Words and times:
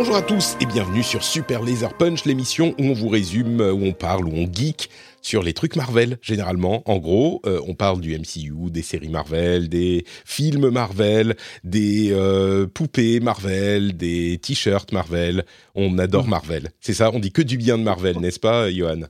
Bonjour 0.00 0.16
à 0.16 0.22
tous 0.22 0.56
et 0.62 0.64
bienvenue 0.64 1.02
sur 1.02 1.22
Super 1.22 1.62
Laser 1.62 1.92
Punch, 1.92 2.24
l'émission 2.24 2.74
où 2.78 2.84
on 2.84 2.94
vous 2.94 3.10
résume, 3.10 3.60
où 3.60 3.84
on 3.84 3.92
parle, 3.92 4.24
où 4.24 4.32
on 4.32 4.50
geek 4.50 4.88
sur 5.20 5.42
les 5.42 5.52
trucs 5.52 5.76
Marvel, 5.76 6.16
généralement. 6.22 6.82
En 6.86 6.96
gros, 6.96 7.42
euh, 7.44 7.60
on 7.68 7.74
parle 7.74 8.00
du 8.00 8.18
MCU, 8.18 8.70
des 8.70 8.80
séries 8.80 9.10
Marvel, 9.10 9.68
des 9.68 10.06
films 10.24 10.70
Marvel, 10.70 11.36
des 11.64 12.12
euh, 12.12 12.66
poupées 12.66 13.20
Marvel, 13.20 13.94
des 13.94 14.38
t-shirts 14.38 14.90
Marvel. 14.92 15.44
On 15.74 15.98
adore 15.98 16.26
Marvel. 16.26 16.70
C'est 16.80 16.94
ça, 16.94 17.10
on 17.12 17.18
dit 17.18 17.30
que 17.30 17.42
du 17.42 17.58
bien 17.58 17.76
de 17.76 17.82
Marvel, 17.82 18.20
n'est-ce 18.20 18.40
pas, 18.40 18.70
Johan? 18.70 19.02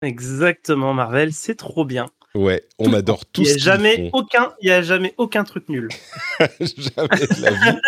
Exactement, 0.00 0.94
Marvel, 0.94 1.34
c'est 1.34 1.56
trop 1.56 1.84
bien. 1.84 2.06
Ouais, 2.34 2.62
on 2.78 2.94
adore 2.94 3.26
tout 3.26 3.42
Il 3.42 3.48
n'y 3.48 3.52
a 3.52 3.58
jamais 3.58 4.08
font. 4.08 4.20
aucun, 4.20 4.54
il 4.62 4.68
y 4.68 4.72
a 4.72 4.80
jamais 4.80 5.12
aucun 5.18 5.44
truc 5.44 5.68
nul. 5.68 5.90
Jamais 6.40 7.26
de 7.26 7.42
la 7.42 7.50
vie. 7.50 7.78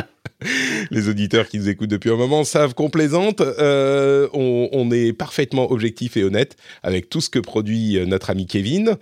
Les 0.90 1.08
auditeurs 1.08 1.48
qui 1.48 1.58
nous 1.58 1.68
écoutent 1.68 1.90
depuis 1.90 2.10
un 2.10 2.16
moment 2.16 2.44
savent 2.44 2.74
qu'on 2.74 2.90
plaisante. 2.90 3.40
Euh, 3.40 4.28
on, 4.32 4.90
est 4.90 5.12
parfaitement 5.12 5.70
objectif 5.70 6.16
et 6.16 6.24
honnête 6.24 6.56
avec 6.82 7.08
tout 7.08 7.20
ce 7.20 7.28
que 7.28 7.38
produit 7.38 7.98
euh, 7.98 8.06
notre 8.06 8.30
ami 8.30 8.46
Kevin. 8.46 8.96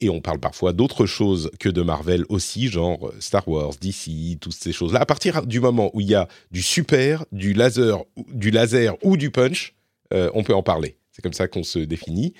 Et 0.00 0.10
on 0.10 0.20
parle 0.20 0.38
parfois 0.38 0.72
d'autres 0.72 1.06
choses 1.06 1.50
que 1.58 1.68
de 1.68 1.82
Marvel 1.82 2.24
aussi, 2.28 2.68
genre 2.68 3.12
Star 3.18 3.46
Wars, 3.48 3.72
DC, 3.80 4.38
toutes 4.40 4.54
ces 4.54 4.72
choses-là. 4.72 5.00
À 5.00 5.06
partir 5.06 5.46
du 5.46 5.60
moment 5.60 5.90
où 5.94 6.00
il 6.00 6.08
y 6.08 6.14
a 6.14 6.28
du 6.50 6.62
super, 6.62 7.24
du 7.32 7.54
laser, 7.54 8.04
du 8.32 8.50
laser 8.50 8.96
ou 9.02 9.16
du 9.16 9.30
punch, 9.30 9.74
euh, 10.12 10.30
on 10.34 10.42
peut 10.42 10.54
en 10.54 10.62
parler. 10.62 10.96
C'est 11.12 11.22
comme 11.22 11.32
ça 11.32 11.48
qu'on 11.48 11.62
se 11.62 11.78
définit. 11.78 12.34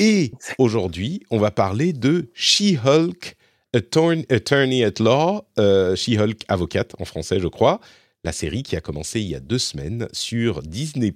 Et 0.00 0.32
aujourd'hui, 0.58 1.22
on 1.30 1.38
va 1.38 1.50
parler 1.50 1.92
de 1.92 2.30
She-Hulk, 2.34 3.36
Attorney, 3.74 4.24
Attorney 4.30 4.84
at 4.84 4.94
Law, 5.00 5.42
euh, 5.58 5.94
She-Hulk 5.94 6.42
avocate 6.48 6.94
en 6.98 7.04
français, 7.04 7.38
je 7.40 7.48
crois. 7.48 7.80
La 8.24 8.32
série 8.32 8.62
qui 8.62 8.76
a 8.76 8.80
commencé 8.80 9.20
il 9.20 9.28
y 9.28 9.34
a 9.34 9.40
deux 9.40 9.58
semaines 9.58 10.08
sur 10.12 10.62
Disney+. 10.62 11.14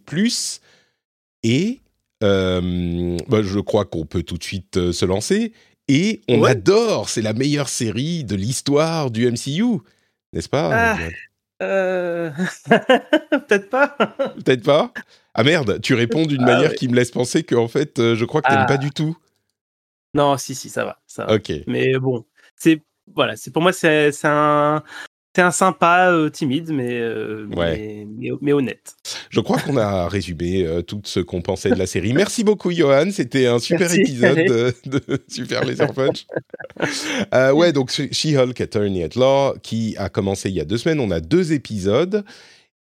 Et 1.42 1.80
euh, 2.22 3.16
bah, 3.28 3.42
je 3.42 3.58
crois 3.58 3.84
qu'on 3.84 4.06
peut 4.06 4.22
tout 4.22 4.38
de 4.38 4.44
suite 4.44 4.76
euh, 4.76 4.92
se 4.92 5.04
lancer. 5.04 5.52
Et 5.88 6.20
on 6.28 6.40
Ouais. 6.42 6.50
adore, 6.50 7.08
c'est 7.08 7.22
la 7.22 7.32
meilleure 7.32 7.68
série 7.68 8.22
de 8.22 8.36
l'histoire 8.36 9.10
du 9.10 9.26
MCU, 9.30 9.78
n'est-ce 10.32 10.48
pas 10.48 10.70
Ah. 10.94 10.98
Euh... 11.62 12.30
Peut-être 12.68 13.68
pas. 13.70 13.88
Peut-être 14.44 14.62
pas 14.64 14.92
Ah 15.34 15.42
merde, 15.42 15.80
tu 15.80 15.94
réponds 15.94 16.26
d'une 16.26 16.42
Ah 16.42 16.46
manière 16.46 16.70
ouais. 16.70 16.76
qui 16.76 16.88
me 16.88 16.94
laisse 16.94 17.10
penser 17.10 17.42
que 17.42 17.54
en 17.56 17.68
fait, 17.68 18.14
je 18.14 18.24
crois 18.24 18.42
que 18.42 18.48
t'aimes 18.48 18.58
Ah. 18.62 18.66
pas 18.66 18.78
du 18.78 18.90
tout. 18.90 19.16
Non, 20.14 20.36
si, 20.36 20.54
si, 20.54 20.68
ça 20.68 20.84
va, 20.84 21.00
ça 21.06 21.24
va. 21.24 21.34
Ok. 21.34 21.50
Mais 21.66 21.98
bon, 21.98 22.24
c'est 22.62 22.80
voilà, 23.14 23.34
c'est 23.36 23.50
pour 23.52 23.62
moi 23.62 23.72
c'est 23.72 24.12
un 24.24 24.82
c'est 25.34 25.42
un 25.42 25.50
sympa 25.50 26.10
euh, 26.12 26.28
timide, 26.28 26.70
mais, 26.72 26.92
euh, 27.00 27.46
Ouais. 27.56 27.78
mais, 27.78 28.06
mais 28.18 28.36
mais 28.42 28.52
honnête. 28.52 28.94
Je 29.30 29.40
crois 29.40 29.58
qu'on 29.58 29.78
a 29.78 30.06
résumé 30.08 30.66
euh, 30.66 30.82
tout 30.82 31.00
ce 31.04 31.20
qu'on 31.20 31.40
pensait 31.40 31.70
de 31.70 31.74
la 31.76 31.86
série. 31.86 32.12
Merci 32.12 32.44
beaucoup, 32.44 32.70
Johan. 32.70 33.10
C'était 33.10 33.46
un 33.46 33.58
super 33.58 33.88
Merci. 33.88 34.00
épisode 34.02 34.36
de, 34.46 34.74
de 34.86 35.00
Super 35.28 35.64
Laser 35.64 35.90
Punch. 35.94 36.26
Euh, 37.34 37.52
ouais, 37.52 37.72
donc 37.72 37.90
She-Hulk 37.90 38.60
Attorney 38.60 39.02
at 39.04 39.16
Law, 39.16 39.54
qui 39.62 39.94
a 39.96 40.08
commencé 40.10 40.50
il 40.50 40.54
y 40.54 40.60
a 40.60 40.66
deux 40.66 40.76
semaines. 40.78 41.00
On 41.00 41.10
a 41.10 41.20
deux 41.20 41.52
épisodes. 41.54 42.24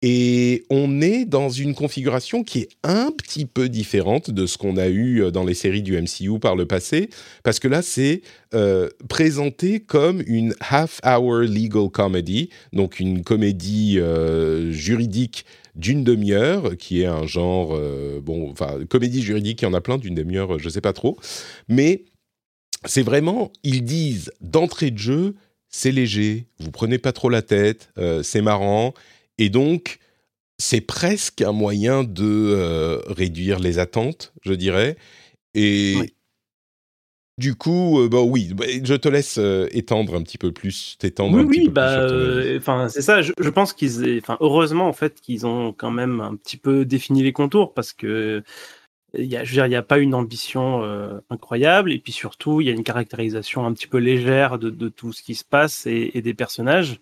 Et 0.04 0.64
on 0.70 1.02
est 1.02 1.26
dans 1.26 1.50
une 1.50 1.74
configuration 1.74 2.44
qui 2.44 2.60
est 2.60 2.70
un 2.84 3.12
petit 3.12 3.46
peu 3.46 3.68
différente 3.68 4.30
de 4.30 4.46
ce 4.46 4.60
qu'on 4.60 4.78
a 4.78 4.88
eu 4.88 5.24
euh, 5.24 5.32
dans 5.32 5.44
les 5.44 5.56
séries 5.56 5.82
du 5.82 6.00
MCU 6.00 6.38
par 6.40 6.56
le 6.56 6.68
passé, 6.68 7.10
parce 7.44 7.58
que 7.60 7.68
là, 7.68 7.82
c'est 7.82 8.22
euh, 8.54 8.90
présenté 9.10 9.80
comme 9.80 10.22
une 10.28 10.54
half-hour 10.60 11.40
legal 11.40 11.90
comedy, 11.90 12.50
donc 12.74 13.00
une 13.00 13.24
comédie 13.24 13.98
euh, 14.00 14.72
juridique 14.72 15.46
d'une 15.74 16.04
demi-heure, 16.04 16.78
qui 16.78 17.02
est 17.02 17.08
un 17.08 17.26
genre, 17.26 17.80
bon, 18.24 18.50
enfin, 18.50 18.80
comédie 18.90 19.22
juridique, 19.22 19.62
il 19.62 19.66
y 19.66 19.68
en 19.68 19.76
a 19.76 19.82
plein 19.82 20.00
d'une 20.00 20.16
demi-heure, 20.16 20.58
je 20.58 20.70
sais 20.70 20.82
pas 20.82 20.92
trop, 20.92 21.20
mais 21.68 22.06
c'est 22.86 23.04
vraiment, 23.04 23.52
ils 23.62 23.84
disent 23.84 24.32
d'entrée 24.42 24.90
de 24.90 24.98
jeu, 24.98 25.36
c'est 25.70 25.92
léger, 25.92 26.48
vous 26.60 26.72
prenez 26.72 26.98
pas 26.98 27.12
trop 27.12 27.30
la 27.30 27.44
tête, 27.44 27.92
c'est 28.24 28.42
marrant, 28.42 28.96
et 29.38 29.50
donc 29.50 30.00
c'est 30.60 30.82
presque 30.82 31.42
un 31.42 31.52
moyen 31.54 32.04
de 32.04 32.24
euh, 32.26 33.00
réduire 33.08 33.60
les 33.60 33.80
attentes, 33.80 34.34
je 34.44 34.54
dirais, 34.54 34.98
et 35.56 35.96
Oui. 35.96 36.14
du 37.38 37.56
coup, 37.56 38.00
euh, 38.00 38.10
bah 38.10 38.22
oui, 38.22 38.54
bah, 38.54 38.66
je 38.84 38.96
te 38.96 39.08
laisse 39.08 39.38
euh, 39.38 39.68
étendre 39.72 40.16
un 40.16 40.24
petit 40.24 40.38
peu 40.38 40.52
plus, 40.52 40.98
t'étendre 41.00 41.38
Oui, 41.38 41.40
un 41.40 41.46
petit 41.48 41.62
oui, 41.62 41.62
peu 41.62 41.74
bah, 41.74 41.84
plus 41.84 41.94
avis. 42.00 42.10
euh, 42.14 42.58
enfin, 42.58 42.88
c'est 42.88 43.02
ça. 43.02 43.22
Je, 43.22 43.34
je 43.38 43.50
pense 43.50 43.74
qu'ils, 43.74 44.18
enfin, 44.20 44.38
heureusement 44.40 44.88
en 44.88 44.94
fait 44.94 45.20
qu'ils 45.20 45.46
ont 45.46 45.74
quand 45.74 45.92
même 45.92 46.22
un 46.22 46.36
petit 46.38 46.56
peu 46.58 46.86
défini 46.86 47.22
les 47.22 47.34
contours 47.34 47.74
parce 47.74 47.92
que 47.92 48.44
il 49.18 49.26
y 49.26 49.38
a, 49.38 49.44
je 49.44 49.50
veux 49.52 49.56
dire, 49.56 49.66
il 49.68 49.70
n'y 49.70 49.76
a 49.76 49.84
pas 49.84 50.00
une 50.00 50.14
ambition 50.16 50.84
incroyable 51.30 51.92
et 51.94 52.00
puis 52.00 52.12
surtout 52.14 52.62
il 52.62 52.68
y 52.68 52.70
a 52.70 52.74
une 52.74 52.84
caractérisation 52.84 53.66
un 53.66 53.74
petit 53.74 53.88
peu 53.88 53.98
légère 54.00 54.60
de, 54.60 54.70
de 54.70 54.90
tout 54.90 55.14
ce 55.14 55.24
qui 55.24 55.36
se 55.36 55.46
passe 55.46 55.88
et, 55.88 56.12
et 56.14 56.22
des 56.22 56.34
personnages. 56.34 57.00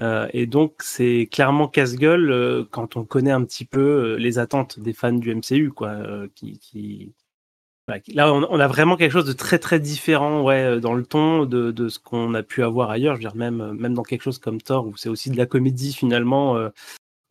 Euh, 0.00 0.28
et 0.32 0.46
donc 0.46 0.74
c'est 0.80 1.28
clairement 1.30 1.66
casse-gueule 1.68 2.30
euh, 2.30 2.64
quand 2.70 2.96
on 2.96 3.04
connaît 3.04 3.32
un 3.32 3.44
petit 3.44 3.64
peu 3.64 3.80
euh, 3.80 4.16
les 4.16 4.38
attentes 4.38 4.78
des 4.78 4.92
fans 4.92 5.12
du 5.12 5.34
MCU, 5.34 5.70
quoi, 5.72 5.96
qui, 6.34 6.58
qui... 6.58 7.14
qui- 8.04 8.12
Là, 8.14 8.32
on, 8.34 8.60
a 8.60 8.68
vraiment 8.68 8.96
quelque 8.96 9.12
chose 9.12 9.24
de 9.24 9.32
très 9.32 9.58
très 9.58 9.80
différent, 9.80 10.42
ouais, 10.42 10.78
dans 10.78 10.92
le 10.94 11.04
ton 11.06 11.46
de, 11.46 11.70
de 11.70 11.88
ce 11.88 11.98
qu'on 11.98 12.34
a 12.34 12.42
pu 12.42 12.62
avoir 12.62 12.90
ailleurs. 12.90 13.14
Je 13.14 13.18
veux 13.22 13.28
dire, 13.30 13.34
même 13.36 13.72
même 13.72 13.94
dans 13.94 14.02
quelque 14.02 14.22
chose 14.22 14.38
comme 14.38 14.60
Thor, 14.60 14.86
où 14.86 14.96
c'est 14.96 15.08
aussi 15.08 15.30
de 15.30 15.38
la 15.38 15.46
comédie 15.46 15.94
finalement. 15.94 16.58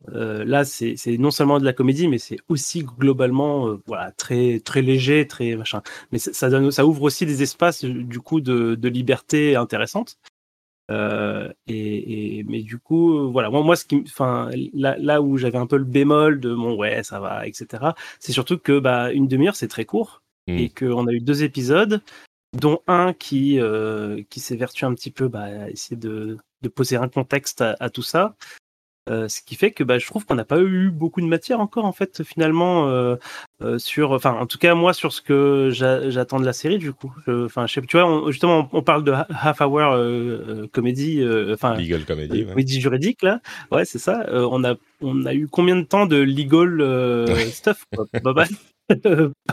là, 0.08 0.64
c'est 0.64 0.96
non 1.18 1.30
seulement 1.30 1.60
de 1.60 1.64
la 1.64 1.72
comédie, 1.72 2.08
mais 2.08 2.18
c'est 2.18 2.38
aussi 2.48 2.82
globalement, 2.82 3.78
voilà, 3.86 4.10
très 4.12 4.58
très 4.60 4.82
léger, 4.82 5.28
très 5.28 5.54
machin. 5.56 5.80
Mais 6.12 6.18
ça 6.18 6.50
donne, 6.50 6.72
ça 6.72 6.86
ouvre 6.86 7.02
aussi 7.02 7.24
des 7.24 7.42
espaces 7.42 7.84
du 7.84 8.18
coup 8.20 8.40
de, 8.40 8.74
de 8.74 8.88
liberté 8.88 9.54
intéressantes. 9.56 10.18
Euh, 10.90 11.52
et, 11.66 12.38
et- 12.38 12.44
mais 12.44 12.62
du 12.62 12.78
coup, 12.78 13.18
euh, 13.18 13.26
voilà, 13.30 13.50
moi, 13.50 13.62
moi, 13.62 13.76
ce 13.76 13.84
qui, 13.84 14.02
enfin, 14.06 14.50
là, 14.72 14.96
là 14.98 15.20
où 15.22 15.36
j'avais 15.36 15.58
un 15.58 15.66
peu 15.66 15.76
le 15.76 15.84
bémol 15.84 16.40
de 16.40 16.54
mon 16.54 16.76
ouais, 16.76 17.02
ça 17.02 17.20
va, 17.20 17.46
etc. 17.46 17.94
C'est 18.20 18.32
surtout 18.32 18.58
que 18.58 18.78
bah 18.78 19.12
une 19.12 19.28
demi-heure, 19.28 19.56
c'est 19.56 19.68
très 19.68 19.84
court 19.84 20.22
Mm. 20.48 20.58
et 20.58 20.70
qu'on 20.70 21.06
a 21.06 21.12
eu 21.12 21.20
deux 21.20 21.42
épisodes, 21.44 22.00
dont 22.58 22.80
un 22.86 23.12
qui 23.12 23.60
euh, 23.60 24.22
qui 24.30 24.40
s'évertue 24.40 24.84
un 24.86 24.94
petit 24.94 25.10
peu 25.10 25.28
bah, 25.28 25.42
à 25.42 25.68
essayer 25.70 25.96
de, 25.96 26.38
de 26.62 26.68
poser 26.70 26.96
un 26.96 27.08
contexte 27.08 27.60
à, 27.60 27.76
à 27.80 27.90
tout 27.90 28.02
ça. 28.02 28.34
Euh, 29.08 29.28
ce 29.28 29.40
qui 29.40 29.54
fait 29.54 29.70
que 29.70 29.84
bah, 29.84 29.98
je 29.98 30.06
trouve 30.06 30.26
qu'on 30.26 30.34
n'a 30.34 30.44
pas 30.44 30.60
eu 30.60 30.90
beaucoup 30.90 31.20
de 31.20 31.26
matière 31.26 31.60
encore 31.60 31.84
en 31.86 31.92
fait 31.92 32.22
finalement 32.24 32.88
euh, 32.88 33.16
euh, 33.62 33.78
sur 33.78 34.12
enfin 34.12 34.32
en 34.38 34.46
tout 34.46 34.58
cas 34.58 34.74
moi 34.74 34.92
sur 34.92 35.12
ce 35.12 35.22
que 35.22 35.70
j'a- 35.72 36.10
j'attends 36.10 36.38
de 36.40 36.44
la 36.44 36.52
série 36.52 36.78
du 36.78 36.92
coup 36.92 37.12
enfin 37.26 37.66
je 37.66 37.72
sais 37.74 37.80
tu 37.82 37.96
vois 37.96 38.06
on- 38.06 38.30
justement 38.30 38.68
on, 38.72 38.82
parle 38.82 39.04
de 39.04 39.12
ha- 39.12 39.26
half 39.30 39.60
hour 39.60 39.96
comédie 40.72 41.22
enfin 41.52 41.74
Legal 41.74 42.04
comedy, 42.04 42.40
ouais. 42.42 42.50
comédie 42.50 42.80
juridique 42.80 43.22
là 43.22 43.40
ouais 43.70 43.84
c'est 43.84 43.98
ça 43.98 44.26
on 44.32 44.62
a 44.64 44.74
on 45.00 45.24
a 45.26 45.32
eu 45.34 45.46
combien 45.48 45.76
de 45.76 45.82
temps 45.84 46.06
de 46.06 46.16
legal 46.16 46.80
Ouais. 46.80 47.46
stuff 47.50 47.84
quoi? 47.94 48.06
Bah, 48.22 48.32
bah, 48.34 48.44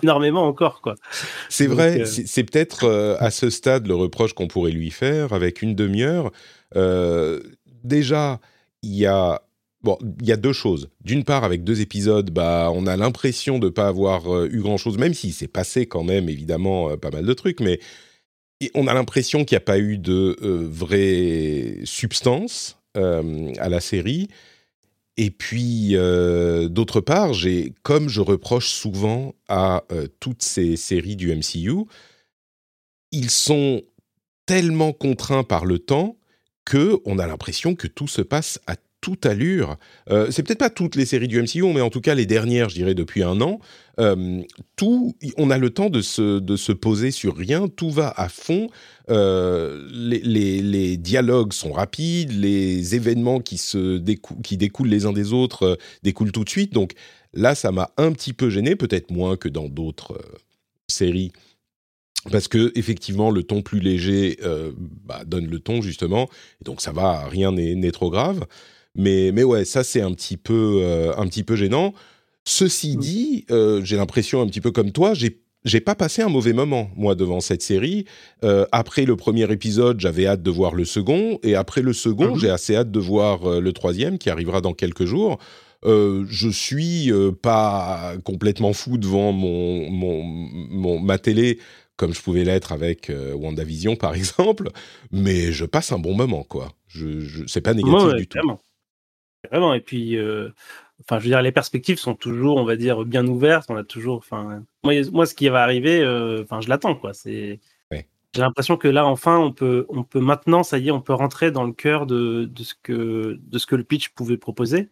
énormément 0.01 0.45
encore 0.47 0.81
quoi 0.81 0.95
C'est 1.49 1.67
vrai, 1.67 2.01
euh, 2.01 2.05
c'est 2.05 2.27
c'est 2.27 2.43
peut-être 2.43 2.85
euh, 2.85 3.15
à 3.19 3.31
ce 3.31 3.49
stade 3.49 3.87
le 3.87 3.95
reproche 3.95 4.33
qu'on 4.33 4.47
pourrait 4.47 4.71
lui 4.71 4.91
faire 4.91 5.33
avec 5.33 5.61
une 5.61 5.75
demi-heure. 5.75 6.31
Euh, 6.75 7.39
déjà, 7.83 8.39
il 8.81 8.95
y 8.95 9.05
a 9.05 9.41
bon, 9.85 9.97
il 10.19 10.27
y 10.27 10.31
a 10.31 10.37
deux 10.37 10.51
choses. 10.51 10.89
D'une 11.03 11.23
part, 11.23 11.43
avec 11.43 11.63
deux 11.63 11.79
épisodes, 11.79 12.31
bah, 12.31 12.71
on 12.73 12.87
a 12.87 12.97
l'impression 12.97 13.59
de 13.59 13.69
pas 13.69 13.87
avoir 13.87 14.33
euh, 14.33 14.49
eu 14.51 14.61
grand-chose, 14.61 14.97
même 14.97 15.13
s'il 15.13 15.31
s'est 15.31 15.47
passé 15.47 15.85
quand 15.85 16.03
même 16.03 16.27
évidemment 16.27 16.89
euh, 16.89 16.97
pas 16.97 17.11
mal 17.11 17.25
de 17.25 17.33
trucs, 17.33 17.61
mais 17.61 17.79
on 18.73 18.87
a 18.87 18.93
l'impression 18.93 19.45
qu'il 19.45 19.55
n'y 19.55 19.61
a 19.61 19.65
pas 19.65 19.77
eu 19.77 19.97
de 19.97 20.37
euh, 20.41 20.67
vraie 20.69 21.79
substance. 21.85 22.77
à 22.95 23.69
la 23.69 23.81
série. 23.81 24.29
Et 25.17 25.29
puis, 25.29 25.95
d'autre 26.69 27.01
part, 27.01 27.33
j'ai, 27.33 27.73
comme 27.83 28.07
je 28.07 28.21
reproche 28.21 28.69
souvent 28.69 29.35
à 29.49 29.83
toutes 30.21 30.43
ces 30.43 30.77
séries 30.77 31.17
du 31.17 31.27
MCU, 31.35 31.83
ils 33.11 33.29
sont 33.29 33.81
tellement 34.45 34.93
contraints 34.93 35.43
par 35.43 35.65
le 35.65 35.79
temps 35.79 36.15
que 36.63 37.01
on 37.05 37.19
a 37.19 37.27
l'impression 37.27 37.75
que 37.75 37.87
tout 37.87 38.07
se 38.07 38.21
passe 38.21 38.59
à 38.65 38.77
toute 39.05 39.27
allure. 39.27 39.77
Euh, 40.09 40.31
c'est 40.31 40.41
peut-être 40.41 40.57
pas 40.57 40.71
toutes 40.71 40.95
les 40.95 41.05
séries 41.05 41.27
du 41.27 41.39
MCU, 41.39 41.61
mais 41.71 41.81
en 41.81 41.91
tout 41.91 42.01
cas 42.01 42.15
les 42.15 42.25
dernières, 42.25 42.69
je 42.69 42.73
dirais 42.73 42.95
depuis 42.95 43.21
un 43.21 43.39
an. 43.39 43.59
Euh, 43.99 44.41
tout, 44.75 45.15
on 45.37 45.51
a 45.51 45.59
le 45.59 45.69
temps 45.69 45.91
de 45.91 46.01
se, 46.01 46.71
poser 46.71 47.11
sur 47.11 47.37
rien. 47.37 47.67
Tout 47.67 47.91
va 47.91 48.11
à 48.17 48.29
fond. 48.29 48.67
Euh, 49.11 49.87
les, 49.91 50.97
dialogues 50.97 51.53
sont 51.53 51.71
rapides. 51.71 52.31
Les 52.31 52.95
événements 52.95 53.41
qui 53.41 53.59
se 53.59 54.03
qui 54.41 54.57
découlent 54.57 54.89
les 54.89 55.05
uns 55.05 55.13
des 55.13 55.33
autres 55.33 55.77
découlent 56.01 56.31
tout 56.31 56.43
de 56.43 56.49
suite. 56.49 56.73
Donc 56.73 56.93
là, 57.35 57.53
ça 57.53 57.71
m'a 57.71 57.91
un 57.97 58.11
petit 58.11 58.33
peu 58.33 58.49
gêné, 58.49 58.75
peut-être 58.75 59.11
moins 59.11 59.37
que 59.37 59.49
dans 59.49 59.69
d'autres 59.69 60.19
séries 60.87 61.31
parce 62.31 62.47
que 62.47 62.71
effectivement 62.73 63.29
le 63.29 63.43
ton 63.43 63.61
plus 63.61 63.79
léger 63.79 64.39
bah, 65.03 65.23
donne 65.27 65.45
le 65.45 65.59
ton 65.59 65.83
justement 65.83 66.27
et 66.59 66.63
donc 66.63 66.81
ça 66.81 66.91
va 66.91 67.27
rien 67.27 67.51
n'est 67.51 67.91
trop 67.91 68.09
grave 68.09 68.47
mais 68.95 69.31
mais 69.33 69.43
ouais 69.43 69.65
ça 69.65 69.83
c'est 69.83 70.01
un 70.01 70.11
petit 70.13 70.37
peu 70.37 70.79
euh, 70.81 71.13
un 71.17 71.27
petit 71.27 71.43
peu 71.43 71.55
gênant 71.55 71.93
ceci 72.43 72.95
mmh. 72.95 72.99
dit 72.99 73.45
euh, 73.51 73.81
j'ai 73.83 73.97
l'impression 73.97 74.41
un 74.41 74.47
petit 74.47 74.61
peu 74.61 74.71
comme 74.71 74.91
toi 74.91 75.13
j'ai 75.13 75.41
j'ai 75.63 75.79
pas 75.79 75.95
passé 75.95 76.21
un 76.21 76.29
mauvais 76.29 76.53
moment 76.53 76.91
moi 76.95 77.15
devant 77.15 77.39
cette 77.39 77.63
série. 77.63 78.05
après 78.71 79.03
le 79.03 79.15
premier 79.15 79.51
épisode, 79.51 79.99
j'avais 79.99 80.27
hâte 80.27 80.43
de 80.43 80.51
voir 80.51 80.75
le 80.75 80.85
second, 80.85 81.39
et 81.41 81.55
après 81.55 81.81
le 81.81 81.91
second, 81.91 82.35
mmh 82.35 82.39
j'ai 82.39 82.51
assez 82.51 82.75
hâte 82.75 82.91
de 82.91 82.99
voir 82.99 83.59
le 83.59 83.73
troisième 83.73 84.19
qui 84.19 84.29
arrivera 84.29 84.61
dans 84.61 84.73
quelques 84.73 85.05
jours. 85.05 85.39
Euh, 85.83 86.23
je 86.29 86.49
suis 86.49 87.11
pas 87.41 88.13
complètement 88.23 88.73
fou 88.73 88.99
devant 88.99 89.31
mon, 89.31 89.89
mon, 89.89 90.23
mon, 90.23 90.99
ma 90.99 91.17
télé 91.17 91.57
comme 91.97 92.13
je 92.13 92.21
pouvais 92.21 92.43
l'être 92.43 92.71
avec 92.71 93.09
euh, 93.09 93.33
WandaVision 93.33 93.95
par 93.95 94.15
exemple, 94.15 94.69
mais 95.11 95.51
je 95.51 95.65
passe 95.65 95.91
un 95.91 95.99
bon 95.99 96.15
moment 96.15 96.43
quoi. 96.43 96.71
Je, 96.87 97.21
je 97.21 97.43
c'est 97.47 97.61
pas 97.61 97.73
négatif 97.73 98.13
du 98.15 98.27
tout. 98.27 98.37
Vraiment. 98.37 98.59
Vraiment. 99.51 99.73
Et 99.73 99.81
puis, 99.81 100.17
euh, 100.17 100.49
enfin, 101.01 101.19
je 101.19 101.25
veux 101.25 101.29
dire, 101.29 101.41
les 101.41 101.51
perspectives 101.51 101.99
sont 101.99 102.15
toujours, 102.15 102.57
on 102.57 102.65
va 102.65 102.75
dire, 102.75 103.05
bien 103.05 103.25
ouvertes. 103.27 103.69
On 103.69 103.75
a 103.75 103.83
toujours, 103.83 104.17
enfin, 104.17 104.63
moi, 104.83 104.93
moi, 105.11 105.25
ce 105.25 105.35
qui 105.35 105.47
va 105.49 105.63
arriver, 105.63 106.01
euh, 106.01 106.43
enfin, 106.43 106.61
je 106.61 106.69
l'attends 106.69 106.95
quoi. 106.95 107.13
C'est 107.13 107.59
j'ai 108.33 108.41
l'impression 108.41 108.75
que 108.75 108.89
là, 108.89 109.05
enfin, 109.05 109.37
on 109.37 109.53
peut, 109.53 109.85
on 109.87 110.03
peut 110.03 110.19
maintenant, 110.19 110.61
ça 110.61 110.77
y 110.77 110.89
est, 110.89 110.91
on 110.91 110.99
peut 110.99 111.13
rentrer 111.13 111.51
dans 111.51 111.63
le 111.63 111.71
cœur 111.71 112.05
de, 112.05 112.43
de, 112.43 112.63
ce, 112.63 112.73
que, 112.83 113.39
de 113.41 113.57
ce 113.57 113.65
que 113.65 113.77
le 113.77 113.85
pitch 113.85 114.09
pouvait 114.09 114.35
proposer. 114.35 114.89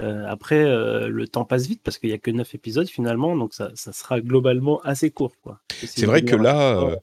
Euh, 0.00 0.24
après, 0.28 0.62
le 1.08 1.26
temps 1.26 1.44
passe 1.44 1.66
vite 1.66 1.80
parce 1.82 1.98
qu'il 1.98 2.10
n'y 2.10 2.14
a 2.14 2.18
que 2.18 2.30
9 2.30 2.54
épisodes 2.54 2.86
finalement, 2.86 3.36
donc 3.36 3.54
ça, 3.54 3.72
sera 3.74 4.20
globalement 4.20 4.80
assez 4.82 5.10
court. 5.10 5.32
C'est 5.82 6.06
vrai 6.06 6.22
que 6.22 6.36
là, 6.36 7.00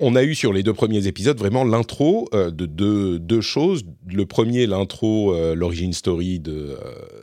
on 0.00 0.14
a 0.16 0.22
eu 0.22 0.34
sur 0.34 0.52
les 0.52 0.62
deux 0.62 0.72
premiers 0.72 1.06
épisodes 1.06 1.38
vraiment 1.38 1.64
l'intro 1.64 2.28
de 2.32 2.66
deux, 2.66 3.40
choses. 3.40 3.84
Le 4.06 4.26
premier, 4.26 4.66
l'intro, 4.66 5.34
l'origine 5.54 5.92
story 5.92 6.38
de 6.38 6.76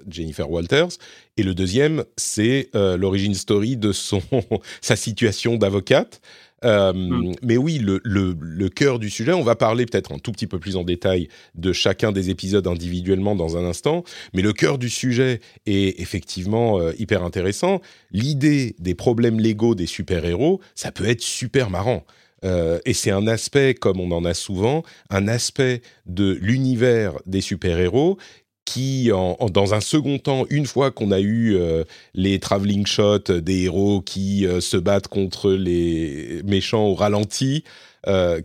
Jennifer 0.10 0.50
Walters, 0.50 0.98
et 1.38 1.44
le 1.44 1.54
deuxième, 1.56 2.04
c'est 2.18 2.69
l'origine 2.74 3.34
story 3.34 3.78
de 3.78 3.92
son, 3.92 4.22
sa 4.81 4.95
situation 4.95 5.56
d'avocate. 5.57 6.22
Euh, 6.63 6.94
hmm. 6.94 7.34
Mais 7.42 7.57
oui, 7.57 7.80
le, 7.80 8.01
le, 8.04 8.69
cœur 8.69 9.00
du 9.00 9.10
sujet, 9.10 9.34
on 9.34 9.44
va 9.44 9.56
parler 9.56 9.86
peut-être 9.86 10.13
un 10.13 10.19
tout 10.19 10.31
petit 10.31 10.48
peu 10.48 10.60
plus 10.60 10.75
en 10.75 10.84
détail 10.84 11.28
de 11.56 11.74
chacun 11.74 12.12
des 12.12 12.30
épisodes 12.30 12.66
individuellement 12.68 13.36
dans 13.36 13.57
un 13.57 13.66
instant, 13.66 14.04
mais 14.34 14.42
le 14.42 14.54
cœur 14.54 14.78
du 14.78 14.90
sujet 14.90 15.42
est 15.66 16.00
effectivement 16.00 16.80
euh, 16.80 16.94
hyper 16.98 17.24
intéressant. 17.24 17.81
L'idée 18.12 18.75
des 18.80 18.95
problèmes 18.95 19.40
légaux 19.40 19.75
des 19.75 19.86
super-héros, 19.86 20.62
ça 20.75 20.92
peut 20.92 21.06
être 21.06 21.22
super 21.22 21.69
marrant. 21.69 22.06
Euh, 22.44 22.80
et 22.86 22.94
c'est 22.94 23.12
un 23.12 23.28
aspect, 23.28 23.74
comme 23.74 24.00
on 24.00 24.12
en 24.12 24.25
a 24.25 24.34
souvent, 24.34 24.84
un 25.10 25.28
aspect 25.28 25.81
de 26.06 26.38
l'univers 26.42 27.13
des 27.25 27.42
super-héros 27.42 28.18
qui, 28.66 29.10
dans 29.10 29.74
un 29.74 29.81
second 29.81 30.19
temps, 30.19 30.45
une 30.50 30.66
fois 30.66 30.90
qu'on 30.92 31.12
a 31.12 31.19
eu 31.19 31.56
euh, 31.56 31.84
les 32.13 32.40
travelling 32.40 32.86
shots 32.86 33.40
des 33.42 33.63
héros 33.63 34.01
qui 34.01 34.45
euh, 34.45 34.62
se 34.62 34.78
battent 34.78 35.10
contre 35.10 35.51
les 35.51 36.42
méchants 36.45 36.86
au 36.86 36.95
ralenti, 36.95 37.63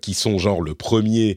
qui 0.01 0.15
sont 0.15 0.39
genre 0.39 0.63
le 0.63 0.77
premier 0.77 1.37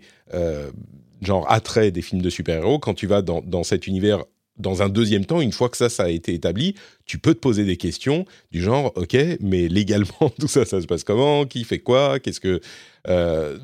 genre 1.24 1.52
attrait 1.52 1.90
des 1.90 2.04
films 2.04 2.22
de 2.22 2.30
super-héros, 2.30 2.78
quand 2.78 2.94
tu 2.94 3.08
vas 3.08 3.24
dans, 3.24 3.42
dans, 3.42 3.64
cet 3.64 3.88
univers 3.88 4.24
dans 4.62 4.82
un 4.82 4.90
deuxième 4.90 5.26
temps, 5.26 5.42
une 5.42 5.52
fois 5.52 5.70
que 5.70 5.78
ça, 5.78 5.90
ça 5.90 6.04
a 6.04 6.10
été 6.10 6.34
établi, 6.34 6.76
tu 7.06 7.20
peux 7.20 7.34
te 7.34 7.40
poser 7.40 7.66
des 7.66 7.78
questions 7.78 8.26
du 8.52 8.62
genre, 8.62 8.94
ok, 8.96 9.18
mais 9.42 9.68
légalement, 9.68 10.30
tout 10.40 10.48
ça, 10.48 10.66
ça 10.66 10.82
se 10.82 10.88
passe 10.88 11.04
comment? 11.04 11.46
Qui 11.46 11.64
fait 11.64 11.80
quoi? 11.80 12.20
Qu'est-ce 12.20 12.40
que 12.40 12.62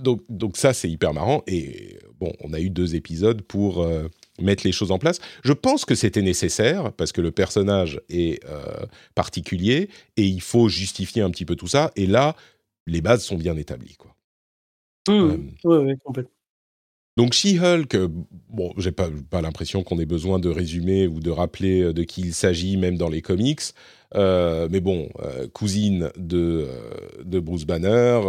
donc, 0.02 0.24
donc 0.30 0.58
ça, 0.58 0.74
c'est 0.74 0.90
hyper 0.90 1.14
marrant. 1.14 1.44
Et 1.46 2.00
bon, 2.20 2.34
on 2.42 2.54
a 2.54 2.60
eu 2.60 2.72
deux 2.72 2.96
épisodes 2.96 3.42
pour 3.44 3.88
mettre 4.42 4.66
les 4.66 4.72
choses 4.72 4.92
en 4.92 5.00
place. 5.00 5.20
Je 5.44 5.54
pense 5.54 5.86
que 5.86 5.96
c'était 5.96 6.22
nécessaire 6.22 6.94
parce 6.94 7.12
que 7.12 7.22
le 7.22 7.32
personnage 7.32 8.02
est 8.10 8.44
euh, 8.46 8.86
particulier 9.16 9.90
et 10.16 10.24
il 10.24 10.42
faut 10.42 10.70
justifier 10.70 11.22
un 11.22 11.30
petit 11.30 11.46
peu 11.46 11.56
tout 11.56 11.68
ça. 11.68 11.92
Et 11.96 12.06
là, 12.06 12.36
les 12.86 13.02
bases 13.02 13.24
sont 13.24 13.38
bien 13.38 13.58
établies. 13.58 13.96
Quoi. 13.96 14.16
Mmh. 15.10 15.52
Euh, 15.66 15.96
complètement. 16.04 16.32
Donc 17.18 17.34
She-Hulk, 17.34 17.96
euh, 17.96 18.08
bon, 18.50 18.74
j'ai 18.78 18.94
pas, 18.94 19.10
pas 19.30 19.42
l'impression 19.42 19.84
qu'on 19.84 20.00
ait 20.00 20.06
besoin 20.06 20.40
de 20.40 20.48
résumer 20.50 21.08
ou 21.08 21.19
de 21.19 21.31
rappeler 21.31 21.92
de 21.92 22.04
qui 22.04 22.22
il 22.22 22.34
s'agit, 22.34 22.78
même 22.78 22.96
dans 22.96 23.10
les 23.10 23.22
comics. 23.22 23.62
Euh, 24.16 24.68
mais 24.72 24.80
bon, 24.80 25.10
euh, 25.22 25.48
cousine 25.52 26.10
de, 26.18 26.68
euh, 26.69 27.42
Bruce 27.42 27.66
Banner, 27.66 28.22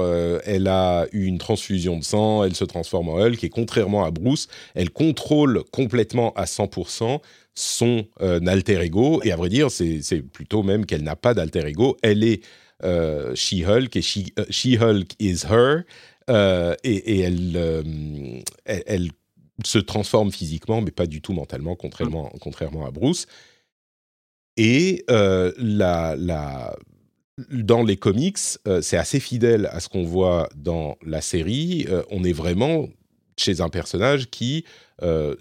elle 0.45 0.67
a 0.69 1.07
eu 1.13 1.25
une 1.25 1.39
transfusion 1.39 1.99
de 1.99 2.05
sang, 2.05 2.45
elle 2.45 2.55
se 2.55 2.65
transforme 2.65 3.09
en 3.09 3.19
Hulk, 3.19 3.43
et 3.45 3.49
contrairement 3.49 4.05
à 4.05 4.11
Bruce, 4.11 4.49
elle 4.75 4.91
contrôle 4.91 5.63
complètement 5.71 6.33
à 6.35 6.47
100% 6.47 7.21
son 7.55 8.07
alter 8.21 8.81
ego, 8.83 9.21
et 9.25 9.33
à 9.33 9.37
vrai 9.37 9.49
dire, 9.49 9.71
c'est 9.71 10.23
plutôt 10.33 10.63
même 10.63 10.87
qu'elle 10.87 11.03
n'a 11.03 11.17
pas 11.17 11.35
d'alter 11.35 11.67
ego, 11.67 11.97
elle 12.03 12.23
est 12.23 12.43
She-Hulk, 12.83 13.97
et 13.97 14.03
She-Hulk 14.03 15.15
is 15.19 15.45
her, 15.51 15.83
et, 16.29 17.21
elle, 17.21 18.43
elle, 18.65 19.11
se 19.65 19.79
transforme 19.79 20.31
physiquement, 20.31 20.81
mais 20.83 20.93
pas 20.93 21.07
du 21.07 21.21
tout 21.21 21.33
mentalement, 21.33 21.75
contrairement, 21.75 22.33
contrairement 22.41 22.87
à 22.87 22.91
Bruce. 22.91 23.27
Et 24.59 25.05
euh, 25.09 25.53
la, 25.57 26.17
la, 26.17 26.77
dans 27.51 27.85
les 27.85 27.97
comics, 27.97 28.39
euh, 28.67 28.83
c'est 28.83 28.97
assez 28.97 29.21
fidèle 29.21 29.69
à 29.73 29.79
ce 29.79 29.89
qu'on 29.89 30.03
voit 30.03 30.49
dans 30.57 30.97
la 31.07 31.21
série. 31.21 31.87
Euh, 31.89 32.03
on 32.11 32.25
est 32.25 32.33
vraiment 32.33 32.89
chez 33.37 33.61
un 33.61 33.69
personnage 33.69 34.29
qui 34.31 34.65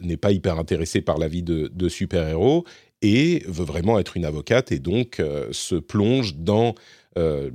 n'est 0.01 0.17
pas 0.17 0.31
hyper 0.31 0.59
intéressé 0.59 1.01
par 1.01 1.17
la 1.17 1.27
vie 1.27 1.41
de, 1.41 1.71
de 1.73 1.89
super-héros 1.89 2.63
et 3.01 3.43
veut 3.47 3.65
vraiment 3.65 3.97
être 3.97 4.15
une 4.15 4.25
avocate 4.25 4.71
et 4.71 4.77
donc 4.77 5.19
se 5.51 5.73
plonge 5.73 6.35
dans 6.35 6.75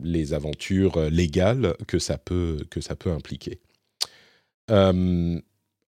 les 0.03 0.35
aventures 0.35 0.99
légales 1.11 1.75
que 1.87 1.99
ça 1.99 2.19
peut, 2.19 2.59
que 2.71 2.81
ça 2.81 2.97
peut 2.97 3.11
impliquer. 3.11 3.61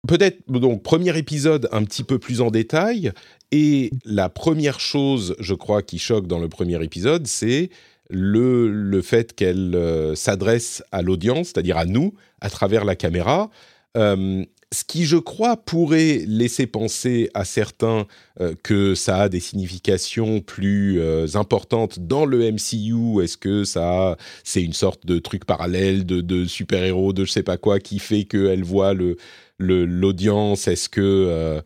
Peut-être, 0.05 0.39
donc, 0.49 0.83
premier 0.83 1.17
épisode 1.17 1.69
un 1.71 1.85
petit 1.85 2.03
peu 2.03 2.19
plus 2.19 2.41
en 2.41 2.51
détail. 2.51 3.13
Et 3.51 3.91
la 4.03 4.27
première 4.27 4.81
chose, 4.81 5.35
je 5.39 5.53
crois, 5.53 5.81
qui 5.81 5.97
choque 5.97 6.27
dans 6.27 6.39
le 6.39 6.49
premier 6.49 6.83
épisode, 6.83 7.25
c'est 7.25 7.69
le, 8.09 8.69
le 8.69 9.01
fait 9.01 9.33
qu'elle 9.33 9.75
euh, 9.75 10.13
s'adresse 10.13 10.83
à 10.91 11.01
l'audience, 11.01 11.47
c'est-à-dire 11.47 11.77
à 11.77 11.85
nous, 11.85 12.13
à 12.41 12.49
travers 12.49 12.83
la 12.83 12.97
caméra. 12.97 13.49
Euh, 13.95 14.43
ce 14.73 14.83
qui, 14.83 15.05
je 15.05 15.17
crois, 15.17 15.57
pourrait 15.57 16.23
laisser 16.27 16.67
penser 16.67 17.29
à 17.33 17.45
certains 17.45 18.05
euh, 18.41 18.55
que 18.63 18.95
ça 18.95 19.21
a 19.23 19.29
des 19.29 19.39
significations 19.39 20.41
plus 20.41 21.01
importantes 21.35 21.99
dans 21.99 22.25
le 22.25 22.51
MCU. 22.51 23.23
Est-ce 23.23 23.37
que 23.37 23.63
ça, 23.63 24.17
c'est 24.43 24.61
une 24.61 24.73
sorte 24.73 25.05
de 25.05 25.19
truc 25.19 25.45
parallèle 25.45 26.05
de, 26.05 26.21
de 26.21 26.45
super-héros, 26.45 27.13
de 27.13 27.25
je 27.25 27.31
sais 27.31 27.43
pas 27.43 27.57
quoi, 27.57 27.79
qui 27.79 27.99
fait 27.99 28.25
qu'elle 28.25 28.63
voit 28.63 28.93
le, 28.93 29.17
l'audience? 29.59 30.67
Est-ce 30.67 30.89
que, 30.89 31.01
euh, 31.01 31.61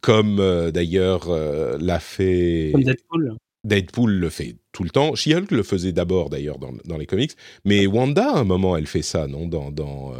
comme 0.00 0.38
euh, 0.40 0.70
d'ailleurs 0.70 1.28
euh, 1.28 1.78
l'a 1.80 2.00
fait 2.00 2.72
Deadpool. 2.74 3.36
Deadpool 3.64 4.12
le 4.12 4.28
fait 4.28 4.56
tout 4.72 4.84
le 4.84 4.90
temps. 4.90 5.14
She-Hulk 5.14 5.50
le 5.50 5.62
faisait 5.62 5.92
d'abord 5.92 6.30
d'ailleurs 6.30 6.58
dans, 6.58 6.72
dans, 6.84 6.96
les 6.96 7.06
comics, 7.06 7.32
mais 7.64 7.86
Wanda 7.86 8.32
à 8.34 8.38
un 8.38 8.44
moment 8.44 8.76
elle 8.76 8.86
fait 8.86 9.02
ça, 9.02 9.26
non? 9.26 9.46
Dans 9.46 9.70
dans, 9.70 10.12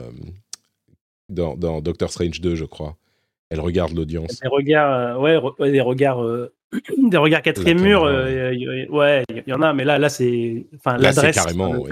dans, 1.29 1.57
dans 1.57 1.81
Doctor 1.81 2.11
Strange 2.11 2.41
2, 2.41 2.55
je 2.55 2.64
crois. 2.64 2.97
Elle 3.50 3.61
regarde 3.61 3.93
l'audience. 3.93 4.41
Des 4.41 4.49
regards, 4.49 5.21
ouais, 5.21 5.38
des 5.71 5.81
regards, 5.81 6.25
des 6.99 7.17
regards 7.17 7.43
quatrième 7.43 7.81
mur. 7.81 8.02
ouais, 8.02 9.25
il 9.31 9.45
y, 9.47 9.52
en 9.52 9.62
a, 9.62 9.73
mais 9.73 9.85
là, 9.85 9.99
là, 9.99 10.09
c'est, 10.09 10.67
enfin, 10.76 10.97
l'adresse, 10.97 11.35
carrément, 11.35 11.71
ouais. 11.73 11.91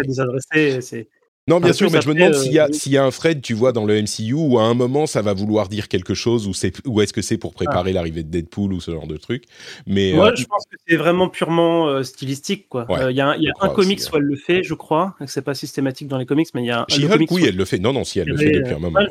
c'est 0.80 1.08
Non, 1.49 1.59
bien 1.59 1.73
sûr, 1.73 1.90
mais 1.90 2.00
je 2.00 2.09
me 2.09 2.14
demande 2.14 2.35
s'il 2.35 2.52
y, 2.52 2.59
a- 2.59 2.66
euh, 2.66 2.73
s'il 2.73 2.92
y 2.92 2.97
a 2.97 3.04
un 3.04 3.11
Fred, 3.11 3.40
tu 3.42 3.54
vois, 3.54 3.73
dans 3.73 3.85
le 3.85 3.97
MCU, 3.97 4.35
où 4.35 4.59
à 4.59 4.62
un 4.64 4.75
moment, 4.75 5.06
ça 5.06 5.20
va 5.23 5.32
vouloir 5.32 5.68
dire 5.68 5.88
quelque 5.88 6.14
chose, 6.14 6.47
ou, 6.47 6.52
c'est- 6.54 6.87
ou 6.87 7.00
est-ce 7.00 7.12
que 7.12 7.23
c'est 7.23 7.38
pour 7.38 7.54
préparer 7.54 7.92
l'arrivée 7.92 8.23
de 8.23 8.28
Deadpool 8.28 8.73
ou 8.73 8.80
ce 8.80 8.90
genre 8.92 9.06
de 9.06 9.16
truc. 9.16 9.44
Mais 9.87 10.12
Moi, 10.12 10.28
euh, 10.28 10.37
je 10.37 10.44
pense 10.44 10.64
que 10.70 10.76
c'est 10.87 10.97
vraiment 10.97 11.28
purement 11.28 11.88
euh, 11.88 12.02
stylistique, 12.04 12.68
quoi. 12.68 12.87
Il 12.88 12.94
Ouais, 12.94 13.14
y 13.14 13.20
a, 13.20 13.30
un- 13.30 13.37
y 13.37 13.49
a 13.49 13.52
un 13.61 13.68
comics 13.70 13.99
aussi, 13.99 14.11
où 14.12 14.16
elle 14.16 14.23
le 14.23 14.37
fait, 14.37 14.62
je 14.62 14.75
crois. 14.75 15.16
C'est 15.26 15.42
pas 15.42 15.54
systématique 15.54 16.06
dans 16.09 16.18
les 16.18 16.26
comics, 16.26 16.49
mais 16.54 16.62
il 16.62 16.66
y 16.66 16.70
a 16.70 16.82
un 16.82 16.87
She-Hulk, 16.88 17.30
oui, 17.32 17.44
elle 17.47 17.56
le 17.56 17.64
fait. 17.64 17.78
Non, 17.78 17.92
non, 17.92 18.04
si, 18.04 18.20
elle 18.20 18.28
le 18.28 18.37
fait 18.37 18.50
depuis 18.50 18.75
un 18.75 18.78
moment. 18.78 19.00
ah, 19.00 19.11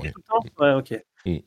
ouais. 0.59 0.73
ok. 0.75 1.01
Mm. 1.25 1.37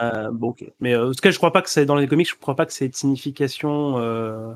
Euh, 0.00 0.30
bon, 0.32 0.48
ok. 0.48 0.64
Mais 0.80 0.94
euh, 0.94 1.10
en 1.10 1.12
tout 1.12 1.20
cas, 1.22 1.30
je 1.30 1.36
crois 1.36 1.52
pas 1.52 1.60
que 1.62 1.68
c'est 1.70 1.84
dans 1.84 1.96
les 1.96 2.08
comics, 2.08 2.28
je 2.28 2.34
crois 2.34 2.56
pas 2.56 2.64
que 2.66 2.72
c'est 2.72 2.88
de 2.88 2.94
signification. 2.96 3.98
euh, 3.98 4.52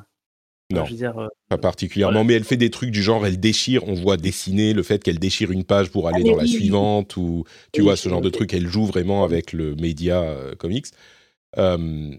Non. 0.71 0.85
Je 0.85 0.91
veux 0.93 0.97
dire, 0.97 1.19
euh, 1.19 1.29
Pas 1.49 1.59
particulièrement, 1.59 2.25
mais 2.25 2.35
elle 2.35 2.45
fait 2.45 2.57
des 2.57 2.71
trucs 2.71 2.91
du 2.91 3.03
genre, 3.03 3.27
elle 3.27 3.41
déchire, 3.41 3.87
on 3.89 3.95
voit 3.95 4.17
dessiner 4.17 4.73
le 4.73 4.83
fait 4.83 5.03
qu'elle 5.03 5.19
déchire 5.19 5.51
une 5.51 5.65
page 5.65 5.91
pour 5.91 6.09
aller 6.09 6.23
mais 6.23 6.31
dans 6.31 6.37
la 6.37 6.45
oui. 6.45 6.49
suivante, 6.49 7.17
ou 7.17 7.45
tu 7.73 7.81
Oui, 7.81 7.87
vois, 7.87 7.97
ce 7.97 8.09
genre 8.09 8.21
de 8.21 8.31
truc, 8.31 8.55
elle 8.55 8.67
joue 8.69 8.87
vraiment 8.87 9.25
avec 9.25 9.53
le 9.53 9.75
média 9.77 10.23
euh, 10.23 10.55
comics. 10.55 10.87
Euh, 11.59 12.13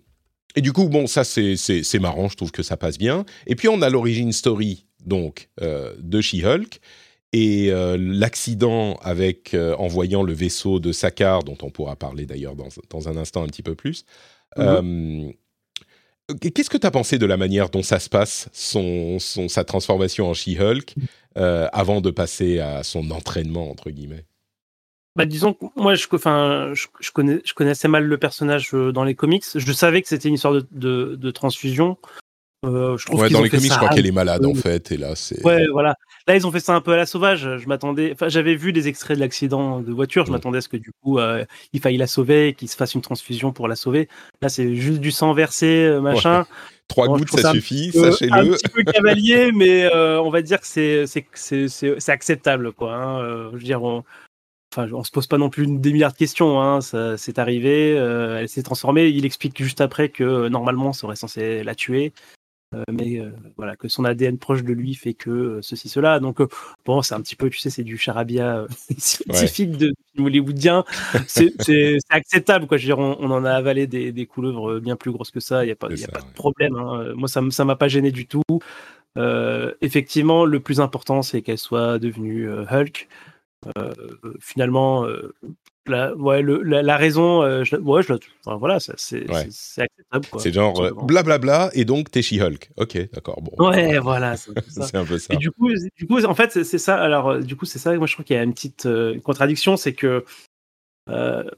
et 0.56 0.62
du 0.62 0.74
coup, 0.74 0.90
bon, 0.90 1.08
ça 1.08 1.24
c'est 1.24 2.00
marrant, 2.00 2.28
je 2.28 2.36
trouve 2.36 2.52
que 2.52 2.64
ça 2.64 2.76
passe 2.78 2.98
bien. 2.98 3.26
Et 3.48 3.56
puis 3.56 3.70
on 3.70 3.82
a 3.82 3.90
l'origine 3.90 4.34
story, 4.34 4.86
donc, 5.06 5.50
euh, 5.62 5.96
de 6.00 6.20
She-Hulk, 6.20 6.80
et 7.34 7.72
euh, 7.72 7.96
l'accident 7.98 8.96
avec, 9.02 9.54
euh, 9.54 9.76
en 9.78 9.88
voyant 9.88 10.24
le 10.24 10.34
vaisseau 10.34 10.80
de 10.82 10.92
Sakar, 10.92 11.44
dont 11.44 11.58
on 11.62 11.70
pourra 11.70 11.96
parler 11.96 12.26
d'ailleurs 12.26 12.56
dans, 12.56 12.68
dans 12.90 13.08
un 13.08 13.16
instant 13.16 13.44
un 13.44 13.48
petit 13.48 13.64
peu 13.64 13.76
plus. 13.76 14.04
Euh, 14.60 15.32
Qu'est-ce 16.40 16.70
que 16.70 16.78
tu 16.78 16.88
as 16.88 16.92
pensé 16.92 17.18
de 17.18 17.26
la 17.26 17.38
manière 17.38 17.70
dont 17.70 17.84
ça 17.84 18.00
se 18.00 18.10
passe, 18.10 18.50
son, 18.54 19.20
sa 19.20 19.64
transformation 19.64 20.30
en 20.30 20.34
She-Hulk, 20.34 20.96
euh, 21.38 21.68
avant 21.74 22.02
de 22.02 22.10
passer 22.12 22.60
à 22.60 22.84
son 22.84 23.12
entraînement, 23.12 23.70
entre 23.70 23.90
guillemets? 23.90 24.26
Bah, 25.18 25.26
disons 25.26 25.54
que 25.54 25.66
moi, 25.76 25.96
je, 25.96 26.08
je, 26.10 26.88
je 27.00 27.12
connais, 27.12 27.42
connaissais 27.54 27.90
mal 27.90 28.06
le 28.06 28.18
personnage 28.18 28.70
euh, 28.74 28.94
dans 28.94 29.04
les 29.04 29.16
comics. 29.16 29.44
Je 29.54 29.74
savais 29.74 30.02
que 30.02 30.08
c'était 30.08 30.30
une 30.30 30.36
histoire 30.36 30.54
de, 30.54 31.16
de 31.16 31.32
transfusion. 31.32 31.98
Euh, 32.64 32.96
je 32.98 33.06
trouve 33.08 33.20
Ouais, 33.22 33.28
qu'ils 33.28 33.38
dans 33.38 33.42
les 33.44 33.50
comics, 33.50 33.72
je 33.72 33.76
crois 33.78 33.90
qu'elle 33.90 34.06
est 34.06 34.12
malade, 34.12 34.46
en 34.46 34.54
fait, 34.54 34.92
et 34.92 34.98
là, 34.98 35.16
c'est... 35.16 35.44
Ouais, 35.44 35.66
voilà. 35.72 35.96
Là, 36.28 36.36
ils 36.36 36.46
ont 36.46 36.52
fait 36.52 36.60
ça 36.60 36.76
un 36.76 36.82
peu 36.82 36.92
à 36.94 36.98
la 36.98 37.08
sauvage. 37.08 37.58
Je 37.58 37.68
m'attendais. 37.68 38.12
Enfin, 38.14 38.30
j'avais 38.30 38.54
vu 38.56 38.72
des 38.72 38.88
extraits 38.88 39.18
de 39.18 39.22
l'accident 39.22 39.80
de 39.80 39.92
voiture. 39.92 40.28
Je 40.28 40.32
m'attendais 40.32 40.60
à 40.60 40.62
ce 40.62 40.70
que 40.70 40.78
du 40.78 40.92
coup, 41.02 41.18
euh, 41.18 41.44
il 41.74 41.82
faille 41.82 41.98
la 41.98 42.06
sauver, 42.06 42.54
qu'il 42.54 42.70
se 42.70 42.76
fasse 42.76 42.94
une 42.94 43.02
transfusion 43.02 43.52
pour 43.52 43.68
la 43.68 43.76
sauver. 43.76 44.08
Là, 44.44 44.50
c'est 44.50 44.76
juste 44.76 45.00
du 45.00 45.10
sang 45.12 45.34
versé, 45.34 45.86
euh, 45.86 46.00
machin. 46.02 46.46
Trois 46.88 47.08
Bon, 47.08 47.18
gouttes, 47.18 47.32
ça, 47.32 47.52
suffit, 47.54 47.90
Euh, 47.96 48.10
un 48.10 48.12
sachez-le. 48.12 48.52
petit 48.52 48.68
peu 48.68 48.84
cavalier, 48.84 49.52
mais 49.56 49.86
euh, 49.86 50.22
on 50.22 50.30
va 50.30 50.42
dire 50.44 50.60
que 50.62 50.68
c'est 50.68 51.06
acceptable, 52.10 52.74
quoi. 52.74 52.94
hein. 52.94 53.50
Je 53.52 53.58
veux 53.58 53.64
dire, 53.64 53.82
on, 53.82 54.04
enfin, 54.76 54.88
on 54.94 55.04
se 55.04 55.10
pose 55.12 55.26
pas 55.26 55.38
non 55.38 55.50
plus 55.50 55.66
des 55.68 55.94
milliards 55.94 56.12
de 56.12 56.18
questions. 56.18 56.62
Hein. 56.62 56.80
C'est 57.18 57.40
arrivé, 57.40 57.96
euh, 57.98 58.40
elle 58.40 58.50
s'est 58.50 58.62
transformée. 58.62 59.08
Il 59.08 59.26
explique 59.26 59.58
juste 59.64 59.82
après 59.82 60.10
que 60.10 60.50
normalement, 60.50 60.94
ça 60.94 61.08
aurait 61.08 61.16
censé 61.16 61.64
la 61.64 61.74
tuer. 61.76 62.12
Euh, 62.74 62.84
mais 62.92 63.20
euh, 63.20 63.32
voilà, 63.58 63.76
que 63.76 63.88
son 63.90 64.06
ADN 64.06 64.38
proche 64.38 64.64
de 64.64 64.72
lui 64.72 64.96
fait 64.96 65.14
que 65.14 65.30
euh, 65.30 65.62
ceci, 65.62 65.90
cela. 65.90 66.20
Donc, 66.22 66.40
bon, 66.86 67.02
c'est 67.02 67.14
un 67.16 67.22
petit 67.22 67.36
peu, 67.36 67.50
tu 67.50 67.60
sais, 67.60 67.70
c'est 67.70 67.84
du 67.84 67.98
charabia 67.98 68.66
scientifique 68.98 69.72
de 69.78 69.94
film 70.16 70.26
hollywoodien. 70.28 70.86
C'est 71.28 71.54
acceptable, 72.10 72.68
quoi. 72.68 72.78
Je 72.78 72.84
veux 72.84 72.88
dire, 72.96 73.00
on, 73.00 73.18
on 73.20 73.32
en 73.32 73.44
a 73.44 73.52
avalé 73.52 73.88
des, 73.88 74.12
des 74.12 74.26
couleuvres 74.26 74.80
bien 74.80 74.96
plus 74.96 75.12
grosses 75.12 75.32
que 75.32 75.40
ça. 75.42 75.64
Il 75.64 75.68
n'y 75.68 75.74
a 75.74 75.76
pas, 75.76 75.90
y 75.90 75.94
a 75.94 75.98
ça, 75.98 76.08
pas 76.08 76.22
ouais. 76.22 76.28
de 76.30 76.34
problème. 76.34 76.76
hein. 76.76 77.14
Moi, 77.16 77.28
ça 77.28 77.42
ça 77.52 77.66
m'a 77.66 77.76
pas 77.76 77.88
gêné 77.90 78.12
du 78.12 78.26
tout. 78.28 78.44
Euh, 79.18 79.74
effectivement, 79.82 80.46
le 80.46 80.60
plus 80.62 80.80
important, 80.80 81.22
c'est 81.22 81.42
qu'elle 81.42 81.58
soit 81.58 82.00
devenue 82.00 82.50
euh, 82.50 82.66
Hulk. 82.70 83.08
Euh, 83.78 83.94
finalement, 84.40 85.06
la, 85.88 86.16
ouais, 86.16 86.42
le- 86.42 86.62
la, 86.62 86.82
la 86.84 86.98
raison, 86.98 87.42
euh, 87.42 87.64
je, 87.64 87.76
ouais, 87.76 88.04
je 88.04 88.14
enfin, 88.46 88.58
voilà, 88.58 88.80
c'est 88.80 89.30
Ouais. 89.30 89.48
acceptable. 89.78 90.26
C'est 90.40 90.54
genre 90.54 90.74
tout 90.74 90.82
euh, 90.82 90.88
simplement. 90.90 91.06
blablabla, 91.08 91.70
et 91.74 91.86
donc 91.86 92.12
t'es 92.12 92.22
She-Hulk. 92.22 92.70
Ok, 92.78 92.98
d'accord, 93.14 93.42
bon. 93.42 93.52
Ouais, 93.70 93.98
voilà, 94.00 94.38
c'est 94.38 94.52
un 94.52 94.54
peu 94.54 94.62
ça. 94.70 94.82
c'est 94.88 94.98
un 94.98 95.06
peu 95.06 95.18
ça. 95.18 95.34
Et 95.34 95.38
du 95.38 95.52
coup, 95.52 95.70
du 95.98 96.08
coup, 96.08 96.24
en 96.24 96.36
fait, 96.36 96.52
c'est- 96.64 96.78
ça. 96.78 96.98
Alors, 96.98 97.30
euh, 97.32 97.40
du 97.40 97.56
coup, 97.56 97.66
c'est 97.66 97.80
ça. 97.80 97.96
Moi, 97.96 98.08
je 98.08 98.14
trouve 98.14 98.26
qu'il 98.26 98.36
y 98.36 98.40
a 98.40 98.44
une 98.44 98.54
petite 98.54 98.86
euh, 98.86 99.20
contradiction, 99.22 99.78
c'est 99.78 99.94
que 99.94 100.24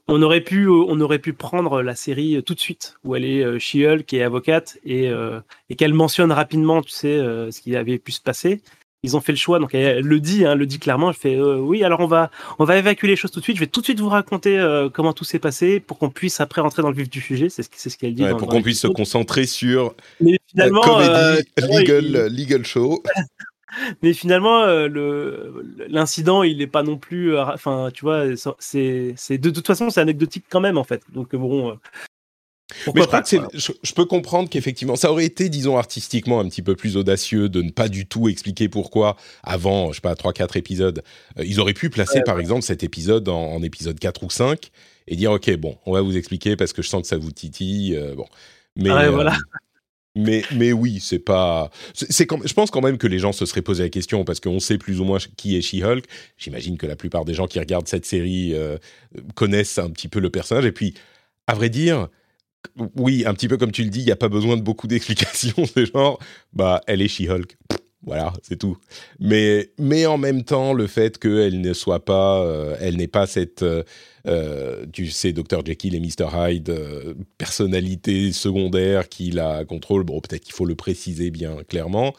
on 0.08 0.22
aurait 0.24 0.42
pu, 0.42 0.68
on 0.68 1.00
aurait 1.00 1.20
pu 1.20 1.34
prendre 1.34 1.84
la 1.84 1.96
série 1.96 2.42
tout 2.44 2.56
de 2.56 2.60
suite 2.60 2.96
où 3.04 3.16
elle 3.16 3.26
est 3.26 3.60
She-Hulk 3.60 4.12
et 4.14 4.24
avocate 4.24 4.80
et, 4.84 5.12
et 5.70 5.76
qu'elle 5.76 5.94
mentionne 5.94 6.32
rapidement, 6.32 6.82
tu 6.82 6.90
sais, 6.90 7.18
ce 7.52 7.62
qui 7.62 7.76
avait 7.76 8.00
pu 8.00 8.12
se 8.12 8.22
passer. 8.22 8.62
Ils 9.06 9.18
ont 9.18 9.22
fait 9.22 9.34
le 9.34 9.38
choix, 9.38 9.60
donc 9.60 9.76
elle, 9.76 10.00
le 10.06 10.20
dit, 10.22 10.46
hein, 10.46 10.56
le 10.56 10.66
dit 10.66 10.80
clairement. 10.80 11.10
Elle 11.10 11.16
fait 11.16 11.36
euh, 11.36 11.58
oui, 11.58 11.84
alors 11.84 12.00
on 12.00 12.08
va, 12.08 12.32
on 12.58 12.64
va 12.64 12.78
évacuer 12.78 13.08
les 13.10 13.18
choses 13.18 13.32
tout 13.32 13.40
de 13.40 13.44
suite. 13.44 13.58
Je 13.58 13.62
vais 13.62 13.68
tout 13.68 13.82
de 13.82 13.86
suite 13.86 14.00
vous 14.00 14.08
raconter 14.10 14.58
euh, 14.58 14.90
comment 14.90 15.12
tout 15.12 15.26
s'est 15.26 15.40
passé 15.40 15.82
pour 15.82 16.00
qu'on 16.00 16.10
puisse 16.10 16.40
après 16.40 16.62
rentrer 16.62 16.82
dans 16.82 16.90
le 16.90 16.96
vif 16.96 17.10
du 17.10 17.20
sujet. 17.20 17.50
C'est 17.50 17.64
ce, 17.64 17.70
c'est 17.76 17.90
ce 17.90 17.98
qu'elle 17.98 18.16
dit. 18.16 18.24
Ouais, 18.24 18.30
dans- 18.30 18.38
pour 18.38 18.48
qu'on 18.48 18.62
puisse 18.62 18.80
se 18.80 18.88
concentrer 18.88 19.46
sur 19.46 19.94
Mais 20.22 20.32
la 20.32 20.38
finalement, 20.48 20.82
comédie 20.82 21.10
euh, 21.12 21.42
legal, 21.80 22.06
il- 22.06 22.38
legal 22.38 22.66
show. 22.66 23.04
mais 24.02 24.14
finalement, 24.14 24.66
le 24.66 25.66
l'incident, 25.90 26.44
il 26.44 26.62
est 26.62 26.68
pas 26.68 26.84
non 26.84 26.98
plus. 26.98 27.38
Enfin, 27.38 27.90
tu 27.94 28.06
vois, 28.06 28.24
c'est 28.60 29.14
c'est 29.18 29.38
de 29.38 29.50
toute 29.50 29.68
façon, 29.68 29.90
c'est 29.90 30.00
anecdotique 30.00 30.46
quand 30.50 30.62
même 30.62 30.78
en 30.78 30.84
fait. 30.86 31.02
Donc 31.14 31.36
bon. 31.36 31.78
Euh, 32.88 32.92
Mais 32.96 33.02
je 33.02 33.08
crois 33.08 33.20
pas, 33.20 33.22
que 33.22 33.30
c'est, 33.30 33.38
quoi. 33.38 33.48
je, 33.54 33.72
je 33.82 33.94
peux 33.94 34.06
comprendre 34.06 34.50
qu'effectivement, 34.50 34.96
ça 34.96 35.12
aurait 35.12 35.26
été, 35.26 35.50
disons, 35.50 35.78
artistiquement 35.78 36.40
un 36.40 36.48
petit 36.50 36.62
peu 36.62 36.76
plus 36.76 36.98
audacieux 36.98 37.50
de 37.50 37.62
ne 37.62 37.72
pas 37.72 37.88
du 37.90 38.06
tout 38.06 38.30
expliquer 38.30 38.70
pourquoi 38.70 39.16
avant, 39.44 39.92
je 39.92 39.96
sais 39.96 40.02
pas, 40.02 40.14
3-4 40.16 40.58
épisodes. 40.58 41.04
Euh, 41.40 41.46
ils 41.46 41.60
auraient 41.60 41.74
pu 41.74 41.90
placer, 41.90 42.22
par 42.26 42.40
exemple, 42.40 42.62
cet 42.64 42.84
épisode 42.84 43.30
en, 43.30 43.54
en 43.54 43.64
épisode 43.64 44.00
4 44.00 44.24
ou 44.24 44.30
5 44.30 44.72
et 45.08 45.16
dire, 45.16 45.32
OK, 45.32 45.52
bon, 45.58 45.78
on 45.86 45.94
va 45.94 46.02
vous 46.02 46.16
expliquer 46.18 46.56
parce 46.56 46.74
que 46.74 46.82
je 46.82 46.88
sens 46.90 47.02
que 47.02 47.08
ça 47.08 47.18
vous 47.18 47.32
titille. 47.32 47.96
euh, 47.96 48.16
bon. 48.16 48.26
Mais, 48.76 48.90
Ouais, 48.92 49.10
voilà. 49.10 49.36
mais, 50.16 50.44
mais 50.56 50.72
oui, 50.74 51.00
c'est 51.02 51.20
pas. 51.20 51.70
C'est, 51.94 52.12
c'est 52.12 52.26
quand, 52.28 52.40
je 52.46 52.54
pense 52.54 52.70
quand 52.72 52.82
même 52.82 52.98
que 52.98 53.08
les 53.08 53.20
gens 53.20 53.32
se 53.32 53.46
seraient 53.46 53.62
posé 53.64 53.84
la 53.84 53.90
question 53.90 54.24
parce 54.24 54.40
qu'on 54.40 54.60
sait 54.60 54.78
plus 54.78 55.00
ou 55.00 55.04
moins 55.06 55.18
qui 55.38 55.58
est 55.58 55.62
She-Hulk. 55.62 56.06
J'imagine 56.38 56.78
que 56.78 56.86
la 56.86 56.96
plupart 56.96 57.26
des 57.26 57.34
gens 57.34 57.48
qui 57.48 57.60
regardent 57.60 57.88
cette 57.88 58.06
série 58.06 58.54
euh, 58.54 58.78
connaissent 59.36 59.78
un 59.80 59.90
petit 59.90 60.08
peu 60.08 60.20
le 60.20 60.30
personnage. 60.30 60.66
Et 60.66 60.72
puis, 60.72 60.94
à 61.48 61.56
vrai 61.56 61.70
dire, 61.70 62.08
oui, 62.96 63.24
un 63.26 63.34
petit 63.34 63.48
peu 63.48 63.58
comme 63.58 63.72
tu 63.72 63.84
le 63.84 63.90
dis, 63.90 64.00
il 64.00 64.06
n'y 64.06 64.12
a 64.12 64.16
pas 64.16 64.30
besoin 64.30 64.58
de 64.58 64.62
beaucoup 64.62 64.88
d'explications. 64.88 65.66
C'est 65.74 65.92
genre, 65.92 66.20
bah, 66.54 66.82
elle 66.88 67.02
est 67.02 67.08
She-Hulk. 67.08 67.58
Voilà, 68.06 68.34
c'est 68.42 68.58
tout. 68.58 68.78
Mais, 69.20 69.70
mais 69.80 70.06
en 70.06 70.18
même 70.18 70.44
temps, 70.44 70.74
le 70.74 70.88
fait 70.88 71.18
qu'elle 71.18 71.62
ne 71.62 71.72
soit 71.72 72.04
pas, 72.04 72.44
euh, 72.44 72.76
elle 72.82 72.98
n'est 72.98 73.08
pas 73.08 73.28
cette, 73.28 73.64
euh, 73.64 73.84
euh, 74.28 74.86
tu 74.92 75.08
sais, 75.08 75.32
Dr 75.32 75.66
Jekyll 75.66 75.96
et 75.96 76.02
Mr 76.02 76.28
Hyde, 76.34 76.78
personnalité 77.38 78.34
secondaire 78.34 79.08
qui 79.08 79.32
la 79.32 79.64
contrôle. 79.64 80.04
Bon, 80.04 80.20
peut-être 80.20 80.44
qu'il 80.44 80.54
faut 80.54 80.66
le 80.66 80.76
préciser 80.76 81.32
bien 81.32 81.64
clairement. 81.64 82.14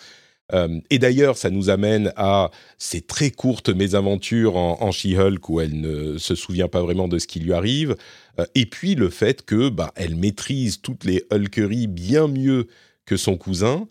Euh, 0.53 0.81
et 0.91 0.99
d'ailleurs, 0.99 1.39
ça 1.39 1.51
nous 1.51 1.71
amène 1.71 2.13
à 2.17 2.51
ces 2.77 3.01
très 3.01 3.31
courtes 3.31 3.71
mésaventures 3.71 4.57
en, 4.57 4.83
en 4.83 4.93
She-Hulk 4.93 5.49
où 5.49 5.61
elle 5.61 5.81
ne 5.81 6.19
se 6.19 6.35
souvient 6.35 6.69
pas 6.69 6.83
vraiment 6.83 7.09
de 7.09 7.19
ce 7.19 7.27
qui 7.27 7.41
lui 7.41 7.53
arrive. 7.53 7.97
Euh, 8.39 8.45
et 8.55 8.67
puis 8.67 8.95
le 8.95 9.09
fait 9.11 9.45
que 9.45 9.69
bah, 9.69 9.93
elle 9.97 10.17
maîtrise 10.17 10.81
toutes 10.81 11.05
les 11.05 11.25
Hulkeries 11.31 11.87
bien 11.87 12.29
mieux 12.29 12.67
que 13.07 13.17
son 13.17 13.37
cousin. 13.37 13.89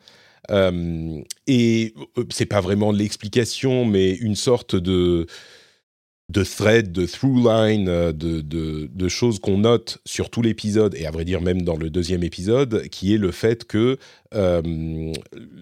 Euh, 0.51 1.21
et 1.47 1.93
euh, 2.17 2.23
c'est 2.29 2.45
pas 2.45 2.61
vraiment 2.61 2.91
l'explication, 2.91 3.85
mais 3.85 4.11
une 4.11 4.35
sorte 4.35 4.75
de 4.75 5.25
de 6.33 6.43
thread, 6.43 6.91
de 6.91 7.05
through 7.05 7.45
line, 7.45 7.87
euh, 7.87 8.11
de, 8.11 8.41
de, 8.41 8.89
de 8.91 9.07
choses 9.07 9.39
qu'on 9.39 9.59
note 9.59 9.99
sur 10.03 10.31
tout 10.31 10.41
l'épisode, 10.41 10.95
et 10.95 11.05
à 11.05 11.11
vrai 11.11 11.25
dire 11.25 11.41
même 11.41 11.61
dans 11.61 11.77
le 11.77 11.89
deuxième 11.89 12.23
épisode, 12.23 12.87
qui 12.89 13.13
est 13.13 13.17
le 13.17 13.31
fait 13.31 13.65
que 13.65 13.97
euh, 14.33 14.61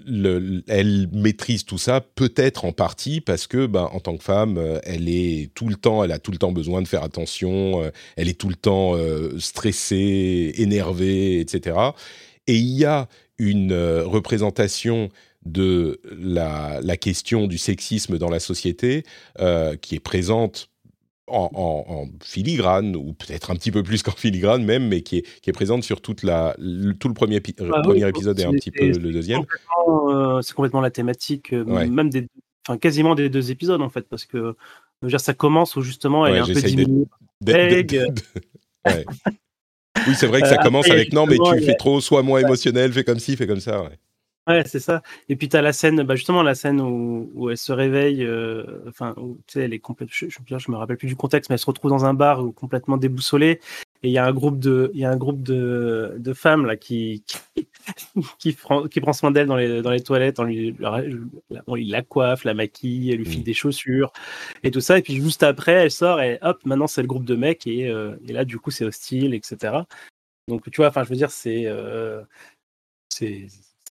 le, 0.07 0.63
elle 0.67 1.09
maîtrise 1.11 1.65
tout 1.65 1.77
ça, 1.77 1.99
peut-être 1.99 2.63
en 2.63 2.71
partie 2.71 3.19
parce 3.19 3.47
que, 3.47 3.65
ben, 3.65 3.89
en 3.91 3.99
tant 3.99 4.15
que 4.15 4.23
femme, 4.23 4.57
euh, 4.57 4.79
elle 4.83 5.09
est 5.09 5.51
tout 5.53 5.67
le 5.67 5.75
temps, 5.75 6.05
elle 6.05 6.13
a 6.13 6.19
tout 6.19 6.31
le 6.31 6.37
temps 6.37 6.53
besoin 6.53 6.81
de 6.81 6.87
faire 6.87 7.03
attention, 7.03 7.91
elle 8.15 8.29
est 8.29 8.39
tout 8.39 8.49
le 8.49 8.55
temps 8.55 8.95
stressée, 9.37 10.53
énervée, 10.57 11.39
etc. 11.39 11.77
Et 12.47 12.55
il 12.55 12.77
y 12.77 12.85
a 12.85 13.09
une 13.37 13.73
représentation 13.73 15.09
de 15.45 15.99
la, 16.11 16.79
la 16.81 16.97
question 16.97 17.47
du 17.47 17.57
sexisme 17.57 18.17
dans 18.17 18.29
la 18.29 18.39
société 18.39 19.03
euh, 19.39 19.75
qui 19.75 19.95
est 19.95 19.99
présente 19.99 20.69
en, 21.27 21.49
en- 21.53 21.85
en 21.93 22.07
filigrane, 22.21 22.95
ou 22.95 23.13
peut-être 23.13 23.51
un 23.51 23.55
petit 23.55 23.71
peu 23.71 23.83
plus 23.83 24.03
qu'en 24.03 24.11
filigrane 24.11 24.63
même, 24.65 24.87
mais 24.87 25.01
qui 25.01 25.17
est, 25.19 25.39
qui 25.41 25.49
est 25.49 25.53
présente 25.53 25.83
sur 25.83 26.01
toute 26.01 26.23
la, 26.23 26.55
le- 26.59 26.93
tout 26.93 27.07
le 27.07 27.13
premier, 27.13 27.37
épi- 27.39 27.55
Ah 27.59 27.63
oui, 27.63 27.81
premier 27.83 28.07
épisode 28.09 28.39
et 28.39 28.43
un 28.43 28.51
petit 28.51 28.71
peu 28.71 28.85
le 28.89 29.11
deuxième. 29.13 29.39
complètement, 29.41 30.09
euh, 30.37 30.41
c'est 30.41 30.53
complètement 30.53 30.81
la 30.81 30.91
thématique, 30.91 31.53
euh, 31.53 31.63
Ouais. 31.63 31.87
même 31.87 32.09
des, 32.09 32.27
enfin 32.67 32.77
quasiment 32.77 33.15
des 33.15 33.29
deux 33.29 33.49
épisodes 33.49 33.81
en 33.81 33.89
fait, 33.89 34.07
parce 34.09 34.25
que 34.25 34.55
je 35.01 35.05
veux 35.07 35.09
dire, 35.09 35.19
ça 35.21 35.33
commence 35.33 35.75
où 35.75 35.81
justement 35.81 36.27
elle 36.27 36.33
Ouais, 36.33 36.39
est 36.39 36.51
un 36.51 36.53
peu 36.53 36.61
diminuée. 36.61 37.05
Ouais. 38.85 39.05
Oui, 40.07 40.15
c'est 40.15 40.25
vrai 40.27 40.41
que 40.41 40.47
ça 40.47 40.57
commence 40.57 40.89
avec 40.89 41.13
non, 41.13 41.27
mais 41.27 41.37
tu 41.37 41.61
fais 41.63 41.75
trop, 41.75 42.01
sois 42.01 42.23
moins 42.23 42.39
émotionnel, 42.39 42.91
fais 42.91 43.03
comme 43.03 43.19
ci, 43.19 43.35
fais 43.35 43.45
comme 43.45 43.59
ça. 43.59 43.83
Ouais. 44.51 44.63
C'est 44.65 44.79
ça. 44.79 45.01
Et 45.29 45.35
puis 45.35 45.49
tu 45.49 45.57
as 45.57 45.61
la 45.61 45.73
scène, 45.73 46.03
bah 46.03 46.15
justement 46.15 46.43
la 46.43 46.55
scène 46.55 46.81
où, 46.81 47.31
où 47.33 47.49
elle 47.49 47.57
se 47.57 47.71
réveille, 47.71 48.23
euh, 48.23 48.63
enfin, 48.87 49.13
où, 49.17 49.37
tu 49.47 49.53
sais, 49.53 49.61
elle 49.61 49.73
est 49.73 49.79
complètement, 49.79 50.13
je, 50.13 50.27
je, 50.29 50.57
je, 50.57 50.71
me 50.71 50.77
rappelle 50.77 50.97
plus 50.97 51.07
du 51.07 51.15
contexte, 51.15 51.49
mais 51.49 51.55
elle 51.55 51.59
se 51.59 51.65
retrouve 51.65 51.91
dans 51.91 52.05
un 52.05 52.13
bar 52.13 52.43
où, 52.43 52.51
complètement 52.51 52.97
déboussolée. 52.97 53.59
Et 54.03 54.09
il 54.09 54.11
y 54.11 54.17
a 54.17 54.25
un 54.25 54.33
groupe 54.33 54.59
de, 54.59 54.91
il 54.93 54.99
y 54.99 55.05
a 55.05 55.11
un 55.11 55.17
groupe 55.17 55.43
de, 55.43 56.15
de 56.17 56.33
femmes 56.33 56.65
là 56.65 56.75
qui, 56.75 57.23
qui, 57.27 57.67
qui, 58.39 58.53
prend, 58.53 58.87
qui 58.87 58.99
prend 59.01 59.13
soin 59.13 59.31
d'elle 59.31 59.47
dans 59.47 59.55
les, 59.55 59.81
dans 59.81 59.91
les 59.91 60.01
toilettes, 60.01 60.39
on 60.39 60.43
lui, 60.43 60.75
on 61.67 61.75
lui 61.75 61.85
la 61.85 62.01
coiffe, 62.01 62.43
la 62.43 62.53
maquille, 62.53 63.11
elle 63.11 63.17
lui 63.17 63.25
file 63.25 63.41
mmh. 63.41 63.43
des 63.43 63.53
chaussures 63.53 64.11
et 64.63 64.71
tout 64.71 64.81
ça. 64.81 64.97
Et 64.97 65.01
puis 65.01 65.15
juste 65.15 65.43
après, 65.43 65.73
elle 65.73 65.91
sort 65.91 66.21
et 66.21 66.39
hop, 66.41 66.65
maintenant 66.65 66.87
c'est 66.87 67.01
le 67.01 67.07
groupe 67.07 67.25
de 67.25 67.35
mecs 67.35 67.67
et, 67.67 67.89
euh, 67.89 68.15
et 68.27 68.33
là 68.33 68.45
du 68.45 68.59
coup 68.59 68.71
c'est 68.71 68.85
hostile, 68.85 69.33
etc. 69.33 69.81
Donc 70.47 70.69
tu 70.71 70.77
vois, 70.77 70.87
enfin 70.87 71.03
je 71.03 71.09
veux 71.09 71.15
dire 71.15 71.31
c'est, 71.31 71.65
euh, 71.67 72.23
c'est 73.09 73.47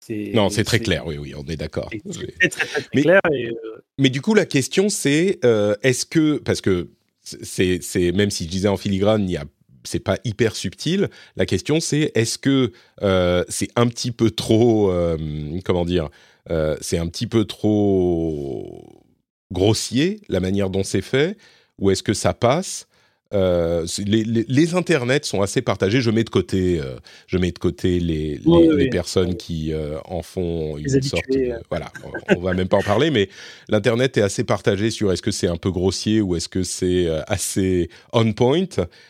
non, 0.10 0.50
c'est 0.50 0.64
très 0.64 0.80
clair, 0.80 1.06
oui, 1.06 1.18
oui, 1.18 1.34
on 1.36 1.44
est 1.46 1.58
d'accord. 1.58 1.90
C'est 1.92 2.50
très, 2.50 2.66
très, 2.66 2.82
mais, 2.94 3.02
clair. 3.02 3.20
Et, 3.32 3.48
euh... 3.48 3.54
mais, 3.98 4.10
du 4.10 4.22
coup, 4.22 4.34
la 4.34 4.46
question, 4.46 4.90
c'est 4.90 5.40
euh, 5.44 5.76
est-ce 5.84 6.06
que, 6.06 6.38
parce 6.38 6.62
que 6.62 6.90
c'est, 7.22 7.82
même 8.14 8.30
si 8.30 8.46
je 8.46 8.50
disais 8.50 8.68
en 8.68 8.78
filigrane, 8.78 9.28
il 9.28 9.34
y 9.34 9.38
a 9.38 9.46
c'est 9.88 10.00
pas 10.00 10.18
hyper 10.26 10.56
subtil. 10.56 11.10
La 11.38 11.46
question, 11.46 11.80
c'est 11.80 12.12
est-ce 12.14 12.38
que 12.38 12.74
euh, 13.02 13.44
c'est 13.48 13.70
un 13.76 13.88
petit 13.88 14.12
peu 14.12 14.32
trop, 14.32 14.92
euh, 14.92 15.18
comment 15.64 15.86
dire, 15.86 16.10
euh, 16.50 16.76
c'est 16.82 16.98
un 16.98 17.08
petit 17.08 17.28
peu 17.28 17.46
trop 17.46 19.04
grossier 19.52 20.20
la 20.28 20.42
manière 20.42 20.70
dont 20.70 20.84
c'est 20.84 21.02
fait, 21.02 21.38
ou 21.80 21.90
est-ce 21.90 22.04
que 22.04 22.14
ça 22.14 22.34
passe 22.34 22.88
euh, 23.34 23.86
les, 24.06 24.24
les, 24.24 24.46
les, 24.48 24.76
internets 24.76 25.24
sont 25.24 25.42
assez 25.42 25.62
partagés. 25.62 26.02
Je 26.02 26.12
mets 26.12 26.24
de 26.24 26.30
côté, 26.30 26.80
euh, 26.80 26.96
je 27.28 27.38
mets 27.38 27.52
de 27.52 27.60
côté 27.60 28.00
les, 28.00 28.40
oui, 28.46 28.68
les 28.68 28.76
oui. 28.76 28.90
personnes 28.90 29.36
qui 29.36 29.74
euh, 29.74 29.98
en 30.06 30.22
font 30.22 30.78
une 30.78 31.02
sorte. 31.02 31.30
De, 31.30 31.54
voilà, 31.70 31.92
on, 32.30 32.38
on 32.38 32.42
va 32.42 32.54
même 32.54 32.68
pas 32.68 32.78
en 32.78 32.84
parler, 32.84 33.12
mais 33.12 33.30
l'internet 33.68 34.18
est 34.18 34.22
assez 34.22 34.44
partagé 34.44 34.92
sur 34.92 35.12
est-ce 35.12 35.22
que 35.22 35.32
c'est 35.32 35.48
un 35.48 35.58
peu 35.58 35.72
grossier 35.72 36.22
ou 36.22 36.36
est-ce 36.36 36.50
que 36.50 36.64
c'est 36.64 37.08
assez 37.28 37.90
on 38.14 38.32
point. 38.34 38.66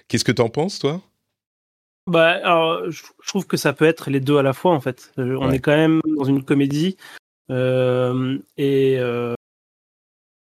Qu'est-ce 0.08 0.26
que 0.26 0.32
t'en 0.32 0.50
penses, 0.50 0.80
toi? 0.80 1.02
Bah, 2.10 2.40
alors, 2.44 2.90
je 2.90 3.04
je 3.22 3.28
trouve 3.28 3.46
que 3.46 3.58
ça 3.58 3.74
peut 3.74 3.86
être 3.86 4.10
les 4.10 4.22
deux 4.22 4.38
à 4.38 4.44
la 4.44 4.54
fois 4.54 4.72
en 4.72 4.80
fait. 4.80 5.12
On 5.18 5.50
Ouais. 5.50 5.56
est 5.58 5.60
quand 5.60 5.76
même 5.76 6.02
dans 6.18 6.24
une 6.24 6.44
comédie 6.44 6.98
et 7.50 8.98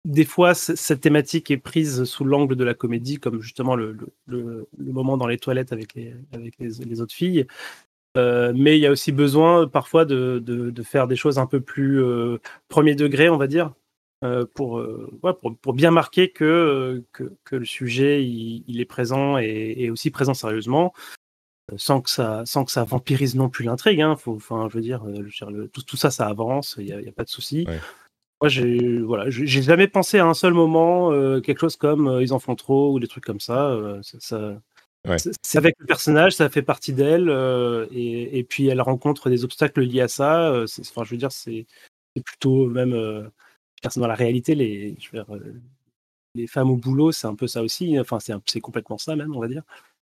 des 0.06 0.24
fois 0.24 0.54
cette 0.54 1.00
thématique 1.00 1.50
est 1.50 1.58
prise 1.58 2.04
sous 2.04 2.24
l'angle 2.24 2.54
de 2.54 2.64
la 2.64 2.74
comédie, 2.74 3.18
comme 3.18 3.40
justement 3.40 3.74
le, 3.74 3.96
moment 4.78 5.16
dans 5.16 5.26
les 5.26 5.36
toilettes 5.36 5.72
avec 5.72 5.94
les, 5.94 7.00
autres 7.00 7.14
filles. 7.14 7.46
Euh, 8.16 8.52
mais 8.56 8.78
il 8.78 8.80
y 8.80 8.86
a 8.86 8.92
aussi 8.92 9.12
besoin 9.12 9.68
parfois 9.68 10.04
de, 10.04 10.72
faire 10.84 11.08
des 11.08 11.16
choses 11.16 11.38
un 11.38 11.46
peu 11.46 11.60
plus 11.60 12.02
euh, 12.02 12.38
premier 12.68 12.94
degré, 12.94 13.28
on 13.28 13.36
va 13.36 13.48
dire, 13.48 13.74
euh, 14.24 14.46
pour, 14.54 14.82
pour, 15.60 15.74
bien 15.74 15.90
marquer 15.90 16.30
que, 16.30 17.02
que, 17.12 17.56
le 17.56 17.64
sujet 17.64 18.24
il, 18.24 18.80
est 18.80 18.86
présent 18.86 19.38
et, 19.38 19.90
aussi 19.90 20.10
présent 20.10 20.34
sérieusement 20.34 20.94
sans 21.76 22.00
que 22.00 22.08
ça 22.08 22.44
sans 22.46 22.64
que 22.64 22.70
ça 22.70 22.84
vampirise 22.84 23.34
non 23.34 23.48
plus 23.48 23.64
l'intrigue 23.64 24.00
hein. 24.00 24.14
Enfin 24.26 24.68
je 24.70 24.76
veux 24.76 24.82
dire, 24.82 25.04
tout, 25.72 25.96
ça 25.96 26.12
ça 26.12 26.28
avance 26.28 26.76
il 26.78 26.86
y 26.86 26.92
a, 26.92 27.12
pas 27.12 27.24
de 27.24 27.28
souci. 27.28 27.66
Moi 28.40 28.48
j'ai 28.48 28.98
voilà 29.00 29.30
j'ai 29.30 29.62
jamais 29.62 29.88
pensé 29.88 30.18
à 30.18 30.26
un 30.26 30.34
seul 30.34 30.52
moment 30.52 31.12
euh, 31.12 31.40
quelque 31.40 31.60
chose 31.60 31.76
comme 31.76 32.08
euh, 32.08 32.22
ils 32.22 32.32
en 32.32 32.38
font 32.38 32.54
trop 32.54 32.92
ou 32.92 33.00
des 33.00 33.08
trucs 33.08 33.24
comme 33.24 33.40
ça 33.40 33.70
euh, 33.70 34.00
ça, 34.02 34.18
ça- 34.20 34.58
Ouais. 35.06 35.18
c'est 35.18 35.56
avec 35.58 35.76
le 35.78 35.86
personnage 35.86 36.34
ça 36.34 36.48
fait 36.48 36.62
partie 36.62 36.92
d'elle 36.92 37.28
et, 37.92 38.38
et 38.38 38.42
puis 38.42 38.66
elle 38.66 38.80
rencontre 38.80 39.30
des 39.30 39.44
obstacles 39.44 39.82
liés 39.82 40.00
à 40.00 40.08
ça 40.08 40.64
c'est- 40.66 40.82
enfin 40.88 41.04
je 41.04 41.12
veux 41.12 41.16
dire 41.16 41.30
c'est 41.30 41.64
plutôt 42.24 42.66
même 42.66 43.30
dans 43.96 44.06
la 44.08 44.14
réalité 44.16 44.56
les 44.56 44.96
je 44.98 45.10
veux 45.16 45.22
dire, 45.22 45.40
les 46.34 46.46
femmes 46.48 46.70
au 46.70 46.76
boulot 46.76 47.12
c'est 47.12 47.28
un 47.28 47.36
peu 47.36 47.46
ça 47.46 47.62
aussi 47.62 47.98
enfin 48.00 48.18
c'est 48.46 48.60
complètement 48.60 48.98
ça 48.98 49.14
même 49.14 49.34
on 49.36 49.40
va 49.40 49.46
dire 49.48 49.62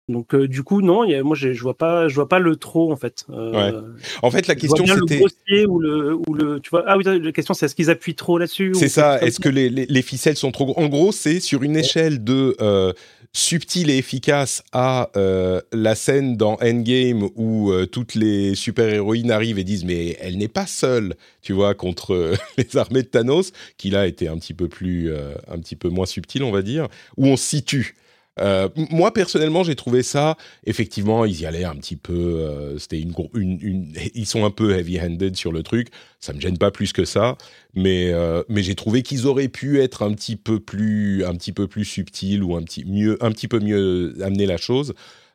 donc 0.08 0.34
euh, 0.34 0.46
du 0.46 0.62
coup 0.62 0.82
non, 0.82 1.02
il 1.04 1.10
y 1.10 1.14
a- 1.16 1.22
moi 1.24 1.34
je 1.36 1.50
vois 1.60 1.76
pas, 1.76 2.06
je 2.08 2.14
vois 2.14 2.28
pas 2.28 2.38
le 2.38 2.54
trop 2.56 2.92
en 2.92 2.96
fait. 2.96 3.24
Euh, 3.30 3.82
En 4.22 4.30
fait, 4.30 4.46
la 4.46 4.54
question 4.54 4.84
le 4.84 5.02
c'était. 5.08 5.66
ou 5.66 5.78
le, 5.80 6.14
ou 6.14 6.34
le, 6.34 6.60
tu 6.60 6.70
vois. 6.70 6.84
Ah 6.86 6.96
oui, 6.96 7.02
la 7.04 7.32
question 7.32 7.54
c'est 7.54 7.66
est-ce 7.66 7.74
qu'ils 7.74 7.90
appuient 7.90 8.14
trop 8.14 8.38
là-dessus 8.38 8.72
C'est 8.74 8.88
ça. 8.88 9.20
Est-ce 9.20 9.40
que 9.40 9.48
les, 9.48 9.68
les, 9.68 9.86
les 9.86 10.02
ficelles 10.02 10.36
sont 10.36 10.52
trop 10.52 10.66
gros? 10.66 10.78
En 10.80 10.86
gros, 10.88 11.10
c'est 11.12 11.40
sur 11.40 11.62
une 11.64 11.76
échelle 11.76 12.22
de 12.22 12.56
euh, 12.60 12.92
subtil 13.32 13.90
et 13.90 13.98
efficace 13.98 14.62
à 14.72 15.10
euh, 15.16 15.60
la 15.72 15.94
scène 15.96 16.36
dans 16.36 16.56
Endgame 16.62 17.28
où 17.34 17.72
toutes 17.90 18.14
les 18.14 18.54
super-héroïnes 18.54 19.30
arrivent 19.32 19.58
et 19.58 19.64
disent 19.64 19.84
mais 19.84 20.16
elle 20.20 20.38
n'est 20.38 20.46
pas 20.48 20.66
seule, 20.66 21.16
tu 21.42 21.52
vois, 21.52 21.74
contre 21.74 22.32
les 22.58 22.76
armées 22.76 23.02
de 23.02 23.08
Thanos, 23.08 23.52
qui 23.76 23.90
là 23.90 24.06
était 24.06 24.28
un 24.28 24.38
petit 24.38 24.54
peu 24.54 24.68
plus, 24.68 25.10
un 25.48 25.58
petit 25.58 25.76
peu 25.76 25.88
moins 25.88 26.06
subtil, 26.06 26.44
on 26.44 26.52
va 26.52 26.62
dire, 26.62 26.86
où 27.16 27.26
on 27.26 27.36
se 27.36 27.44
situe. 27.44 27.96
Euh, 28.38 28.68
moi 28.90 29.12
personnellement, 29.14 29.64
j'ai 29.64 29.76
trouvé 29.76 30.02
ça. 30.02 30.36
Effectivement, 30.64 31.24
ils 31.24 31.40
y 31.40 31.46
allaient 31.46 31.64
un 31.64 31.74
petit 31.76 31.96
peu. 31.96 32.12
euh, 32.14 32.78
C'était 32.78 33.00
une, 33.00 33.14
une, 33.34 33.58
une- 33.62 33.92
ils 34.14 34.26
sont 34.26 34.44
un 34.44 34.50
peu 34.50 34.76
heavy-handed 34.76 35.36
sur 35.36 35.52
le 35.52 35.62
truc. 35.62 35.88
Ça 36.20 36.32
me 36.32 36.40
gêne 36.40 36.58
pas 36.58 36.70
plus 36.70 36.92
que 36.92 37.04
ça 37.04 37.36
mais 37.78 38.10
euh, 38.12 38.42
mais 38.48 38.62
j'ai 38.62 38.74
trouvé 38.74 39.02
qu'ils 39.02 39.26
auraient 39.26 39.48
pu 39.48 39.80
être 39.82 40.02
un 40.02 40.12
petit 40.14 40.36
peu 40.36 40.60
plus 40.60 41.24
un 41.24 41.34
petit 41.34 41.52
peu 41.52 41.66
plus 41.66 41.84
subtils 41.84 42.42
ou 42.42 42.56
un 42.56 42.62
petit 42.62 42.84
mieux 42.86 43.22
un 43.22 43.30
petit 43.32 43.48
peu 43.48 43.58
mieux 43.60 44.14
amener 44.22 44.46
la 44.46 44.56
chose. 44.56 44.94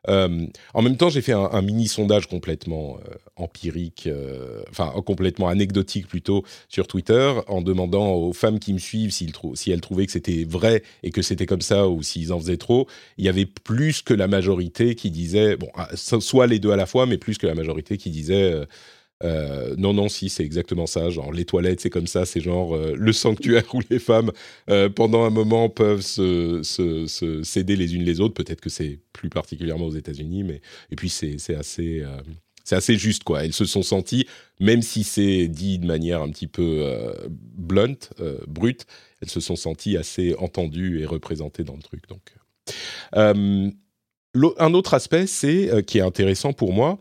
Euh, 0.10 0.48
en 0.74 0.82
même 0.82 0.98
temps, 0.98 1.10
j'ai 1.10 1.22
fait 1.22 1.34
un, 1.34 1.62
mini 1.62 1.88
sondage 1.88 2.28
complètement 2.28 2.98
euh, 3.08 3.14
empirique, 3.36 4.08
euh, 4.08 4.64
enfin 4.70 4.94
complètement 5.06 5.48
anecdotique 5.48 6.08
plutôt 6.08 6.44
sur 6.70 6.88
Twitter, 6.88 7.34
en 7.48 7.62
demandant 7.62 8.14
aux 8.14 8.34
femmes 8.34 8.60
qui 8.60 8.74
me 8.74 8.80
suivent 8.80 9.12
si 9.12 9.32
elles 9.72 9.82
trouvaient 9.82 10.06
que 10.06 10.12
c'était 10.12 10.44
vrai 10.44 10.84
et 11.04 11.12
que 11.12 11.22
c'était 11.22 11.46
comme 11.46 11.62
ça 11.62 11.88
ou 11.88 12.02
s'ils 12.02 12.34
en 12.34 12.40
faisaient 12.40 12.58
trop. 12.58 12.88
Il 13.18 13.26
y 13.26 13.30
avait 13.30 13.46
plus 13.46 14.02
que 14.02 14.14
la 14.14 14.28
majorité 14.28 14.96
qui 14.96 15.12
disait, 15.12 15.56
bon, 15.56 15.70
ah, 15.76 15.90
so- 15.96 16.20
soit 16.22 16.48
les 16.48 16.60
deux 16.60 16.72
à 16.72 16.76
la 16.76 16.86
fois, 16.88 17.06
mais 17.06 17.18
plus 17.18 17.38
que 17.38 17.48
la 17.48 17.56
majorité 17.56 17.98
qui 17.98 18.10
disait. 18.10 18.66
Euh, 19.24 19.76
non, 19.78 19.94
non, 19.94 20.10
si, 20.10 20.30
c'est 20.30 20.44
exactement 20.44 20.88
ça. 20.88 21.10
Genre, 21.10 21.32
les 21.32 21.46
toilettes, 21.46 21.82
c'est 21.82 21.90
comme 21.90 22.08
ça. 22.08 22.26
C'est 22.26 22.42
genre 22.42 22.76
euh, 22.76 22.94
le 22.96 23.14
sanctuaire 23.14 23.64
où 23.74 23.82
les 23.90 24.00
femmes, 24.00 24.32
euh, 24.70 24.90
pendant 24.90 25.24
un 25.24 25.30
moment, 25.30 25.70
peuvent 25.70 26.02
se, 26.02 26.62
se, 26.64 27.44
céder 27.44 27.76
les 27.76 27.96
unes 27.96 28.04
les 28.04 28.20
autres. 28.20 28.34
Peut-être 28.34 28.62
que 28.62 28.70
c'est 28.70 29.00
plus 29.14 29.30
particulièrement 29.30 29.86
aux 29.86 29.96
États-Unis, 29.96 30.44
mais 30.44 30.62
et 30.90 30.96
puis 30.96 31.10
c'est 31.10 31.56
assez, 31.56 32.04
c'est 32.64 32.76
assez 32.76 32.98
juste, 32.98 33.24
quoi. 33.24 33.44
Elles 33.44 33.54
se 33.54 33.66
sont 33.66 33.84
senties, 33.84 34.28
même 34.60 34.82
si 34.82 35.04
c'est 35.04 35.48
dit 35.48 35.80
de 35.80 35.86
manière 35.86 36.22
un 36.22 36.30
petit 36.30 36.48
peu 36.48 36.86
blunt, 37.30 38.10
brute, 38.48 38.86
elles 39.22 39.30
se 39.30 39.40
sont 39.40 39.56
senties 39.56 39.98
assez 39.98 40.36
entendues 40.36 41.02
et 41.02 41.06
représentées 41.06 41.64
dans 41.64 41.76
le 41.76 41.82
truc. 41.82 42.04
Donc, 42.08 42.34
un 43.14 44.74
autre 44.74 44.94
aspect, 44.94 45.28
c'est 45.28 45.86
qui 45.86 46.00
est 46.00 46.02
intéressant 46.02 46.54
pour 46.54 46.74
moi 46.74 47.00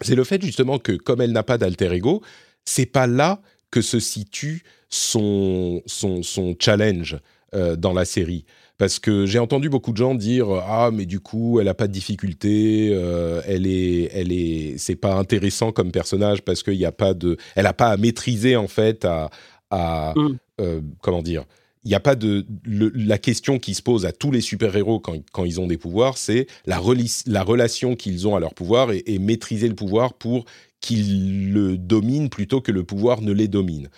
c'est 0.00 0.14
le 0.14 0.24
fait 0.24 0.42
justement 0.42 0.78
que 0.78 0.92
comme 0.92 1.20
elle 1.20 1.32
n'a 1.32 1.42
pas 1.42 1.58
d'alter 1.58 1.92
ego, 1.92 2.22
c'est 2.64 2.86
pas 2.86 3.06
là 3.06 3.40
que 3.70 3.80
se 3.82 3.98
situe 4.00 4.62
son, 4.88 5.82
son, 5.86 6.22
son 6.22 6.54
challenge 6.58 7.18
euh, 7.54 7.76
dans 7.76 7.92
la 7.92 8.04
série. 8.04 8.44
Parce 8.78 8.98
que 8.98 9.24
j'ai 9.24 9.38
entendu 9.38 9.70
beaucoup 9.70 9.92
de 9.92 9.96
gens 9.96 10.14
dire 10.14 10.48
ah 10.50 10.90
mais 10.92 11.06
du 11.06 11.18
coup 11.20 11.60
elle 11.60 11.68
a 11.68 11.74
pas 11.74 11.86
de 11.86 11.92
difficulté, 11.92 12.90
euh, 12.92 13.40
elle 13.46 13.66
est 13.66 14.10
elle 14.12 14.32
est 14.32 14.76
c'est 14.76 14.96
pas 14.96 15.14
intéressant 15.14 15.72
comme 15.72 15.90
personnage 15.90 16.42
parce 16.42 16.62
qu'il 16.62 16.76
n'y 16.76 16.84
a 16.84 16.92
pas 16.92 17.14
de 17.14 17.38
elle 17.54 17.66
a 17.66 17.72
pas 17.72 17.88
à 17.88 17.96
maîtriser 17.96 18.54
en 18.56 18.68
fait 18.68 19.06
à 19.06 19.30
à 19.70 20.12
Mm. 20.14 20.36
euh, 20.60 20.80
comment 21.00 21.22
dire 21.22 21.44
il 21.86 21.90
n'y 21.90 21.94
a 21.94 22.00
pas 22.00 22.16
de 22.16 22.44
la 22.66 23.16
question 23.16 23.60
qui 23.60 23.72
se 23.72 23.80
pose 23.80 24.06
à 24.06 24.12
tous 24.12 24.32
les 24.32 24.40
super-héros 24.40 24.98
quand, 24.98 25.44
ils 25.44 25.60
ont 25.60 25.68
des 25.68 25.78
pouvoirs, 25.78 26.18
c'est 26.18 26.48
la, 26.66 26.80
relation 26.80 27.94
qu'ils 27.94 28.26
ont 28.26 28.34
à 28.34 28.40
leur 28.40 28.54
pouvoir 28.54 28.90
et, 28.90 29.18
maîtriser 29.20 29.68
le 29.68 29.76
pouvoir 29.76 30.14
pour 30.14 30.46
qu'ils 30.80 31.52
le 31.52 31.78
dominent 31.78 32.28
plutôt 32.28 32.60
que 32.60 32.72
le 32.72 32.82
pouvoir 32.82 33.22
ne 33.22 33.30
les 33.30 33.46
domine. 33.46 33.88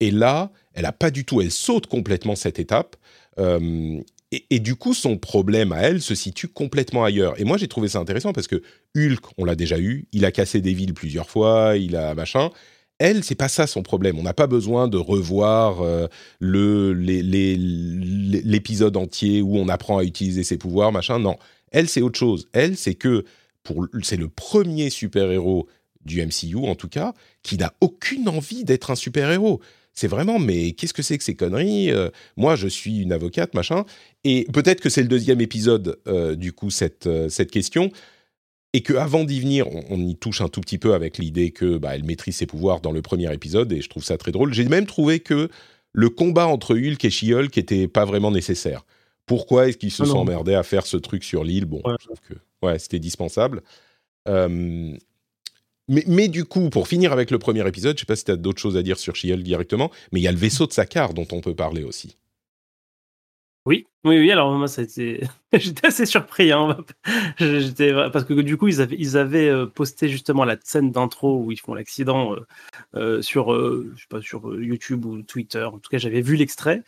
Et 0.00 0.10
là, 0.10 0.52
elle 0.72 0.86
a 0.86 0.92
pas 0.92 1.10
du 1.10 1.26
tout, 1.26 1.42
elle 1.42 1.50
saute 1.50 1.86
complètement 1.86 2.34
cette 2.34 2.58
étape. 2.58 2.96
euh, 3.38 4.00
et 4.50 4.58
du 4.58 4.74
coup, 4.74 4.94
son 4.94 5.18
problème 5.18 5.70
à 5.70 5.82
elle 5.82 6.00
se 6.00 6.14
situe 6.14 6.48
complètement 6.48 7.04
ailleurs. 7.04 7.38
Et 7.38 7.44
moi, 7.44 7.56
j'ai 7.58 7.68
trouvé 7.68 7.88
ça 7.88 8.00
intéressant 8.00 8.32
parce 8.32 8.48
que 8.48 8.62
Hulk, 8.96 9.20
on 9.38 9.44
l'a 9.44 9.54
déjà 9.54 9.78
eu, 9.78 10.08
il 10.12 10.24
a 10.24 10.32
cassé 10.32 10.60
des 10.60 10.72
villes 10.72 10.94
plusieurs 10.94 11.28
fois, 11.28 11.76
il 11.76 11.94
a 11.94 12.14
machin. 12.14 12.50
Elle, 12.98 13.24
c'est 13.24 13.34
pas 13.34 13.48
ça 13.48 13.66
son 13.66 13.82
problème. 13.82 14.18
On 14.18 14.22
n'a 14.22 14.34
pas 14.34 14.46
besoin 14.46 14.88
de 14.88 14.96
revoir 14.96 15.82
euh, 15.82 16.06
le 16.38 16.92
l'épisode 16.92 18.96
entier 18.96 19.42
où 19.42 19.56
on 19.56 19.68
apprend 19.68 19.98
à 19.98 20.04
utiliser 20.04 20.44
ses 20.44 20.58
pouvoirs, 20.58 20.92
machin. 20.92 21.18
Non, 21.18 21.36
elle, 21.72 21.88
c'est 21.88 22.02
autre 22.02 22.18
chose. 22.18 22.48
Elle, 22.52 22.76
c'est 22.76 22.94
que 22.94 23.24
c'est 24.02 24.16
le 24.16 24.28
premier 24.28 24.90
super-héros 24.90 25.66
du 26.04 26.24
MCU, 26.24 26.68
en 26.68 26.74
tout 26.74 26.88
cas, 26.88 27.14
qui 27.42 27.56
n'a 27.56 27.72
aucune 27.80 28.28
envie 28.28 28.64
d'être 28.64 28.90
un 28.90 28.96
super-héros. 28.96 29.60
C'est 29.94 30.08
vraiment, 30.08 30.38
mais 30.38 30.72
qu'est-ce 30.72 30.92
que 30.92 31.02
c'est 31.02 31.18
que 31.18 31.24
ces 31.24 31.34
conneries 31.34 31.90
Euh, 31.90 32.10
Moi, 32.36 32.56
je 32.56 32.68
suis 32.68 32.98
une 32.98 33.12
avocate, 33.12 33.54
machin. 33.54 33.84
Et 34.24 34.46
peut-être 34.52 34.80
que 34.80 34.88
c'est 34.88 35.02
le 35.02 35.08
deuxième 35.08 35.40
épisode, 35.40 35.98
euh, 36.06 36.34
du 36.34 36.52
coup, 36.52 36.70
cette, 36.70 37.08
cette 37.28 37.50
question. 37.50 37.90
Et 38.74 38.82
que 38.82 38.92
avant 38.92 39.22
d'y 39.22 39.40
venir, 39.40 39.68
on, 39.88 40.00
y 40.00 40.16
touche 40.16 40.40
un 40.40 40.48
tout 40.48 40.60
petit 40.60 40.78
peu 40.78 40.94
avec 40.94 41.18
l'idée 41.18 41.52
que 41.52 41.78
bah, 41.78 41.94
elle 41.94 42.02
maîtrise 42.02 42.36
ses 42.36 42.46
pouvoirs 42.46 42.80
dans 42.80 42.90
le 42.90 43.02
premier 43.02 43.32
épisode, 43.32 43.72
et 43.72 43.80
je 43.80 43.88
trouve 43.88 44.02
ça 44.02 44.18
très 44.18 44.32
drôle. 44.32 44.52
J'ai 44.52 44.64
même 44.64 44.84
trouvé 44.84 45.20
que 45.20 45.48
le 45.92 46.10
combat 46.10 46.48
entre 46.48 46.74
Hulk 46.74 47.02
et 47.04 47.10
She-Hulk 47.10 47.56
était 47.56 47.86
pas 47.86 48.04
vraiment 48.04 48.32
nécessaire. 48.32 48.84
Pourquoi 49.26 49.68
est-ce 49.68 49.78
qu'ils 49.78 49.92
se 49.92 50.04
sont 50.04 50.18
emmerdés 50.18 50.54
à 50.54 50.64
faire 50.64 50.86
ce 50.86 50.96
truc 50.96 51.22
sur 51.22 51.44
l'île? 51.44 51.66
Bon, 51.66 51.82
je 51.86 52.04
trouve 52.04 52.20
que 52.28 52.34
ouais, 52.66 52.80
c'était 52.80 52.98
dispensable. 52.98 53.62
Euh, 54.28 54.92
mais, 55.86 56.02
mais, 56.08 56.26
du 56.26 56.44
coup, 56.44 56.68
pour 56.68 56.88
finir 56.88 57.12
avec 57.12 57.30
le 57.30 57.38
premier 57.38 57.66
épisode, 57.66 57.96
je 57.96 58.00
sais 58.00 58.06
pas 58.06 58.16
si 58.16 58.24
tu 58.24 58.32
as 58.32 58.36
d'autres 58.36 58.60
choses 58.60 58.76
à 58.76 58.82
dire 58.82 58.98
sur 58.98 59.14
She-Hulk 59.14 59.44
directement, 59.44 59.92
mais 60.10 60.18
il 60.18 60.24
y 60.24 60.28
a 60.28 60.32
le 60.32 60.38
vaisseau 60.38 60.66
de 60.66 60.72
Sakar 60.72 61.14
dont 61.14 61.28
on 61.30 61.40
peut 61.40 61.54
parler 61.54 61.84
aussi. 61.84 62.16
Oui, 63.66 63.86
oui, 64.04 64.18
oui. 64.18 64.30
Alors 64.30 64.52
moi, 64.52 64.66
j'étais 65.52 65.86
assez 65.86 66.04
surpris. 66.04 66.52
Hein. 66.52 66.76
J'étais 67.38 67.92
parce 68.10 68.24
que 68.26 68.34
du 68.34 68.58
coup, 68.58 68.68
ils 68.68 69.16
avaient, 69.16 69.48
euh, 69.48 69.66
posté 69.66 70.08
justement 70.08 70.44
la 70.44 70.56
scène 70.62 70.90
d'intro 70.90 71.42
où 71.42 71.50
ils 71.50 71.58
font 71.58 71.72
l'accident 71.72 72.34
euh, 72.34 72.46
euh, 72.94 73.22
sur, 73.22 73.54
je 73.54 74.00
sais 74.00 74.06
pas, 74.08 74.20
sur 74.20 74.60
YouTube 74.60 75.06
ou 75.06 75.22
Twitter. 75.22 75.64
En 75.64 75.78
tout 75.78 75.88
cas, 75.90 75.98
j'avais 75.98 76.20
vu 76.20 76.36
l'extrait, 76.36 76.82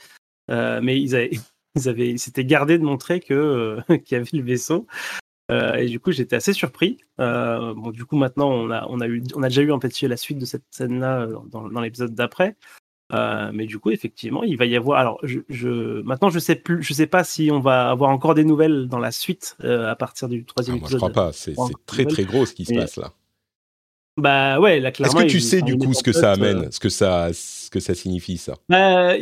mais 0.48 1.00
ils 1.00 1.14
avaient, 1.16 1.30
ils 1.76 1.88
avaient, 1.88 2.16
s'étaient 2.18 2.44
gardés 2.44 2.78
de 2.78 2.84
montrer 2.84 3.20
que 3.20 3.78
qu'il 4.04 4.18
y 4.18 4.20
avait 4.20 4.28
le 4.34 4.42
vaisseau. 4.42 4.86
et 5.50 5.86
du 5.86 5.98
coup, 5.98 6.12
j'étais 6.12 6.36
assez 6.36 6.52
surpris. 6.52 6.98
bon, 7.18 7.90
du 7.90 8.04
coup, 8.04 8.16
maintenant, 8.16 8.50
on 8.50 8.70
a, 8.70 8.86
on 8.90 9.00
a 9.00 9.06
eu, 9.06 9.22
on 9.34 9.42
a 9.42 9.48
déjà 9.48 9.62
eu 9.62 9.72
en 9.72 9.80
fait 9.80 9.98
la 10.02 10.18
suite 10.18 10.38
de 10.38 10.44
cette 10.44 10.64
scène-là 10.70 11.26
dans 11.50 11.80
l'épisode 11.80 12.14
d'après. 12.14 12.54
Euh, 13.12 13.50
mais 13.52 13.66
du 13.66 13.78
coup, 13.78 13.90
effectivement, 13.90 14.42
il 14.42 14.56
va 14.56 14.66
y 14.66 14.76
avoir. 14.76 14.98
Alors, 14.98 15.18
je, 15.22 15.40
je, 15.48 16.02
maintenant, 16.02 16.28
je 16.28 16.38
sais 16.38 16.56
plus, 16.56 16.82
je 16.82 16.92
sais 16.92 17.06
pas 17.06 17.22
si 17.22 17.50
on 17.52 17.60
va 17.60 17.90
avoir 17.90 18.10
encore 18.10 18.34
des 18.34 18.44
nouvelles 18.44 18.88
dans 18.88 18.98
la 18.98 19.12
suite 19.12 19.56
euh, 19.62 19.90
à 19.90 19.96
partir 19.96 20.28
du 20.28 20.44
troisième 20.44 20.76
épisode. 20.76 21.00
Ah, 21.02 21.06
moi, 21.06 21.08
je 21.08 21.12
crois 21.12 21.24
pas. 21.26 21.32
C'est 21.32 21.54
très 21.86 22.04
très 22.04 22.24
gros 22.24 22.46
ce 22.46 22.52
qui 22.52 22.64
se 22.64 22.74
passe 22.74 22.96
là. 22.96 23.12
Bah 24.16 24.58
ouais, 24.60 24.80
là 24.80 24.92
clairement. 24.92 25.20
Est-ce 25.20 25.26
que 25.26 25.30
tu 25.30 25.40
sais 25.40 25.60
du 25.60 25.76
coup 25.76 25.92
ce 25.92 26.02
que 26.02 26.12
ça 26.12 26.32
amène, 26.32 26.64
euh, 26.64 26.70
ce 26.70 26.80
que 26.80 26.88
ça, 26.88 27.28
ce 27.34 27.68
que 27.68 27.80
ça 27.80 27.94
signifie 27.94 28.38
ça? 28.38 28.54
Bah, 28.70 29.14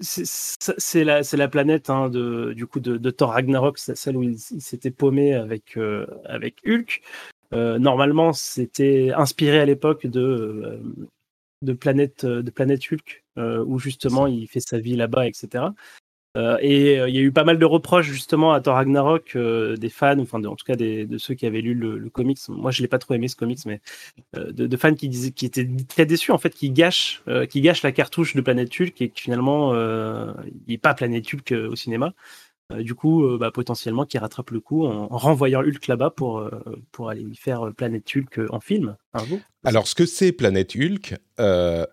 C'est 0.00 1.04
la, 1.04 1.22
c'est 1.22 1.36
la 1.36 1.48
planète 1.48 1.90
hein, 1.90 2.08
de, 2.08 2.54
du 2.54 2.66
coup 2.66 2.80
de, 2.80 2.96
de 2.96 3.10
Thor 3.10 3.32
Ragnarok, 3.32 3.78
celle 3.78 4.16
où 4.16 4.22
il, 4.22 4.38
s'était 4.38 4.90
paumé 4.90 5.34
avec 5.34 5.78
avec 6.24 6.56
Hulk. 6.66 7.02
normalement, 7.52 8.32
c'était 8.32 9.12
inspiré 9.14 9.60
à 9.60 9.66
l'époque 9.66 10.06
de 10.06 10.80
de 11.62 11.72
planète, 11.72 12.24
euh, 12.24 12.42
de 12.42 12.50
planète 12.50 12.82
Hulk, 12.90 13.24
euh, 13.38 13.64
où 13.66 13.78
justement 13.78 14.26
il 14.26 14.46
fait 14.48 14.60
sa 14.60 14.78
vie 14.78 14.96
là-bas, 14.96 15.26
etc. 15.26 15.64
Euh, 16.36 16.56
et 16.62 16.94
il 16.94 17.14
y 17.14 17.18
a 17.18 17.20
eu 17.20 17.30
pas 17.30 17.44
mal 17.44 17.58
de 17.58 17.64
reproches 17.66 18.06
justement 18.06 18.54
à 18.54 18.60
Thor 18.62 18.76
Ragnarok 18.76 19.36
des 19.36 19.88
fans, 19.90 20.18
enfin 20.18 20.42
en 20.42 20.56
tout 20.56 20.64
cas 20.64 20.76
de 20.76 21.18
ceux 21.18 21.34
qui 21.34 21.44
avaient 21.44 21.60
lu 21.60 21.74
le, 21.74 22.08
comics. 22.08 22.38
Moi, 22.48 22.70
je 22.70 22.80
l'ai 22.80 22.88
pas 22.88 22.98
trop 22.98 23.12
aimé 23.12 23.28
ce 23.28 23.36
comics, 23.36 23.58
mais 23.66 23.82
de, 24.34 24.76
fans 24.78 24.94
qui 24.94 25.10
disaient, 25.10 25.32
qui 25.32 25.44
étaient 25.44 25.68
très 25.88 26.06
déçus 26.06 26.32
en 26.32 26.38
fait, 26.38 26.54
qui 26.54 26.70
gâchent, 26.70 27.22
qui 27.50 27.60
gâchent 27.60 27.82
la 27.82 27.92
cartouche 27.92 28.34
de 28.34 28.40
Planète 28.40 28.70
Hulk 28.80 29.02
et 29.02 29.10
qui 29.10 29.20
finalement 29.20 29.74
il 29.74 30.52
n'est 30.68 30.78
pas 30.78 30.94
Planète 30.94 31.26
Hulk 31.34 31.52
au 31.52 31.76
cinéma. 31.76 32.14
Euh, 32.72 32.82
du 32.82 32.94
coup, 32.94 33.24
euh, 33.24 33.38
bah, 33.38 33.50
potentiellement, 33.50 34.04
qui 34.04 34.18
rattrape 34.18 34.50
le 34.50 34.60
coup 34.60 34.86
en, 34.86 35.08
renvoyant 35.08 35.60
Hulk 35.60 35.86
là-bas 35.86 36.10
pour, 36.10 36.38
euh, 36.38 36.50
pour 36.90 37.08
aller 37.08 37.22
y 37.22 37.36
faire 37.36 37.72
Planète 37.76 38.04
Hulk 38.14 38.40
en 38.50 38.60
film. 38.60 38.96
Alors, 39.64 39.86
ce 39.86 39.94
que 39.94 40.06
c'est 40.06 40.32
Planète 40.32 40.74
Hulk, 40.76 41.16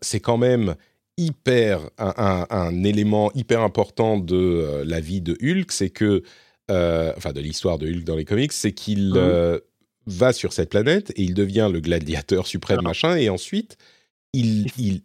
c'est 0.02 0.20
quand 0.20 0.38
même 0.38 0.76
hyper 1.18 1.89
un, 1.98 2.84
élément 2.84 3.32
hyper 3.34 3.62
important 3.62 4.18
de 4.18 4.84
la 4.86 5.00
vie 5.02 5.22
de 5.22 5.38
Hulk, 5.42 5.72
c'est 5.72 5.89
que, 5.89 6.24
enfin, 6.70 7.34
de 7.34 7.42
l'histoire 7.42 7.78
de 7.78 7.88
Hulk 7.88 8.04
dans 8.04 8.15
les 8.15 8.26
comics, 8.26 8.54
c'est 8.54 8.74
qu'il 8.74 9.13
mmh. 9.13 9.60
va 10.08 10.34
sur 10.34 10.54
cette 10.54 10.70
planète 10.70 11.12
et 11.12 11.24
il 11.24 11.34
devient 11.34 11.70
le 11.72 11.82
gladiateur 11.82 12.48
suprême, 12.48 12.82
machin, 12.82 13.15
et 13.15 13.30
ensuite, 13.30 13.78
il, 14.34 14.68
il, 14.78 15.02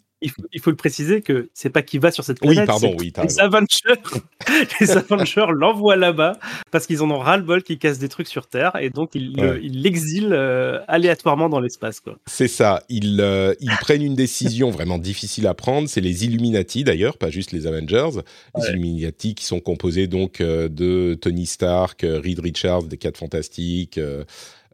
il 0.52 0.60
faut, 0.60 0.70
le 0.70 0.76
préciser 0.76 1.20
que 1.20 1.50
c'est 1.52 1.70
pas 1.70 1.82
qu'il 1.82 2.00
va 2.00 2.10
sur 2.10 2.24
cette 2.24 2.40
planète. 2.40 2.60
Oui, 2.60 2.66
pardon, 2.66 2.96
oui, 2.98 3.12
les 3.22 3.40
Avengers, 3.40 4.00
les 4.80 4.90
Avengers 4.92 5.46
l'envoient 5.52 5.96
là-bas 5.96 6.38
parce 6.70 6.86
qu'ils 6.86 7.02
en 7.02 7.10
ont 7.10 7.18
ras-le-bol 7.18 7.62
qu'ils 7.62 7.78
cassent 7.78 7.98
des 7.98 8.08
trucs 8.08 8.28
sur 8.28 8.46
Terre 8.46 8.72
et 8.80 8.90
donc 8.90 9.14
ils 9.14 9.82
l'exilent 9.82 10.32
euh, 10.32 10.80
aléatoirement 10.88 11.48
dans 11.48 11.60
l'espace. 11.60 12.00
C'est 12.26 12.48
ça. 12.48 12.82
Ils, 12.88 13.20
euh, 13.20 13.54
ils 13.60 13.76
prennent 13.80 14.02
une 14.02 14.14
décision 14.14 14.70
vraiment 14.70 14.98
difficile 14.98 15.46
à 15.46 15.54
prendre. 15.54 15.88
C'est 15.88 16.00
les 16.00 16.24
Illuminati 16.24 16.84
d'ailleurs, 16.84 17.18
pas 17.18 17.30
juste 17.30 17.52
les 17.52 17.66
Avengers. 17.66 18.20
Les 18.56 18.70
Illuminati 18.70 19.34
qui 19.34 19.44
sont 19.44 19.60
composés 19.60 20.06
donc 20.06 20.40
euh, 20.40 20.68
de 20.68 21.14
Tony 21.20 21.46
Stark, 21.46 22.00
Reed 22.02 22.40
Richards 22.40 22.84
des 22.84 22.96
Quatre 22.96 23.18
Fantastiques, 23.18 24.00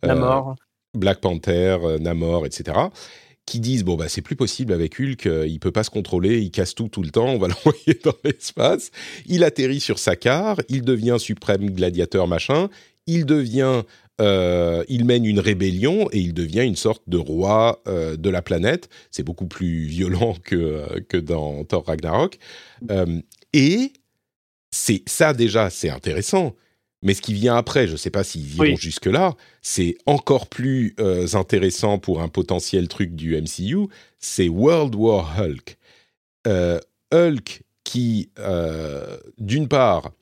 Namor. 0.03 0.55
Black 0.97 1.21
Panther, 1.21 1.79
Namor, 2.01 2.47
etc 2.47 2.73
qui 3.51 3.59
disent 3.59 3.83
bon 3.83 3.97
bah 3.97 4.09
c'est 4.09 4.23
plus 4.23 4.37
possible 4.37 4.73
avec 4.73 5.01
Hulk, 5.01 5.27
euh, 5.27 5.45
il 5.45 5.59
peut 5.59 5.73
pas 5.73 5.83
se 5.83 5.91
contrôler, 5.91 6.39
il 6.39 6.53
casse 6.53 6.73
tout 6.73 6.87
tout 6.87 7.03
le 7.03 7.11
temps, 7.11 7.27
on 7.27 7.39
va 7.39 7.49
l'envoyer 7.65 7.99
dans 8.05 8.15
l'espace. 8.23 8.93
Il 9.27 9.43
atterrit 9.43 9.81
sur 9.81 9.99
Sakar, 9.99 10.61
il 10.69 10.83
devient 10.83 11.17
suprême 11.19 11.69
gladiateur 11.71 12.29
machin, 12.29 12.69
il 13.09 13.27
devient 13.27 13.83
euh, 14.21 14.85
il 14.89 15.05
mène 15.05 15.25
une 15.25 15.41
rébellion 15.41 16.09
et 16.13 16.21
il 16.21 16.33
devient 16.33 16.63
une 16.63 16.77
sorte 16.77 17.03
de 17.09 17.17
roi 17.17 17.83
euh, 17.89 18.17
de 18.17 18.31
la 18.31 18.41
planète. 18.41 18.89
C'est 19.11 19.25
beaucoup 19.25 19.47
plus 19.47 19.85
violent 19.85 20.37
que, 20.45 21.01
que 21.09 21.17
dans 21.17 21.65
Thor 21.65 21.85
Ragnarok. 21.87 22.39
et 23.53 23.93
c'est 24.71 25.03
ça 25.09 25.33
déjà, 25.33 25.71
c'est 25.71 25.91
intéressant. 25.91 26.55
Mais 27.03 27.15
ce 27.15 27.23
qui 27.23 27.33
vient 27.33 27.57
après, 27.57 27.87
je 27.87 27.93
ne 27.93 27.97
sais 27.97 28.11
pas 28.11 28.25
s'ils 28.25 28.57
iront 28.57 28.77
jusque-là, 28.77 29.35
c'est 29.63 29.97
encore 30.05 30.49
plus 30.49 30.95
euh, 31.01 31.27
intéressant 31.33 31.99
pour 31.99 32.21
un 32.21 32.29
potentiel 32.29 32.89
truc 32.89 33.15
du 33.15 33.41
MCU, 33.41 33.89
c'est 34.19 34.49
World 34.49 34.95
War 34.95 35.39
Hulk. 35.39 35.79
Euh, 36.47 36.79
Hulk 37.13 37.63
qui, 37.85 38.31
euh, 38.39 39.19
d'une 39.39 39.67
part, 39.67 40.13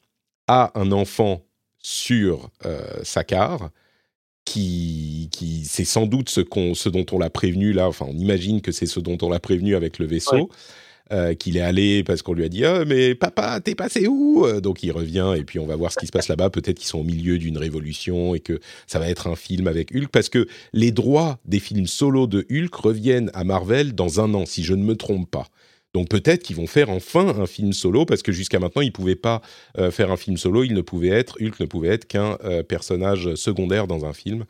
a 0.47 0.71
un 0.79 0.93
enfant 0.93 1.45
sur 1.81 2.51
Sakar, 3.03 3.71
qui, 4.45 5.29
qui 5.31 5.65
c'est 5.65 5.85
sans 5.85 6.07
doute 6.07 6.31
ce, 6.31 6.41
ce 6.75 6.89
dont 6.89 7.05
on 7.13 7.19
l'a 7.19 7.29
prévenu 7.31 7.73
là, 7.73 7.87
enfin 7.87 8.07
on 8.09 8.17
imagine 8.17 8.63
que 8.63 8.73
c'est 8.73 8.87
ce 8.87 8.99
dont 8.99 9.19
on 9.21 9.29
l'a 9.29 9.41
prévenu 9.41 9.75
avec 9.75 9.99
le 9.99 10.07
vaisseau. 10.07 10.51
Euh, 11.11 11.33
qu'il 11.33 11.57
est 11.57 11.63
allé 11.63 12.05
parce 12.05 12.21
qu'on 12.21 12.35
lui 12.35 12.45
a 12.45 12.51
dit 12.51 12.67
ah, 12.67 12.85
mais 12.85 13.15
papa 13.15 13.61
t'es 13.63 13.75
passé 13.75 14.07
où? 14.09 14.45
Euh, 14.45 14.61
donc 14.61 14.83
il 14.83 14.93
revient 14.93 15.33
et 15.39 15.43
puis 15.43 15.59
on 15.59 15.65
va 15.65 15.75
voir 15.75 15.91
ce 15.91 15.99
qui 15.99 16.07
se 16.07 16.13
passe 16.13 16.29
là-bas. 16.29 16.51
Peut-être 16.51 16.77
qu'ils 16.77 16.87
sont 16.87 16.99
au 16.99 17.05
milieu 17.05 17.39
d'une 17.39 17.57
révolution 17.57 18.35
et 18.35 18.41
que 18.41 18.61
ça 18.87 18.99
va 18.99 19.09
être 19.09 19.27
un 19.27 19.35
film 19.35 19.69
avec 19.69 19.91
Hulk 19.95 20.09
parce 20.09 20.29
que 20.29 20.47
les 20.75 20.91
droits 20.91 21.39
des 21.47 21.61
films 21.61 21.87
solo 21.87 22.27
de 22.27 22.47
Hulk 22.51 22.75
reviennent 22.75 23.31
à 23.33 23.45
Marvel 23.45 23.95
dans 23.95 24.21
un 24.21 24.35
an 24.35 24.45
si 24.45 24.63
je 24.63 24.75
ne 24.75 24.85
me 24.85 24.97
trompe 24.97 25.31
pas. 25.31 25.47
Donc 25.95 26.11
peut-être 26.11 26.43
qu'ils 26.43 26.57
vont 26.57 26.67
faire 26.67 26.91
enfin 26.91 27.27
un 27.41 27.47
film 27.47 27.73
solo 27.73 28.05
parce 28.05 28.21
que 28.21 28.31
jusqu'à 28.31 28.59
maintenant 28.59 28.83
ils 28.83 28.93
pouvaient 28.93 29.17
pas 29.17 29.41
euh, 29.79 29.91
faire 29.91 30.13
un 30.13 30.19
film 30.19 30.37
solo, 30.37 30.63
il 30.63 30.75
ne 30.75 30.83
pouvait 30.83 31.09
être 31.09 31.39
Hulk 31.41 31.59
ne 31.59 31.65
pouvait 31.65 31.89
être 31.89 32.07
qu'un 32.07 32.37
personnage 32.69 33.35
secondaire 33.35 33.87
dans 33.87 34.05
un 34.05 34.13
film. 34.13 34.45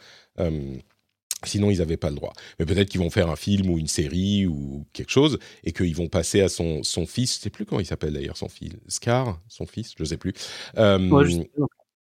Sinon, 1.45 1.71
ils 1.71 1.79
n'avaient 1.79 1.97
pas 1.97 2.11
le 2.11 2.17
droit. 2.17 2.33
Mais 2.59 2.67
peut-être 2.67 2.89
qu'ils 2.89 3.01
vont 3.01 3.11
faire 3.11 3.31
un 3.31 3.37
film 3.37 3.71
ou 3.71 3.79
une 3.79 3.87
série 3.87 4.47
ou 4.47 4.87
quelque 4.93 5.11
chose 5.11 5.39
et 5.63 5.73
qu'ils 5.73 5.95
vont 5.95 6.09
passer 6.09 6.41
à 6.41 6.49
son, 6.49 6.83
son 6.83 7.07
fils. 7.07 7.35
Je 7.35 7.39
ne 7.39 7.43
sais 7.45 7.51
plus 7.51 7.65
comment 7.65 7.81
il 7.81 7.87
s'appelle 7.87 8.13
d'ailleurs, 8.13 8.37
son 8.37 8.49
fils. 8.49 8.73
Scar, 8.89 9.41
son 9.49 9.67
fils, 9.67 9.93
je 9.97 10.03
ne 10.03 10.09
sais 10.09 10.17
plus. 10.17 10.33
Euh, 10.79 11.45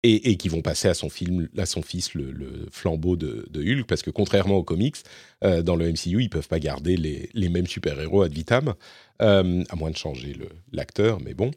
et, 0.05 0.31
et 0.31 0.37
qu'ils 0.37 0.51
vont 0.51 0.61
passer 0.61 0.89
à 0.89 0.95
son 0.95 1.09
film, 1.09 1.49
à 1.57 1.65
son 1.65 1.81
fils, 1.81 2.13
le, 2.15 2.67
flambeau 2.71 3.17
de, 3.17 3.49
Hulk, 3.55 3.87
parce 3.87 4.03
que 4.03 4.11
contrairement 4.11 4.57
aux 4.57 4.63
comics, 4.63 4.97
euh, 5.43 5.63
dans 5.63 5.77
le 5.77 5.91
MCU, 5.91 6.23
ils 6.23 6.29
peuvent 6.29 6.47
pas 6.47 6.61
garder 6.61 6.97
les, 6.97 7.31
les 7.33 7.49
mêmes 7.49 7.67
super-héros 7.67 8.23
ad 8.23 8.33
vitam, 8.33 8.75
euh, 9.23 9.65
à 9.71 9.77
moins 9.77 9.91
de 9.91 9.97
changer 9.97 10.37
l'acteur, 10.73 11.21
mais 11.21 11.33
bon. 11.33 11.51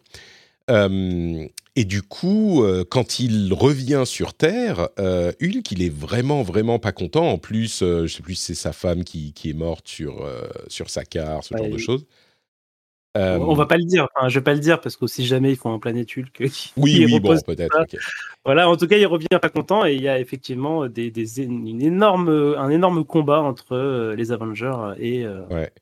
Euh, 0.69 1.47
et 1.75 1.85
du 1.85 2.01
coup, 2.01 2.63
euh, 2.63 2.83
quand 2.89 3.19
il 3.19 3.53
revient 3.53 4.03
sur 4.05 4.33
Terre, 4.33 4.89
euh, 4.99 5.31
Hulk, 5.41 5.71
il 5.71 5.83
est 5.83 5.93
vraiment, 5.93 6.41
vraiment 6.43 6.79
pas 6.79 6.91
content. 6.91 7.29
En 7.29 7.37
plus, 7.37 7.79
je 7.81 8.07
sais 8.07 8.23
plus 8.23 8.35
si 8.35 8.45
c'est 8.45 8.55
sa 8.55 8.73
femme 8.73 9.03
qui, 9.03 9.33
qui, 9.33 9.51
est 9.51 9.53
morte 9.53 9.87
sur, 9.87 10.27
sur 10.67 10.89
sa 10.89 11.05
car, 11.05 11.43
ce 11.43 11.55
genre 11.55 11.69
de 11.69 11.77
choses. 11.77 12.05
On 13.15 13.55
va 13.55 13.65
pas 13.65 13.77
le 13.77 13.85
dire, 13.85 14.07
enfin, 14.15 14.29
je 14.29 14.37
vais 14.37 14.43
pas 14.43 14.53
le 14.53 14.59
dire 14.59 14.79
parce 14.79 14.95
que 14.95 15.07
si 15.07 15.25
jamais 15.25 15.51
ils 15.51 15.55
font 15.55 15.73
un 15.73 15.79
planète 15.79 16.09
Hulk. 16.15 16.39
Oui, 16.77 17.03
oui, 17.05 17.19
bon, 17.19 17.35
peut-être. 17.39 17.75
Voilà, 18.45 18.69
en 18.69 18.77
tout 18.77 18.87
cas, 18.87 18.97
il 18.97 19.07
revient 19.07 19.27
pas 19.41 19.49
content 19.49 19.85
et 19.85 19.95
il 19.95 20.01
y 20.01 20.07
a 20.07 20.19
effectivement 20.19 20.87
des, 20.87 21.09
des 21.09 21.41
une 21.41 21.81
énorme, 21.81 22.29
un 22.29 22.69
énorme 22.69 23.05
combat 23.05 23.41
entre 23.41 24.13
les 24.15 24.31
Avengers 24.31 24.93
et, 24.99 25.25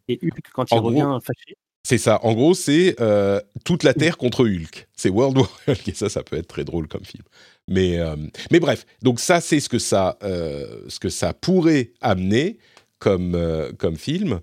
et 0.07 0.19
Hulk 0.21 0.51
quand 0.53 0.71
il 0.71 0.77
revient 0.77 1.17
fâché. 1.21 1.57
C'est 1.85 1.99
ça. 1.99 2.19
En 2.23 2.33
gros, 2.33 2.55
c'est 2.55 2.95
euh, 2.99 3.39
toute 3.63 3.83
la 3.83 3.93
Terre 3.93 4.17
contre 4.17 4.43
Hulk. 4.43 4.87
C'est 4.95 5.09
World 5.09 5.37
War 5.37 5.51
Hulk. 5.67 5.87
Et 5.87 5.93
ça, 5.93 6.09
ça 6.09 6.23
peut 6.23 6.35
être 6.35 6.47
très 6.47 6.63
drôle 6.63 6.87
comme 6.87 7.05
film. 7.05 7.23
Mais, 7.67 7.99
euh, 7.99 8.15
mais 8.49 8.59
bref. 8.59 8.87
Donc 9.03 9.19
ça, 9.19 9.39
c'est 9.39 9.59
ce 9.59 9.69
que 9.69 9.77
ça, 9.77 10.17
euh, 10.23 10.81
ce 10.87 10.99
que 10.99 11.09
ça 11.09 11.33
pourrait 11.33 11.91
amener 12.01 12.57
comme 12.97 13.39
comme 13.77 13.97
film. 13.97 14.39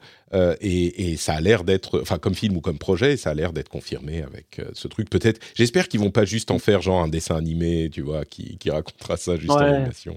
Et, 0.61 1.11
et, 1.11 1.16
ça 1.16 1.35
a 1.35 1.40
l'air 1.40 1.64
d'être, 1.64 2.00
enfin 2.00 2.18
comme 2.18 2.35
film 2.35 2.57
ou 2.57 2.61
comme 2.61 2.78
projet, 2.78 3.16
ça 3.16 3.31
a 3.31 3.35
l'air 3.35 3.52
d'être 3.52 3.68
confirmé 3.68 4.22
avec 4.22 4.61
ce 4.72 4.87
truc. 4.87 5.11
Peut-être. 5.11 5.40
J'espère 5.57 5.88
qu'ils 5.88 5.98
vont 5.98 6.12
pas 6.12 6.24
juste 6.24 6.52
en 6.52 6.61
faire 6.61 6.81
genre 6.81 7.02
un 7.02 7.09
dessin 7.09 7.35
animé, 7.35 7.90
tu 7.90 8.02
vois, 8.02 8.24
qui, 8.24 8.57
qui 8.59 8.70
racontera 8.70 9.16
ça 9.16 9.37
juste 9.37 9.50
en 9.50 9.57
animation. 9.57 10.16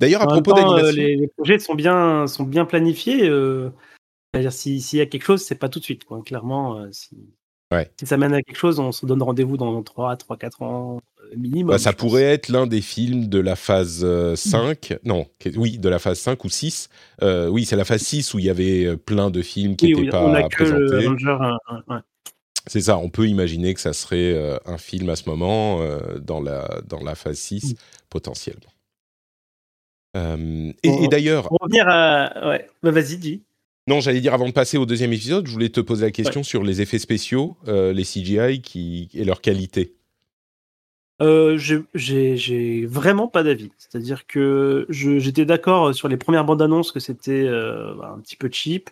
D'ailleurs, 0.00 0.22
à 0.22 0.24
En 0.24 0.42
propos 0.42 0.54
d'animation, 0.54 0.90
les, 0.90 1.14
les 1.14 1.28
projets 1.28 1.60
sont 1.60 1.76
bien, 1.76 2.26
sont 2.26 2.42
bien 2.42 2.64
planifiés. 2.64 3.30
C'est-à-dire, 4.36 4.52
si- 4.52 4.80
s'il 4.80 4.98
y 4.98 5.02
a 5.02 5.06
quelque 5.06 5.24
chose, 5.24 5.42
c'est 5.42 5.54
pas 5.56 5.68
tout 5.68 5.78
de 5.78 5.84
suite. 5.84 6.04
Quoi. 6.04 6.22
Clairement, 6.24 6.78
euh, 6.78 6.88
si, 6.92 7.16
Ouais. 7.72 7.90
si 7.98 8.06
ça 8.06 8.16
mène 8.16 8.32
à 8.32 8.42
quelque 8.42 8.56
chose, 8.58 8.78
on 8.78 8.92
se 8.92 9.06
donne 9.06 9.22
rendez-vous 9.22 9.56
dans 9.56 9.82
3, 9.82 10.16
3 10.16 10.36
4 10.36 10.62
ans 10.62 11.00
euh, 11.20 11.36
minimum. 11.36 11.70
bah, 11.72 11.78
ça 11.78 11.90
je 11.90 11.96
pense. 11.96 12.00
pourrait 12.00 12.22
être 12.22 12.48
l'un 12.48 12.66
des 12.68 12.80
films 12.80 13.26
de 13.28 13.40
la 13.40 13.56
phase 13.56 14.02
euh, 14.04 14.36
5. 14.36 14.96
Non, 15.04 15.26
oui, 15.56 15.78
de 15.78 15.88
la 15.88 15.98
phase 15.98 16.18
5 16.20 16.44
ou 16.44 16.48
6. 16.48 16.88
Euh, 17.22 17.48
oui, 17.48 17.64
c'est 17.64 17.74
la 17.76 17.84
phase 17.84 18.02
6 18.02 18.34
où 18.34 18.38
il 18.38 18.44
y 18.44 18.50
avait 18.50 18.84
euh, 18.84 18.96
plein 18.96 19.30
de 19.30 19.42
films 19.42 19.74
qui 19.74 19.86
n'étaient 19.86 20.00
oui, 20.00 20.08
pas 20.10 20.32
a 20.36 20.48
que 20.48 20.62
le 20.64 20.86
présentés. 20.86 21.06
Avenger. 21.06 21.36
un- 21.40 21.58
un- 21.68 21.94
ouais. 21.96 22.00
C'est 22.68 22.80
ça, 22.82 22.98
on 22.98 23.10
peut 23.10 23.26
imaginer 23.28 23.74
que 23.74 23.80
ça 23.80 23.92
serait 23.92 24.58
un 24.66 24.76
film 24.78 25.08
à 25.08 25.14
ce 25.16 25.28
moment, 25.28 25.80
euh, 25.82 26.18
dans, 26.18 26.40
la, 26.40 26.80
dans 26.88 27.00
la 27.02 27.14
phase 27.14 27.38
6, 27.38 27.72
Mm. 27.72 27.76
potentiellement. 28.10 28.70
Euh, 30.16 30.72
et, 30.82 31.04
et 31.04 31.08
d'ailleurs, 31.08 31.48
Pour 31.48 31.58
revenir 31.60 31.86
à. 31.88 32.48
Ouais, 32.48 32.66
bah, 32.82 32.90
vas-y, 32.90 33.18
dis. 33.18 33.42
Non, 33.88 34.00
j'allais 34.00 34.20
dire 34.20 34.34
avant 34.34 34.46
de 34.48 34.52
passer 34.52 34.78
au 34.78 34.86
deuxième 34.86 35.12
épisode, 35.12 35.46
je 35.46 35.52
voulais 35.52 35.68
te 35.68 35.80
poser 35.80 36.06
la 36.06 36.10
question 36.10 36.42
sur 36.42 36.62
les 36.62 36.80
effets 36.80 36.98
spéciaux, 36.98 37.56
euh, 37.68 37.92
les 37.92 38.04
CGI 38.04 38.60
qui, 38.60 39.08
et 39.14 39.24
leur 39.24 39.40
qualité. 39.40 39.94
Euh, 41.22 41.56
je- 41.56 41.78
j'ai 41.94 42.84
vraiment 42.84 43.28
pas 43.28 43.42
d'avis. 43.42 43.70
C'est-à-dire 43.78 44.26
que 44.26 44.86
j'étais 44.90 45.46
d'accord 45.46 45.94
sur 45.94 46.08
les 46.08 46.16
premières 46.16 46.44
bandes 46.44 46.60
annonces 46.60 46.92
que 46.92 47.00
c'était 47.00 47.44
euh, 47.46 47.94
bah, 47.94 48.12
un 48.16 48.20
petit 48.20 48.36
peu 48.36 48.50
cheap. 48.52 48.90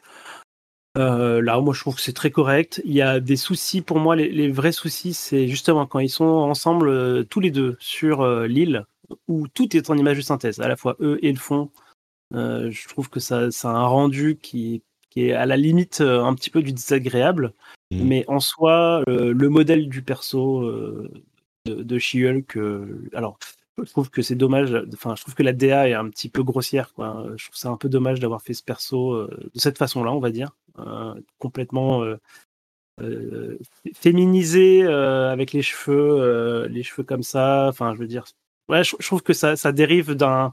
Euh, 0.97 1.43
là, 1.43 1.61
moi, 1.61 1.75
je 1.75 1.81
trouve 1.81 1.97
que 1.97 2.01
c'est 2.01 2.13
très 2.13 2.31
correct. 2.31 2.81
Il 2.85 2.93
y 2.95 3.03
a 3.03 3.19
des 3.21 3.37
soucis 3.37 3.83
pour 3.83 3.99
moi. 3.99 4.15
Les, 4.17 4.31
les 4.31 4.51
vrais 4.51 4.73
soucis, 4.73 5.13
c'est 5.13 5.49
justement 5.49 5.87
quand 5.87 5.99
ils 5.99 6.09
sont 6.09 6.25
ensemble 6.25 6.89
euh, 6.89 7.25
tous 7.25 7.41
les 7.41 7.51
deux 7.51 7.77
sur 7.81 8.23
euh, 8.23 8.47
l'île 8.47 8.85
où 9.29 9.49
tout 9.49 9.77
est 9.77 9.91
en 9.91 9.99
image 9.99 10.17
de 10.17 10.23
synthèse, 10.23 10.61
à 10.61 10.69
la 10.69 10.77
fois 10.77 10.97
eux 11.01 11.19
et 11.21 11.33
le 11.33 11.39
fond. 11.39 11.69
Euh, 12.35 12.71
je 12.71 12.89
trouve 12.89 13.11
que 13.11 13.21
ça, 13.21 13.51
ça 13.51 13.71
a 13.71 13.75
un 13.75 13.87
rendu 13.87 14.39
qui, 14.41 14.83
qui 15.15 15.29
est 15.29 15.33
à 15.33 15.47
la 15.47 15.57
limite 15.57 16.01
euh, 16.01 16.23
un 16.23 16.35
petit 16.35 16.51
peu 16.51 16.63
du 16.63 16.73
désagréable. 16.73 17.53
Mhm. 17.91 18.05
Mais 18.05 18.25
en 18.29 18.41
soi, 18.41 19.03
euh, 19.09 19.33
le 19.33 19.49
modèle 19.49 19.89
du 19.89 20.03
perso 20.03 20.63
euh, 20.63 21.11
de, 21.67 21.83
de 21.83 21.99
She-Hulk, 21.99 22.59
alors 23.15 23.39
je 23.83 23.91
trouve 23.91 24.11
que 24.11 24.23
c'est 24.23 24.35
dommage. 24.35 24.75
Enfin, 24.93 25.15
je 25.17 25.23
trouve 25.23 25.35
que 25.35 25.43
la 25.43 25.53
DA 25.53 25.89
est 25.89 25.95
un 25.95 26.09
petit 26.09 26.29
peu 26.29 26.43
grossière. 26.43 26.93
Quoi. 26.95 27.27
Je 27.37 27.45
trouve 27.47 27.57
ça 27.57 27.71
un 27.71 27.77
peu 27.77 27.89
dommage 27.89 28.21
d'avoir 28.21 28.43
fait 28.43 28.55
ce 28.55 28.63
perso 28.63 29.27
de 29.27 29.59
cette 29.59 29.79
façon-là, 29.79 30.13
on 30.13 30.21
va 30.21 30.31
dire, 30.31 30.57
complètement 31.39 32.05
féminisé 33.95 34.87
avec 34.87 35.53
les 35.53 35.63
cheveux, 35.63 36.67
les 36.69 36.85
cheveux 36.85 37.03
comme 37.03 37.25
ça. 37.25 37.67
Enfin, 37.69 37.95
je 37.95 37.99
veux 37.99 38.07
dire, 38.07 38.27
ouais, 38.69 38.85
je, 38.85 38.95
je 39.01 39.07
trouve 39.07 39.25
que 39.25 39.33
ça, 39.33 39.57
ça 39.57 39.73
dérive 39.73 40.13
d'un, 40.13 40.53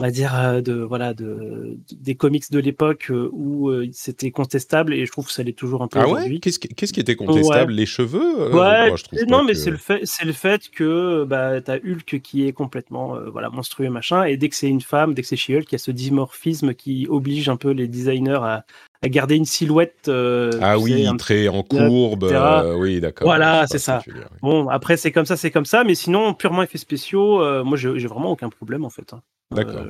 on 0.00 0.04
va 0.04 0.10
dire, 0.10 0.34
euh, 0.34 0.60
de 0.62 0.72
voilà, 0.72 1.12
de, 1.12 1.76
des 1.92 2.14
comics 2.14 2.50
de 2.50 2.58
l'époque 2.58 3.08
euh, 3.10 3.28
où 3.32 3.68
euh, 3.68 3.86
c'était 3.92 4.30
contestable 4.30 4.94
et 4.94 5.04
je 5.04 5.12
trouve 5.12 5.26
que 5.26 5.32
ça 5.32 5.42
l'est 5.42 5.52
toujours 5.52 5.82
un 5.82 5.88
peu 5.88 5.98
Ah 6.00 6.08
ouais? 6.08 6.38
Qu'est-ce 6.40 6.58
qui, 6.58 6.68
qu'est-ce 6.68 6.94
qui 6.94 7.00
était 7.00 7.16
contestable? 7.16 7.72
Les 7.72 7.84
cheveux 7.84 8.54
Ouais, 8.54 8.88
moi, 8.88 8.96
je 8.96 9.04
trouve 9.04 9.18
non, 9.28 9.44
mais 9.44 9.52
que- 9.52 9.58
c'est 9.58 9.70
le 9.70 9.76
fait, 9.76 10.00
c'est 10.04 10.24
le 10.24 10.32
fait 10.32 10.70
que 10.70 11.24
bah, 11.24 11.60
t'as 11.60 11.76
Hulk 11.76 12.20
qui 12.22 12.46
est 12.46 12.52
complètement 12.52 13.14
euh, 13.14 13.28
voilà 13.28 13.50
monstrueux 13.50 13.90
machin, 13.90 14.24
et 14.24 14.38
dès 14.38 14.48
que 14.48 14.56
c'est 14.56 14.68
une 14.70 14.80
femme, 14.80 15.12
dès 15.12 15.20
que 15.20 15.28
c'est 15.28 15.36
She-Hulk, 15.36 15.66
il 15.70 15.72
y 15.72 15.74
a 15.74 15.78
ce 15.78 15.90
dimorphisme 15.90 16.72
qui 16.72 17.06
oblige 17.10 17.50
un 17.50 17.56
peu 17.56 17.70
les 17.72 17.86
designers 17.86 18.40
à, 18.42 18.64
à 19.02 19.08
garder 19.08 19.36
une 19.36 19.44
silhouette. 19.44 20.08
euh, 20.08 20.50
Ah 20.60 20.76
sais, 20.76 20.82
oui, 20.82 21.06
très 21.18 21.48
en 21.48 21.62
courbe. 21.62 22.24
euh, 22.24 22.74
oui, 22.76 23.00
d'accord. 23.00 23.26
Voilà, 23.26 23.66
c'est 23.66 23.78
ce 23.78 23.84
ça. 23.86 24.02
dire, 24.06 24.14
oui. 24.32 24.38
Bon, 24.42 24.68
après 24.68 24.96
c'est 24.96 25.12
comme 25.12 25.26
ça, 25.26 25.36
c'est 25.36 25.50
comme 25.50 25.64
ça, 25.64 25.84
mais 25.84 25.94
sinon 25.94 26.34
purement 26.34 26.62
effets 26.62 26.78
spéciaux, 26.78 27.42
euh, 27.42 27.64
moi 27.64 27.76
j'ai 27.78 28.06
vraiment 28.06 28.30
aucun 28.30 28.48
problème 28.50 28.84
en 28.84 28.90
fait. 28.90 29.12
hein. 29.12 29.22
D'accord. 29.52 29.84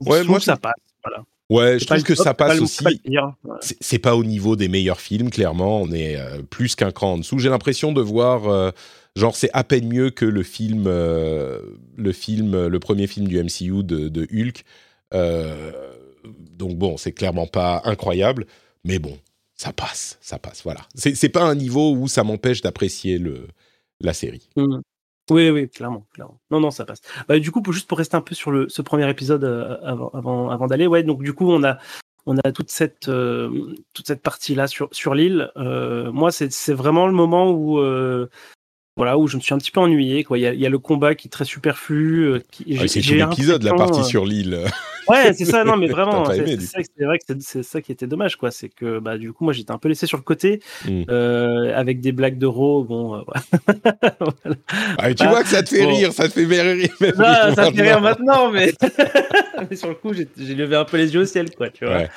Ouais, 0.00 0.18
je 0.18 0.22
trouve 0.22 0.28
moi, 0.28 0.38
que 0.38 0.44
ça 0.44 0.56
passe. 0.56 0.72
Voilà. 1.04 1.24
Ouais, 1.50 1.78
je 1.78 1.86
trouve 1.86 2.02
que 2.02 2.12
top, 2.12 2.24
ça 2.24 2.34
passe 2.34 2.60
aussi. 2.60 2.84
c'est 3.80 3.98
pas 3.98 4.16
au 4.16 4.24
niveau 4.24 4.54
des 4.54 4.68
meilleurs 4.68 5.00
films, 5.00 5.30
clairement. 5.30 5.80
On 5.80 5.90
est 5.92 6.18
plus 6.50 6.74
qu'un 6.74 6.90
cran 6.90 7.14
en 7.14 7.18
dessous. 7.18 7.38
J'ai 7.38 7.48
l'impression 7.48 7.92
de 7.92 8.02
voir, 8.02 8.72
genre, 9.16 9.34
c'est 9.34 9.48
à 9.54 9.64
peine 9.64 9.88
mieux 9.88 10.10
que 10.10 10.26
le 10.26 10.42
film, 10.42 10.84
euh, 10.88 11.60
le 11.96 12.12
film, 12.12 12.66
le 12.66 12.78
premier 12.80 13.06
film 13.06 13.28
du 13.28 13.42
MCU 13.42 13.82
de, 13.82 14.08
de 14.08 14.26
Hulk. 14.30 14.64
Euh, 15.14 15.72
donc 16.38 16.76
bon, 16.76 16.96
c'est 16.96 17.12
clairement 17.12 17.46
pas 17.46 17.82
incroyable, 17.84 18.46
mais 18.84 18.98
bon, 18.98 19.18
ça 19.54 19.72
passe, 19.72 20.18
ça 20.20 20.38
passe. 20.38 20.62
Voilà. 20.62 20.80
C'est 20.94 21.28
pas 21.28 21.42
un 21.42 21.54
niveau 21.54 21.92
où 21.92 22.08
ça 22.08 22.24
m'empêche 22.24 22.62
d'apprécier 22.62 23.18
le 23.18 23.48
la 24.00 24.14
série. 24.14 24.48
Mm. 24.56 24.78
Oui, 25.30 25.50
oui, 25.50 25.68
clairement, 25.68 26.06
clairement. 26.14 26.40
Non, 26.50 26.60
non, 26.60 26.70
ça 26.70 26.84
passe. 26.84 27.00
Bah, 27.28 27.38
du 27.38 27.50
coup, 27.50 27.62
juste 27.70 27.86
pour 27.86 27.98
rester 27.98 28.16
un 28.16 28.22
peu 28.22 28.34
sur 28.34 28.50
le, 28.50 28.68
ce 28.68 28.80
premier 28.80 29.08
épisode 29.10 29.44
euh, 29.44 29.76
avant, 29.82 30.48
avant, 30.48 30.66
d'aller, 30.66 30.86
ouais, 30.86 31.02
donc 31.02 31.22
du 31.22 31.34
coup, 31.34 31.50
on 31.50 31.62
a, 31.64 31.78
on 32.24 32.36
a 32.38 32.52
toute 32.52 32.70
cette, 32.70 33.08
euh, 33.08 33.74
toute 33.92 34.06
cette 34.06 34.22
partie-là 34.22 34.68
sur, 34.68 34.88
sur 34.92 35.14
l'île. 35.14 35.50
Euh, 35.58 36.10
moi, 36.12 36.32
c'est 36.32 36.72
vraiment 36.72 37.06
le 37.06 37.12
moment 37.12 37.50
où, 37.50 37.78
voilà, 38.98 39.16
où 39.16 39.26
je 39.28 39.36
me 39.38 39.40
suis 39.40 39.54
un 39.54 39.58
petit 39.58 39.70
peu 39.70 39.80
ennuyé. 39.80 40.24
Quoi. 40.24 40.36
Il, 40.36 40.42
y 40.42 40.46
a, 40.46 40.52
il 40.52 40.60
y 40.60 40.66
a 40.66 40.68
le 40.68 40.78
combat 40.78 41.14
qui 41.14 41.28
est 41.28 41.30
très 41.30 41.46
superflu. 41.46 42.24
euh, 42.26 42.38
Ah, 42.42 42.62
j'ai- 42.66 42.88
c'est 42.88 43.00
tout 43.00 43.14
l'épisode, 43.14 43.62
la 43.62 43.72
partie 43.72 44.00
euh, 44.00 44.04
sur 44.04 44.26
l'île. 44.26 44.60
Ouais, 45.08 45.32
c'est 45.32 45.46
ça, 45.46 45.64
non, 45.64 45.78
mais 45.78 45.86
vraiment, 45.96 46.26
c'est 46.26 46.42
vrai 47.02 47.18
que 47.18 47.24
c'est- 47.40 47.62
ça 47.62 47.80
qui 47.80 47.92
était 47.92 48.06
dommage, 48.06 48.36
quoi. 48.36 48.50
C'est 48.50 48.68
que, 48.68 48.98
bah, 48.98 49.16
du 49.16 49.32
coup, 49.32 49.42
moi, 49.44 49.54
j'étais 49.54 49.70
un 49.70 49.78
peu 49.78 49.88
laissé 49.88 50.06
sur 50.06 50.18
le 50.18 50.22
côté, 50.22 50.60
Mm. 50.84 51.04
euh, 51.08 51.72
avec 51.74 52.02
des 52.02 52.12
blagues 52.12 52.36
d'euros, 52.36 52.84
bon, 52.84 53.14
euh, 53.16 53.20
voilà. 53.72 54.56
Ah, 54.98 55.08
et 55.10 55.14
tu 55.14 55.26
vois 55.26 55.42
que 55.42 55.48
ça 55.48 55.62
te 55.62 55.70
fait 55.70 55.84
bon. 55.84 55.94
rire, 55.96 56.12
ça 56.12 56.28
te 56.28 56.32
fait 56.34 56.44
rire. 56.44 56.90
même 57.00 57.14
Ça, 57.14 57.54
ça 57.54 57.70
me 57.70 57.74
fait 57.74 57.82
rire 57.82 58.00
maintenant. 58.02 58.50
mais, 58.50 58.72
mais 59.70 59.76
sur 59.76 59.88
le 59.88 59.94
coup, 59.94 60.12
j'ai 60.12 60.54
levé 60.54 60.76
un 60.76 60.84
peu 60.84 60.98
les 60.98 61.14
yeux 61.14 61.20
au 61.22 61.24
ciel, 61.26 61.54
quoi, 61.56 61.70
tu 61.70 61.86
vois. 61.86 61.96
Ouais. 61.96 62.08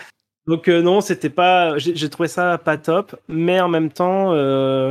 Donc, 0.48 0.67
euh, 0.67 0.82
non, 0.82 1.00
c'était 1.02 1.30
pas. 1.30 1.78
J'ai 1.78 2.10
trouvé 2.10 2.28
ça 2.28 2.58
pas 2.58 2.76
top, 2.78 3.15
mais 3.30 3.62
en 3.62 3.70
même 3.70 3.89
temps, 3.91 4.34
euh, 4.34 4.89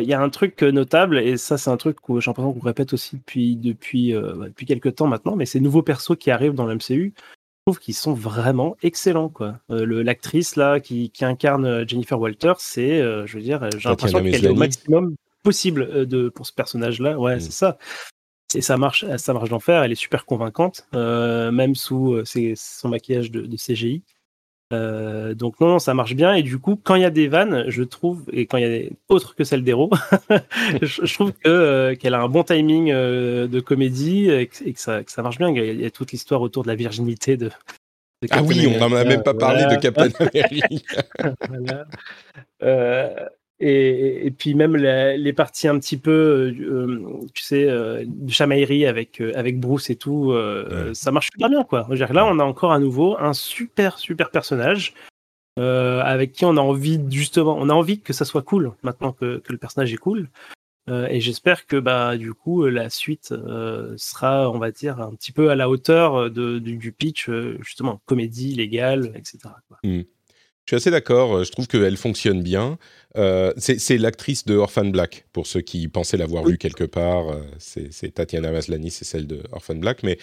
il 0.00 0.08
y 0.08 0.12
a 0.14 0.20
un 0.20 0.28
truc 0.30 0.62
notable, 0.62 1.18
et 1.18 1.36
ça, 1.36 1.58
c'est 1.58 1.70
un 1.70 1.76
truc 1.76 1.96
que 2.00 2.20
j'ai 2.20 2.30
l'impression 2.30 2.52
qu'on 2.52 2.60
répète 2.60 2.92
aussi 2.92 3.16
depuis, 3.16 3.56
depuis, 3.56 4.14
euh, 4.14 4.46
depuis 4.46 4.66
quelques 4.66 4.94
temps 4.94 5.06
maintenant, 5.08 5.34
mais 5.36 5.46
ces 5.46 5.58
nouveaux 5.60 5.82
persos 5.82 6.16
qui 6.18 6.30
arrivent 6.30 6.54
dans 6.54 6.66
l'MCU, 6.66 7.12
je 7.16 7.72
trouve 7.72 7.78
qu'ils 7.80 7.94
sont 7.94 8.14
vraiment 8.14 8.76
excellents, 8.82 9.28
quoi. 9.28 9.58
Euh, 9.70 9.84
le- 9.84 10.02
L'actrice, 10.02 10.56
là, 10.56 10.80
qui, 10.80 11.10
qui 11.10 11.24
incarne 11.24 11.64
euh, 11.66 11.84
Jennifer 11.86 12.18
Walter, 12.20 12.52
c'est, 12.58 13.00
euh, 13.00 13.26
je 13.26 13.36
veux 13.36 13.42
dire, 13.42 13.68
j'ai 13.76 13.88
l'impression 13.90 14.18
qu'elle 14.22 14.44
est 14.44 14.48
au 14.48 14.54
maximum 14.58 15.14
possible 15.42 15.82
euh, 15.92 16.04
de, 16.06 16.28
pour 16.28 16.46
ce 16.46 16.52
personnage-là. 16.52 17.18
Ouais, 17.18 17.36
Mm. 17.36 17.40
c'est 17.40 17.52
ça. 17.52 17.78
Et 18.54 18.62
ça 18.62 18.76
marche, 18.76 19.04
ça 19.16 19.32
marche 19.32 19.48
d'enfer. 19.50 19.82
Elle 19.82 19.92
est 19.92 19.94
super 19.94 20.24
convaincante, 20.26 20.86
euh, 20.94 21.52
même 21.52 21.74
sous 21.76 22.14
euh, 22.14 22.24
ses- 22.24 22.54
son 22.56 22.88
maquillage 22.88 23.30
de, 23.30 23.42
de 23.42 23.56
CGI. 23.56 24.02
Euh, 24.72 25.34
donc 25.34 25.58
non, 25.60 25.68
non, 25.68 25.78
ça 25.78 25.94
marche 25.94 26.14
bien. 26.14 26.34
Et 26.34 26.42
du 26.42 26.58
coup, 26.58 26.78
quand 26.82 26.94
il 26.94 27.02
y 27.02 27.04
a 27.04 27.10
des 27.10 27.28
vannes, 27.28 27.64
je 27.68 27.82
trouve, 27.82 28.24
et 28.32 28.46
quand 28.46 28.56
il 28.56 28.62
y 28.62 28.66
a 28.66 28.68
des 28.68 28.92
autres 29.08 29.34
que 29.34 29.44
celles 29.44 29.64
d'héros, 29.64 29.90
je, 30.82 31.04
je 31.04 31.14
trouve 31.14 31.32
que 31.32 31.48
euh, 31.48 31.94
qu'elle 31.96 32.14
a 32.14 32.20
un 32.20 32.28
bon 32.28 32.44
timing 32.44 32.90
euh, 32.92 33.48
de 33.48 33.60
comédie 33.60 34.30
et 34.30 34.46
que, 34.46 34.64
et 34.64 34.72
que 34.72 34.80
ça, 34.80 35.02
que 35.02 35.10
ça 35.10 35.22
marche 35.22 35.38
bien. 35.38 35.48
Il 35.50 35.80
y 35.80 35.84
a, 35.84 35.90
toute 35.90 36.12
l'histoire 36.12 36.40
autour 36.40 36.62
de 36.62 36.68
la 36.68 36.76
virginité 36.76 37.36
de. 37.36 37.50
de 38.22 38.28
Ah 38.30 38.42
oui, 38.42 38.66
on 38.66 38.78
n'en 38.78 38.96
a 38.96 39.04
même 39.04 39.22
pas 39.22 39.34
parlé 39.34 39.64
de 39.64 39.80
Captain 39.80 40.08
America. 40.20 41.02
Voilà. 42.60 43.30
Euh, 43.62 43.66
et, 43.66 44.26
et 44.26 44.30
puis 44.30 44.54
même 44.54 44.76
les 44.76 45.32
parties 45.32 45.68
un 45.68 45.78
petit 45.78 45.96
peu, 45.96 46.54
euh, 46.60 47.02
tu 47.34 47.42
sais, 47.42 47.68
euh, 47.68 48.04
de 48.06 48.30
chamaillerie 48.32 48.86
avec, 48.86 49.20
euh, 49.20 49.32
avec 49.34 49.60
Bruce 49.60 49.90
et 49.90 49.96
tout, 49.96 50.32
euh, 50.32 50.88
Ouais. 50.88 50.94
ça 50.94 51.10
marche 51.10 51.28
super 51.32 51.48
bien, 51.48 51.64
quoi. 51.64 51.86
Dire, 51.90 52.12
là, 52.12 52.26
on 52.26 52.38
a 52.38 52.44
encore 52.44 52.72
à 52.72 52.78
nouveau 52.78 53.16
un 53.18 53.32
super, 53.32 53.98
super 53.98 54.30
personnage 54.30 54.94
euh, 55.58 56.00
avec 56.02 56.32
qui 56.32 56.44
on 56.44 56.56
a 56.56 56.60
envie, 56.60 57.00
justement, 57.10 57.56
on 57.58 57.68
a 57.68 57.74
envie 57.74 58.00
que 58.00 58.12
ça 58.12 58.24
soit 58.24 58.42
cool 58.42 58.72
maintenant 58.82 59.12
que, 59.12 59.38
que 59.38 59.52
le 59.52 59.58
personnage 59.58 59.92
est 59.92 59.98
cool. 59.98 60.28
Euh, 60.88 61.06
et 61.08 61.20
j'espère 61.20 61.66
que 61.66 61.76
bah 61.76 62.16
du 62.16 62.32
coup 62.32 62.64
la 62.64 62.88
suite 62.88 63.32
euh, 63.32 63.94
sera, 63.98 64.50
on 64.50 64.58
va 64.58 64.70
dire, 64.70 64.98
un 65.00 65.14
petit 65.14 65.30
peu 65.30 65.50
à 65.50 65.54
la 65.54 65.68
hauteur 65.68 66.30
de, 66.30 66.58
du, 66.58 66.78
du 66.78 66.92
pitch, 66.92 67.28
euh, 67.28 67.58
justement, 67.60 68.00
comédie 68.06 68.54
légale, 68.54 69.12
etc. 69.14 69.38
quoi. 69.68 69.78
Suis 70.70 70.76
assez 70.76 70.90
d'accord. 70.90 71.36
euh, 71.36 71.44
Je 71.44 71.50
trouve 71.52 71.66
qu'elle 71.68 71.96
fonctionne 71.96 72.42
bien. 72.42 72.78
Euh, 73.16 73.52
c'est 73.56 73.98
l'actrice 73.98 74.44
de 74.44 74.54
Orphan 74.56 74.84
Black, 74.86 75.26
pour 75.32 75.46
ceux 75.46 75.60
qui 75.60 75.88
pensaient 75.88 76.16
l'avoir 76.16 76.44
Oui. 76.44 76.52
vue 76.52 76.58
quelque 76.58 76.84
part. 76.84 77.28
euh, 77.30 77.42
C'est 77.58 78.14
Tatiana 78.14 78.50
Maslany, 78.52 78.90
c'est 78.90 79.04
celle 79.04 79.26
de 79.26 79.42
Orphan 79.52 79.74
Black. 79.76 80.02
Mais 80.02 80.18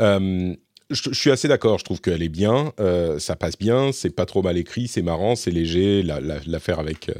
euh, 0.00 0.54
je, 0.90 1.02
je 1.10 1.14
suis 1.18 1.30
assez 1.30 1.48
d'accord. 1.48 1.78
Je 1.78 1.84
trouve 1.84 2.00
qu'elle 2.00 2.22
est 2.22 2.28
bien. 2.28 2.72
euh, 2.80 3.18
ça 3.18 3.36
passe 3.36 3.56
bien. 3.56 3.92
C'est 3.92 4.10
pas 4.14 4.26
trop 4.26 4.42
mal 4.42 4.58
écrit. 4.58 4.88
C'est 4.88 5.02
marrant. 5.02 5.36
C'est 5.36 5.50
léger. 5.52 6.02
La- 6.02 6.20
la- 6.20 6.40
L'affaire 6.46 6.78
avec, 6.80 7.10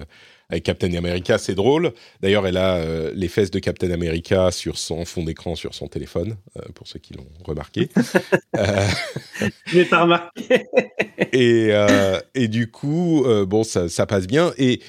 avec 0.53 0.65
Captain 0.65 0.93
America, 0.95 1.39
c'est 1.39 1.55
drôle. 1.57 1.93
D'ailleurs, 2.21 2.47
elle 2.47 2.57
a 2.59 2.77
euh, 2.77 3.11
les 3.15 3.29
fesses 3.29 3.51
de 3.51 3.59
Captain 3.59 3.91
America 3.91 4.51
sur 4.53 4.79
son 4.79 5.05
fond 5.05 5.25
d'écran 5.25 5.57
sur 5.57 5.75
son 5.75 5.89
téléphone, 5.89 6.37
euh, 6.59 6.63
pour 6.75 6.87
ceux 6.87 7.01
qui 7.01 7.15
l'ont 7.15 7.27
remarqué. 7.45 7.89
Euh, 8.59 8.87
Je 9.67 9.79
l'ai 9.79 9.85
pas 9.87 10.03
remarqué. 10.03 10.67
et, 11.33 11.71
et 12.35 12.49
du 12.49 12.71
coup, 12.71 13.25
bon, 13.47 13.65
ça, 13.65 13.89
ça 13.89 14.05
passe 14.07 14.27
bien. 14.27 14.53
Et 14.59 14.81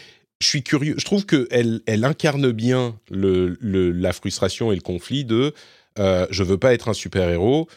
je 0.41 0.47
suis 0.47 0.63
curieux. 0.63 0.95
Je 0.97 1.05
trouve 1.05 1.25
que 1.25 1.47
elle, 1.49 1.79
elle 1.85 2.03
incarne 2.03 2.51
bien 2.51 2.99
le, 3.09 3.57
le- 3.61 3.91
la 3.91 4.11
frustration 4.11 4.71
et 4.71 4.75
le 4.75 4.81
conflit 4.81 5.23
de 5.23 5.53
euh, 5.99 6.25
je 6.31 6.43
veux 6.43 6.57
pas 6.57 6.73
être 6.73 6.89
un 6.89 6.93
super 6.93 7.29
héros, 7.29 7.67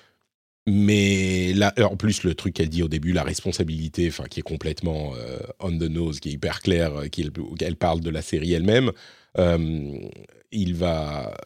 mais 0.68 1.52
là, 1.52 1.72
en 1.78 1.96
plus, 1.96 2.24
le 2.24 2.34
truc 2.34 2.54
qu'elle 2.54 2.68
dit 2.68 2.82
au 2.82 2.88
début, 2.88 3.12
la 3.12 3.22
responsabilité, 3.22 4.08
enfin, 4.08 4.24
qui 4.24 4.40
est 4.40 4.42
complètement 4.42 5.12
euh, 5.14 5.38
on 5.60 5.70
the 5.70 5.82
nose, 5.82 6.18
qui 6.18 6.30
est 6.30 6.32
hyper 6.32 6.60
clair, 6.60 6.92
euh, 6.96 7.08
qu'elle 7.08 7.76
parle 7.76 8.00
de 8.00 8.10
la 8.10 8.20
série 8.20 8.52
elle-même, 8.52 8.90
euh, 9.38 10.08
il 10.50 10.74
va, 10.74 11.36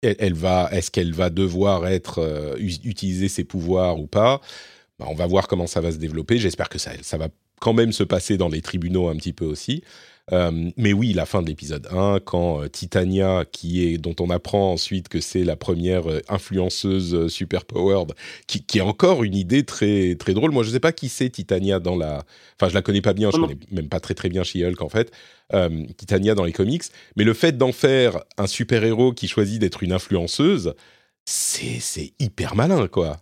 elle, 0.00 0.34
va, 0.34 0.70
est-ce 0.72 0.90
qu'elle 0.90 1.12
va 1.12 1.28
devoir 1.28 1.86
être 1.86 2.56
utiliser 2.58 3.28
ses 3.28 3.44
pouvoirs 3.44 4.00
ou 4.00 4.06
pas? 4.06 4.40
Bah, 4.98 5.06
On 5.08 5.14
va 5.14 5.26
voir 5.26 5.48
comment 5.48 5.66
ça 5.66 5.82
va 5.82 5.92
se 5.92 5.98
développer. 5.98 6.38
J'espère 6.38 6.70
que 6.70 6.78
ça, 6.78 6.92
ça 7.02 7.18
va 7.18 7.28
quand 7.60 7.74
même 7.74 7.92
se 7.92 8.04
passer 8.04 8.38
dans 8.38 8.48
les 8.48 8.62
tribunaux 8.62 9.08
un 9.08 9.16
petit 9.16 9.32
peu 9.34 9.44
aussi. 9.44 9.82
Euh, 10.32 10.70
mais 10.76 10.92
oui, 10.92 11.12
la 11.12 11.24
fin 11.24 11.40
de 11.40 11.46
l'épisode 11.46 11.86
1, 11.90 12.18
quand 12.24 12.62
euh, 12.62 12.68
Titania, 12.68 13.44
qui 13.50 13.86
est, 13.86 13.98
dont 13.98 14.16
on 14.18 14.28
apprend 14.30 14.72
ensuite 14.72 15.08
que 15.08 15.20
c'est 15.20 15.44
la 15.44 15.54
première 15.54 16.10
euh, 16.10 16.20
influenceuse 16.28 17.28
super 17.28 17.64
powered, 17.64 18.12
qui, 18.48 18.64
qui, 18.64 18.78
est 18.78 18.82
encore 18.82 19.22
une 19.22 19.36
idée 19.36 19.64
très, 19.64 20.16
très 20.16 20.34
drôle. 20.34 20.50
Moi, 20.50 20.64
je 20.64 20.68
ne 20.70 20.74
sais 20.74 20.80
pas 20.80 20.92
qui 20.92 21.08
c'est 21.08 21.30
Titania 21.30 21.78
dans 21.78 21.96
la. 21.96 22.24
Enfin, 22.58 22.68
je 22.68 22.74
la 22.74 22.82
connais 22.82 23.02
pas 23.02 23.12
bien, 23.12 23.30
je 23.30 23.36
ne 23.36 23.42
connais 23.42 23.58
même 23.70 23.88
pas 23.88 24.00
très 24.00 24.14
très 24.14 24.28
bien 24.28 24.42
She-Hulk 24.42 24.82
en 24.82 24.88
fait. 24.88 25.12
Titania 25.96 26.34
dans 26.34 26.44
les 26.44 26.52
comics. 26.52 26.82
Mais 27.14 27.22
le 27.22 27.32
fait 27.32 27.56
d'en 27.56 27.70
faire 27.70 28.24
un 28.36 28.48
super-héros 28.48 29.12
qui 29.12 29.28
choisit 29.28 29.60
d'être 29.60 29.84
une 29.84 29.92
influenceuse, 29.92 30.74
c'est 31.24 32.12
hyper 32.18 32.56
malin, 32.56 32.88
quoi. 32.88 33.20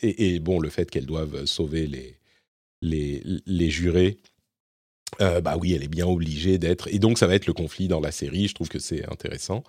Et, 0.00 0.34
et, 0.34 0.40
bon, 0.40 0.60
le 0.60 0.70
fait 0.70 0.90
qu'elle 0.90 1.04
doive 1.04 1.44
sauver 1.44 1.86
les, 1.86 2.16
les, 2.80 3.22
les 3.44 3.70
jurés 3.70 4.16
euh, 5.20 5.40
bah 5.40 5.56
oui, 5.60 5.74
elle 5.74 5.82
est 5.82 5.88
bien 5.88 6.06
obligée 6.06 6.58
d'être. 6.58 6.88
Et 6.88 6.98
donc, 6.98 7.18
ça 7.18 7.26
va 7.26 7.34
être 7.34 7.46
le 7.46 7.52
conflit 7.52 7.88
dans 7.88 8.00
la 8.00 8.12
série. 8.12 8.48
Je 8.48 8.54
trouve 8.54 8.68
que 8.68 8.78
c'est 8.78 9.10
intéressant. 9.10 9.64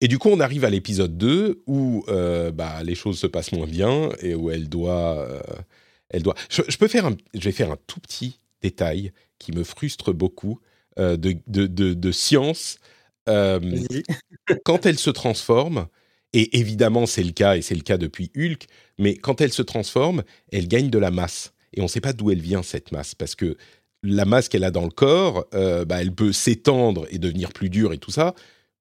Et 0.00 0.08
du 0.08 0.18
coup, 0.18 0.28
on 0.28 0.40
arrive 0.40 0.64
à 0.64 0.70
l'épisode 0.70 1.16
2 1.16 1.62
où 1.66 2.04
euh, 2.08 2.52
bah, 2.52 2.82
les 2.82 2.94
choses 2.94 3.18
se 3.18 3.26
passent 3.26 3.52
moins 3.52 3.66
bien 3.66 4.10
et 4.20 4.34
où 4.34 4.50
elle 4.50 4.68
doit. 4.68 5.18
Euh, 5.18 5.40
elle 6.10 6.22
doit... 6.22 6.34
Je, 6.50 6.76
peux 6.76 6.88
faire 6.88 7.06
un, 7.06 7.16
je 7.34 7.40
vais 7.40 7.52
faire 7.52 7.72
un 7.72 7.78
tout 7.86 8.00
petit 8.00 8.38
détail 8.62 9.12
qui 9.38 9.52
me 9.52 9.64
frustre 9.64 10.12
beaucoup 10.12 10.60
de, 10.98 11.16
de, 11.46 11.66
de, 11.66 12.12
science. 12.12 12.78
quand 13.26 14.86
elle 14.86 14.98
se 14.98 15.10
transforme, 15.10 15.88
et 16.32 16.58
évidemment 16.58 17.06
c'est 17.06 17.24
le 17.24 17.32
cas, 17.32 17.56
et 17.56 17.60
c'est 17.60 17.74
le 17.74 17.82
cas 17.82 17.98
depuis 17.98 18.30
Hulk, 18.36 18.66
mais 18.98 19.16
quand 19.16 19.40
elle 19.40 19.52
se 19.52 19.62
transforme, 19.62 20.22
elle 20.52 20.68
gagne 20.68 20.88
de 20.88 20.98
la 20.98 21.10
masse. 21.10 21.52
Et 21.74 21.80
on 21.80 21.84
ne 21.84 21.88
sait 21.88 22.00
pas 22.00 22.12
d'où 22.12 22.30
elle 22.30 22.40
vient 22.40 22.62
cette 22.62 22.92
masse, 22.92 23.14
parce 23.14 23.34
que 23.34 23.56
la 24.02 24.24
masse 24.24 24.48
qu'elle 24.48 24.64
a 24.64 24.70
dans 24.70 24.84
le 24.84 24.90
corps, 24.90 25.46
euh, 25.54 25.84
bah, 25.84 26.00
elle 26.00 26.12
peut 26.12 26.32
s'étendre 26.32 27.06
et 27.10 27.18
devenir 27.18 27.52
plus 27.52 27.70
dure 27.70 27.92
et 27.92 27.98
tout 27.98 28.10
ça, 28.10 28.34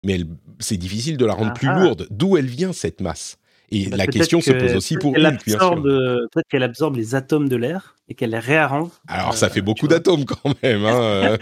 mais 0.03 0.19
c'est 0.59 0.77
difficile 0.77 1.17
de 1.17 1.25
la 1.25 1.33
rendre 1.33 1.53
plus 1.53 1.67
ah. 1.67 1.79
lourde. 1.79 2.07
D'où 2.11 2.37
elle 2.37 2.45
vient 2.45 2.73
cette 2.73 3.01
masse? 3.01 3.37
Et 3.71 3.87
bah, 3.87 3.97
la 3.97 4.07
question 4.07 4.41
se 4.41 4.51
pose 4.51 4.75
aussi 4.75 4.95
pour 4.97 5.17
Hulk, 5.17 5.43
Peut-être 5.43 6.47
qu'elle 6.49 6.63
absorbe 6.63 6.95
les 6.97 7.15
atomes 7.15 7.49
de 7.49 7.55
l'air 7.55 7.95
et 8.07 8.13
qu'elle 8.13 8.29
les 8.29 8.39
réarrange. 8.39 8.91
Alors 9.07 9.33
ça 9.33 9.49
fait 9.49 9.61
euh, 9.61 9.63
beaucoup 9.63 9.87
d'atomes 9.87 10.25
quand 10.25 10.53
même. 10.61 10.85
Hein, 10.85 11.01
euh. 11.01 11.37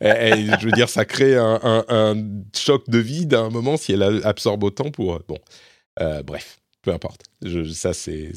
je 0.00 0.64
veux 0.64 0.72
dire, 0.72 0.88
ça 0.88 1.04
crée 1.04 1.36
un, 1.36 2.14
choc 2.56 2.88
de 2.88 2.98
vide 2.98 3.34
à 3.34 3.40
un 3.40 3.50
moment 3.50 3.76
si 3.76 3.92
elle 3.92 4.22
absorbe 4.24 4.64
autant 4.64 4.90
pour... 4.90 5.20
Bon, 5.28 5.36
bref 6.24 6.59
peu 6.82 6.92
importe. 6.92 7.24
ça, 7.72 7.92
c'est 7.92 8.32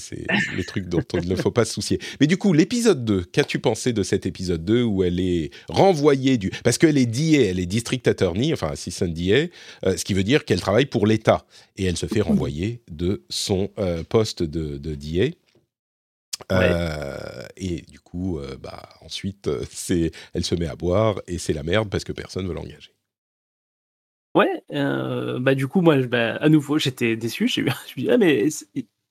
les 0.55 0.63
trucs 0.65 0.89
dont 0.89 1.03
il 1.13 1.29
ne 1.29 1.35
faut 1.35 1.51
pas 1.51 1.65
se 1.65 1.73
soucier. 1.73 1.99
Mais 2.19 2.27
du 2.27 2.37
coup, 2.37 2.53
l'épisode 2.53 3.05
2, 3.05 3.23
qu'as-tu 3.23 3.59
pensé 3.59 3.93
de 3.93 4.03
cet 4.03 4.25
épisode 4.25 4.65
2 4.65 4.83
où 4.83 5.03
elle 5.03 5.19
est 5.19 5.51
renvoyée 5.69 6.37
du... 6.37 6.49
Parce 6.63 6.77
qu'elle 6.77 6.97
est 6.97 7.05
DA, 7.05 7.49
elle 7.49 7.59
est 7.59 7.65
district 7.65 8.07
attorney, 8.07 8.51
enfin 8.51 8.69
assistant 8.69 9.07
DA, 9.07 9.47
euh, 9.85 9.97
ce 9.97 10.03
qui 10.03 10.13
veut 10.13 10.23
dire 10.23 10.45
qu'elle 10.45 10.59
travaille 10.59 10.85
pour 10.85 11.07
l'État. 11.07 11.45
Et 11.77 11.85
elle 11.85 11.97
se 11.97 12.05
fait 12.05 12.21
renvoyer 12.21 12.81
de 12.91 13.23
son 13.29 13.69
euh, 13.79 14.03
poste 14.03 14.43
de, 14.43 14.77
de 14.77 14.95
DA. 14.95 15.33
Euh, 16.51 17.47
et 17.55 17.83
du 17.83 17.99
coup, 17.99 18.39
bah, 18.61 18.89
ensuite, 19.01 19.49
elle 20.33 20.43
se 20.43 20.55
met 20.55 20.67
à 20.67 20.75
boire 20.75 21.21
et 21.27 21.37
c'est 21.37 21.53
la 21.53 21.63
merde 21.63 21.89
parce 21.89 22.03
que 22.03 22.11
personne 22.11 22.43
ne 22.43 22.49
veut 22.49 22.55
l'engager. 22.55 22.93
Ouais, 24.35 24.63
euh, 24.71 25.37
bah 25.39 25.53
du 25.53 25.67
coup 25.67 25.81
moi, 25.81 25.97
bah, 26.07 26.37
à 26.37 26.49
nouveau, 26.49 26.79
j'étais 26.79 27.15
déçu. 27.15 27.47
Je 27.47 27.61
me 27.61 27.69
dis 27.97 28.09
ah 28.09 28.17
mais 28.17 28.49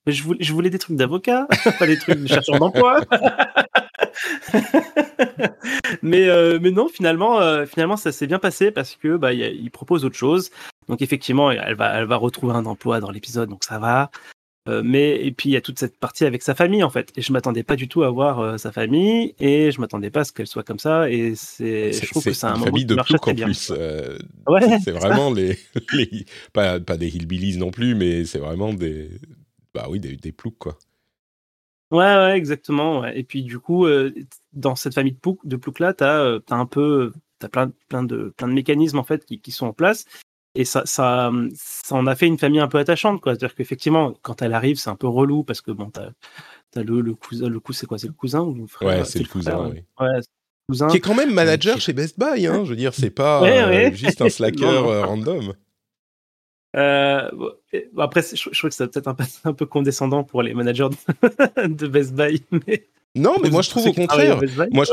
je 0.08 0.52
voulais, 0.52 0.70
des 0.70 0.80
trucs 0.80 0.96
d'avocat, 0.96 1.46
pas 1.78 1.86
des 1.86 1.96
trucs 1.96 2.18
de 2.18 2.26
chercheur 2.26 2.58
d'emploi. 2.58 3.02
mais 6.02 6.28
euh, 6.28 6.58
mais 6.60 6.72
non, 6.72 6.88
finalement, 6.88 7.40
euh, 7.40 7.66
finalement 7.66 7.96
ça 7.96 8.10
s'est 8.10 8.26
bien 8.26 8.40
passé 8.40 8.72
parce 8.72 8.96
que 8.96 9.16
bah 9.16 9.30
propose 9.72 10.04
autre 10.04 10.16
chose. 10.16 10.50
Donc 10.88 11.02
effectivement, 11.02 11.52
elle 11.52 11.76
va 11.76 12.00
elle 12.00 12.06
va 12.06 12.16
retrouver 12.16 12.54
un 12.54 12.66
emploi 12.66 12.98
dans 12.98 13.12
l'épisode, 13.12 13.48
donc 13.48 13.62
ça 13.62 13.78
va. 13.78 14.10
Euh, 14.68 14.82
mais 14.84 15.16
et 15.26 15.32
puis 15.32 15.48
il 15.48 15.52
y 15.52 15.56
a 15.56 15.60
toute 15.60 15.80
cette 15.80 15.98
partie 15.98 16.24
avec 16.24 16.42
sa 16.42 16.54
famille 16.54 16.84
en 16.84 16.90
fait. 16.90 17.12
Et 17.16 17.22
je 17.22 17.32
m'attendais 17.32 17.64
pas 17.64 17.74
du 17.74 17.88
tout 17.88 18.04
à 18.04 18.10
voir 18.10 18.38
euh, 18.38 18.58
sa 18.58 18.70
famille 18.70 19.34
et 19.40 19.72
je 19.72 19.80
m'attendais 19.80 20.10
pas 20.10 20.20
à 20.20 20.24
ce 20.24 20.32
qu'elle 20.32 20.46
soit 20.46 20.62
comme 20.62 20.78
ça. 20.78 21.10
Et 21.10 21.34
c'est, 21.34 21.92
je 21.92 22.10
trouve 22.10 22.24
que 22.24 22.32
c'est 22.32 22.46
un 22.46 22.54
une 22.54 22.64
famille 22.64 22.84
de 22.84 22.94
ploucs 22.94 23.26
en 23.26 23.34
plus. 23.34 23.72
Euh, 23.76 24.18
ouais, 24.46 24.78
c'est 24.84 24.92
vraiment 24.92 25.32
les, 25.32 25.58
les, 25.92 26.26
pas, 26.52 26.78
pas 26.78 26.96
des 26.96 27.08
hillbillies 27.08 27.58
non 27.58 27.72
plus, 27.72 27.94
mais 27.96 28.24
c'est 28.24 28.38
vraiment 28.38 28.72
des 28.72 29.10
bah 29.74 29.86
oui 29.88 29.98
des, 29.98 30.16
des 30.16 30.32
ploucs 30.32 30.58
quoi. 30.58 30.78
Ouais, 31.90 31.98
ouais, 31.98 32.36
exactement. 32.36 33.00
Ouais. 33.00 33.18
Et 33.18 33.24
puis 33.24 33.42
du 33.42 33.58
coup, 33.58 33.86
dans 34.52 34.76
cette 34.76 34.94
famille 34.94 35.12
de 35.12 35.18
ploucs, 35.18 35.44
de 35.44 35.56
ploucs 35.56 35.80
là, 35.80 35.92
t'as 35.92 36.36
as 36.36 36.54
un 36.54 36.66
peu, 36.66 37.12
t'as 37.40 37.48
plein, 37.48 37.72
plein 37.88 38.04
de 38.04 38.32
plein 38.36 38.48
de 38.48 38.52
mécanismes 38.52 38.98
en 38.98 39.04
fait 39.04 39.24
qui, 39.24 39.40
qui 39.40 39.50
sont 39.50 39.66
en 39.66 39.72
place 39.72 40.06
et 40.54 40.64
ça, 40.64 40.82
ça, 40.84 41.30
ça 41.54 41.94
en 41.94 42.06
a 42.06 42.14
fait 42.14 42.26
une 42.26 42.38
famille 42.38 42.60
un 42.60 42.68
peu 42.68 42.78
attachante, 42.78 43.20
quoi. 43.20 43.32
C'est-à-dire 43.32 43.54
qu'effectivement, 43.54 44.14
quand 44.22 44.42
elle 44.42 44.52
arrive, 44.52 44.76
c'est 44.78 44.90
un 44.90 44.96
peu 44.96 45.08
relou 45.08 45.44
parce 45.44 45.62
que 45.62 45.70
bon, 45.70 45.90
t'as 45.90 46.10
as 46.76 46.82
le, 46.82 47.00
le 47.00 47.14
cousin, 47.14 47.48
le 47.48 47.60
coup, 47.60 47.72
c'est 47.72 47.86
quoi? 47.86 47.98
C'est 47.98 48.08
le 48.08 48.12
cousin 48.12 48.40
ou 48.40 48.54
le 48.54 48.66
frère? 48.66 48.88
Ouais, 48.88 49.04
c'est 49.04 49.18
le, 49.18 49.26
cousin, 49.26 49.70
oui. 49.70 49.82
Ouais, 49.98 50.20
cousin. 50.68 50.88
Qui 50.88 50.98
est 50.98 51.00
quand 51.00 51.14
même 51.14 51.32
manager 51.32 51.80
chez 51.80 51.94
Best 51.94 52.18
Buy, 52.18 52.46
hein. 52.46 52.64
Je 52.64 52.70
veux 52.70 52.76
dire, 52.76 52.92
c'est 52.94 53.10
pas 53.10 53.42
euh, 53.42 53.92
juste 53.92 54.20
un 54.20 54.28
slacker 54.28 54.66
euh, 54.66 55.04
random. 55.04 55.54
Euh, 56.76 57.30
après, 57.98 58.22
je, 58.22 58.36
je, 58.36 58.58
trouve 58.58 58.70
que 58.70 58.76
c'est 58.76 58.88
peut-être 58.88 59.08
un, 59.08 59.16
un, 59.44 59.52
peu 59.52 59.66
condescendant 59.66 60.24
pour 60.24 60.42
les 60.42 60.54
managers 60.54 60.88
de, 60.88 61.66
de 61.66 61.86
Best 61.86 62.14
Buy, 62.14 62.42
mais 62.66 62.88
non, 63.14 63.36
mais 63.42 63.50
moi 63.50 63.60
je 63.60 63.68
trouve 63.68 63.86
au 63.86 63.92
contraire. 63.92 64.40
Moi, 64.70 64.86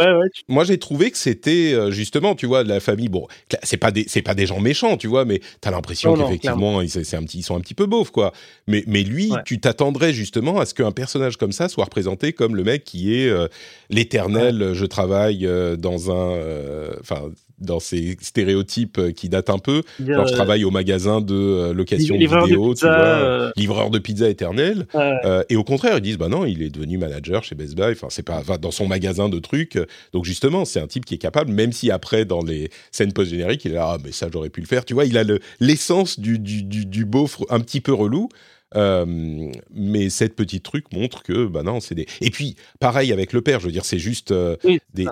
moi 0.50 0.64
j'ai 0.66 0.78
trouvé 0.78 1.10
que 1.10 1.18
c'était 1.18 1.74
euh, 1.74 1.90
justement, 1.90 2.36
tu 2.36 2.48
vois, 2.48 2.66
de 2.66 2.70
la 2.70 2.82
famille. 2.82 3.08
Bon, 3.08 3.28
c'est 3.64 3.78
pas 3.78 3.92
des, 3.92 4.04
c'est 4.08 4.22
pas 4.22 4.36
des 4.36 4.46
gens 4.46 4.60
méchants, 4.60 4.98
tu 4.98 5.08
vois, 5.08 5.24
mais 5.24 5.40
t'as 5.62 5.72
l'impression 5.72 6.16
qu'effectivement, 6.16 6.82
c'est 6.88 7.16
un 7.16 7.24
petit, 7.24 7.40
ils 7.40 7.44
sont 7.44 7.56
un 7.56 7.62
petit 7.62 7.74
peu 7.74 7.86
beaufs, 7.86 8.12
quoi. 8.12 8.34
Mais, 8.68 8.84
mais 8.88 9.04
lui, 9.04 9.32
tu 9.46 9.60
t'attendrais 9.60 10.12
justement 10.12 10.60
à 10.60 10.66
ce 10.66 10.74
qu'un 10.74 10.92
personnage 10.92 11.38
comme 11.38 11.54
ça 11.54 11.70
soit 11.70 11.86
représenté 11.86 12.34
comme 12.34 12.56
le 12.56 12.64
mec 12.64 12.84
qui 12.84 13.16
est 13.16 13.30
euh, 13.30 13.48
l'éternel. 13.90 14.72
Je 14.74 14.86
travaille 14.86 15.46
euh, 15.46 15.78
dans 15.78 16.12
un, 16.12 16.38
enfin 17.00 17.32
dans 17.62 17.80
ces 17.80 18.18
stéréotypes 18.22 18.98
euh, 18.98 19.12
qui 19.12 19.30
datent 19.30 19.50
un 19.50 19.58
peu. 19.58 19.84
Genre, 20.00 20.28
je 20.28 20.34
travaille 20.34 20.64
au 20.64 20.72
magasin 20.72 21.22
de 21.22 21.36
euh, 21.36 21.74
location 21.74 22.16
vidéo, 22.18 22.74
tu 22.74 22.86
vois, 22.86 22.94
euh. 22.94 23.52
livreur 23.56 23.90
de 23.90 24.00
pizza 24.00 24.30
éternel. 24.30 24.88
et 25.50 25.56
au 25.56 25.64
contraire, 25.64 25.98
ils 25.98 26.02
disent, 26.02 26.18
bah 26.18 26.30
non, 26.30 26.46
il 26.46 26.62
est 26.62 26.70
devenu 26.70 26.98
manager 26.98 27.44
chez 27.44 27.56
Best 27.56 27.76
Buy. 27.76 27.92
Enfin, 27.92 28.08
c'est 28.10 28.24
pas 28.24 28.44
dans 28.58 28.72
son 28.72 28.88
magasin 28.88 29.30
de 29.30 29.40
trucs. 29.40 29.78
Donc 30.14 30.26
justement, 30.26 30.66
c'est 30.66 30.80
un 30.80 30.88
type 30.88 31.06
qui 31.06 31.16
est 31.16 31.20
capable, 31.20 31.52
même 31.52 31.72
si 31.72 31.92
après, 31.92 32.26
dans 32.26 32.44
les 32.44 32.70
scènes 32.92 33.14
post-génériques, 33.14 33.66
il 33.66 33.72
est 33.72 33.76
là, 33.76 33.92
ah, 33.94 33.98
mais 34.04 34.12
ça, 34.12 34.28
j'aurais 34.32 34.50
pu 34.50 34.62
le 34.62 34.68
faire. 34.68 34.86
Tu 34.86 34.94
vois, 34.94 35.06
il 35.06 35.18
a 35.18 35.24
l'essence 35.60 36.20
du, 36.20 36.40
du, 36.40 36.64
du, 36.64 36.86
du 36.86 37.06
beauf 37.06 37.40
un 37.50 37.60
petit 37.60 37.82
peu 37.82 37.94
relou. 37.94 38.30
Euh, 38.76 39.52
mais 39.72 40.10
cette 40.10 40.36
petite 40.36 40.64
truc 40.64 40.94
montre 40.94 41.24
que, 41.24 41.48
bah 41.48 41.64
non, 41.64 41.80
c'est 41.80 41.96
des. 41.96 42.06
Et 42.22 42.30
puis, 42.30 42.56
pareil 42.80 43.12
avec 43.12 43.34
le 43.34 43.42
père, 43.42 43.60
je 43.60 43.66
veux 43.66 43.72
dire, 43.72 43.86
c'est 43.86 44.00
juste 44.00 44.32
euh, 44.32 44.56
des. 44.94 45.08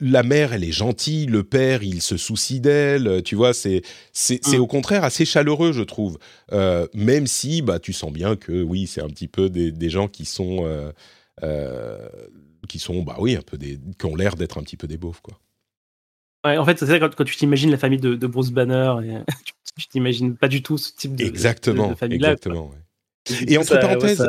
La, 0.00 0.22
mère, 0.22 0.52
elle 0.52 0.64
est 0.64 0.72
gentille, 0.72 1.26
le 1.26 1.44
père, 1.44 1.82
il 1.82 2.00
se 2.00 2.16
soucie 2.16 2.60
d'elle, 2.60 3.22
tu 3.22 3.34
vois, 3.34 3.52
c'est 3.52 3.82
c'est 4.12 4.40
mm. 4.46 4.60
au 4.60 4.66
contraire 4.66 5.04
assez 5.04 5.24
chaleureux, 5.24 5.72
je 5.72 5.82
trouve. 5.82 6.18
Euh, 6.52 6.86
même 6.94 7.26
si, 7.26 7.62
bah, 7.62 7.78
tu 7.78 7.92
sens 7.92 8.12
bien 8.12 8.36
que, 8.36 8.62
oui, 8.62 8.86
c'est 8.86 9.02
un 9.02 9.08
petit 9.08 9.28
peu 9.28 9.50
des, 9.50 9.72
des 9.72 9.90
gens 9.90 10.08
qui 10.08 10.24
sont. 10.24 10.64
qui 12.68 12.78
sont, 12.78 13.02
bah 13.02 13.16
oui, 13.18 13.36
un 13.36 13.42
peu 13.42 13.58
des. 13.58 13.78
qui 13.98 14.06
ont 14.06 14.16
l'air 14.16 14.36
d'être 14.36 14.58
un 14.58 14.62
petit 14.62 14.76
peu 14.76 14.86
des 14.86 14.96
beaufs, 14.96 15.20
quoi. 15.20 15.38
Ouais, 16.44 16.58
en 16.58 16.64
fait, 16.64 16.78
c'est 16.78 17.00
quand, 17.00 17.12
quand, 17.14 17.24
tu 17.24 17.36
t'imagines 17.36 17.72
la 17.72 17.78
famille 17.78 17.98
de, 17.98 18.26
Bruce 18.26 18.52
Banner, 18.52 18.94
et, 19.02 19.18
tu 19.76 19.88
t'imagines 19.88 20.36
pas 20.36 20.48
du 20.48 20.62
tout 20.62 20.78
ce 20.78 20.92
type 20.94 21.16
de, 21.16 21.24
exactement, 21.24 21.90
de, 21.90 21.94
famille-là. 21.94 22.32
Exactement, 22.32 22.70
et 23.46 23.58
entre 23.58 23.78
parenthèses, 23.78 24.24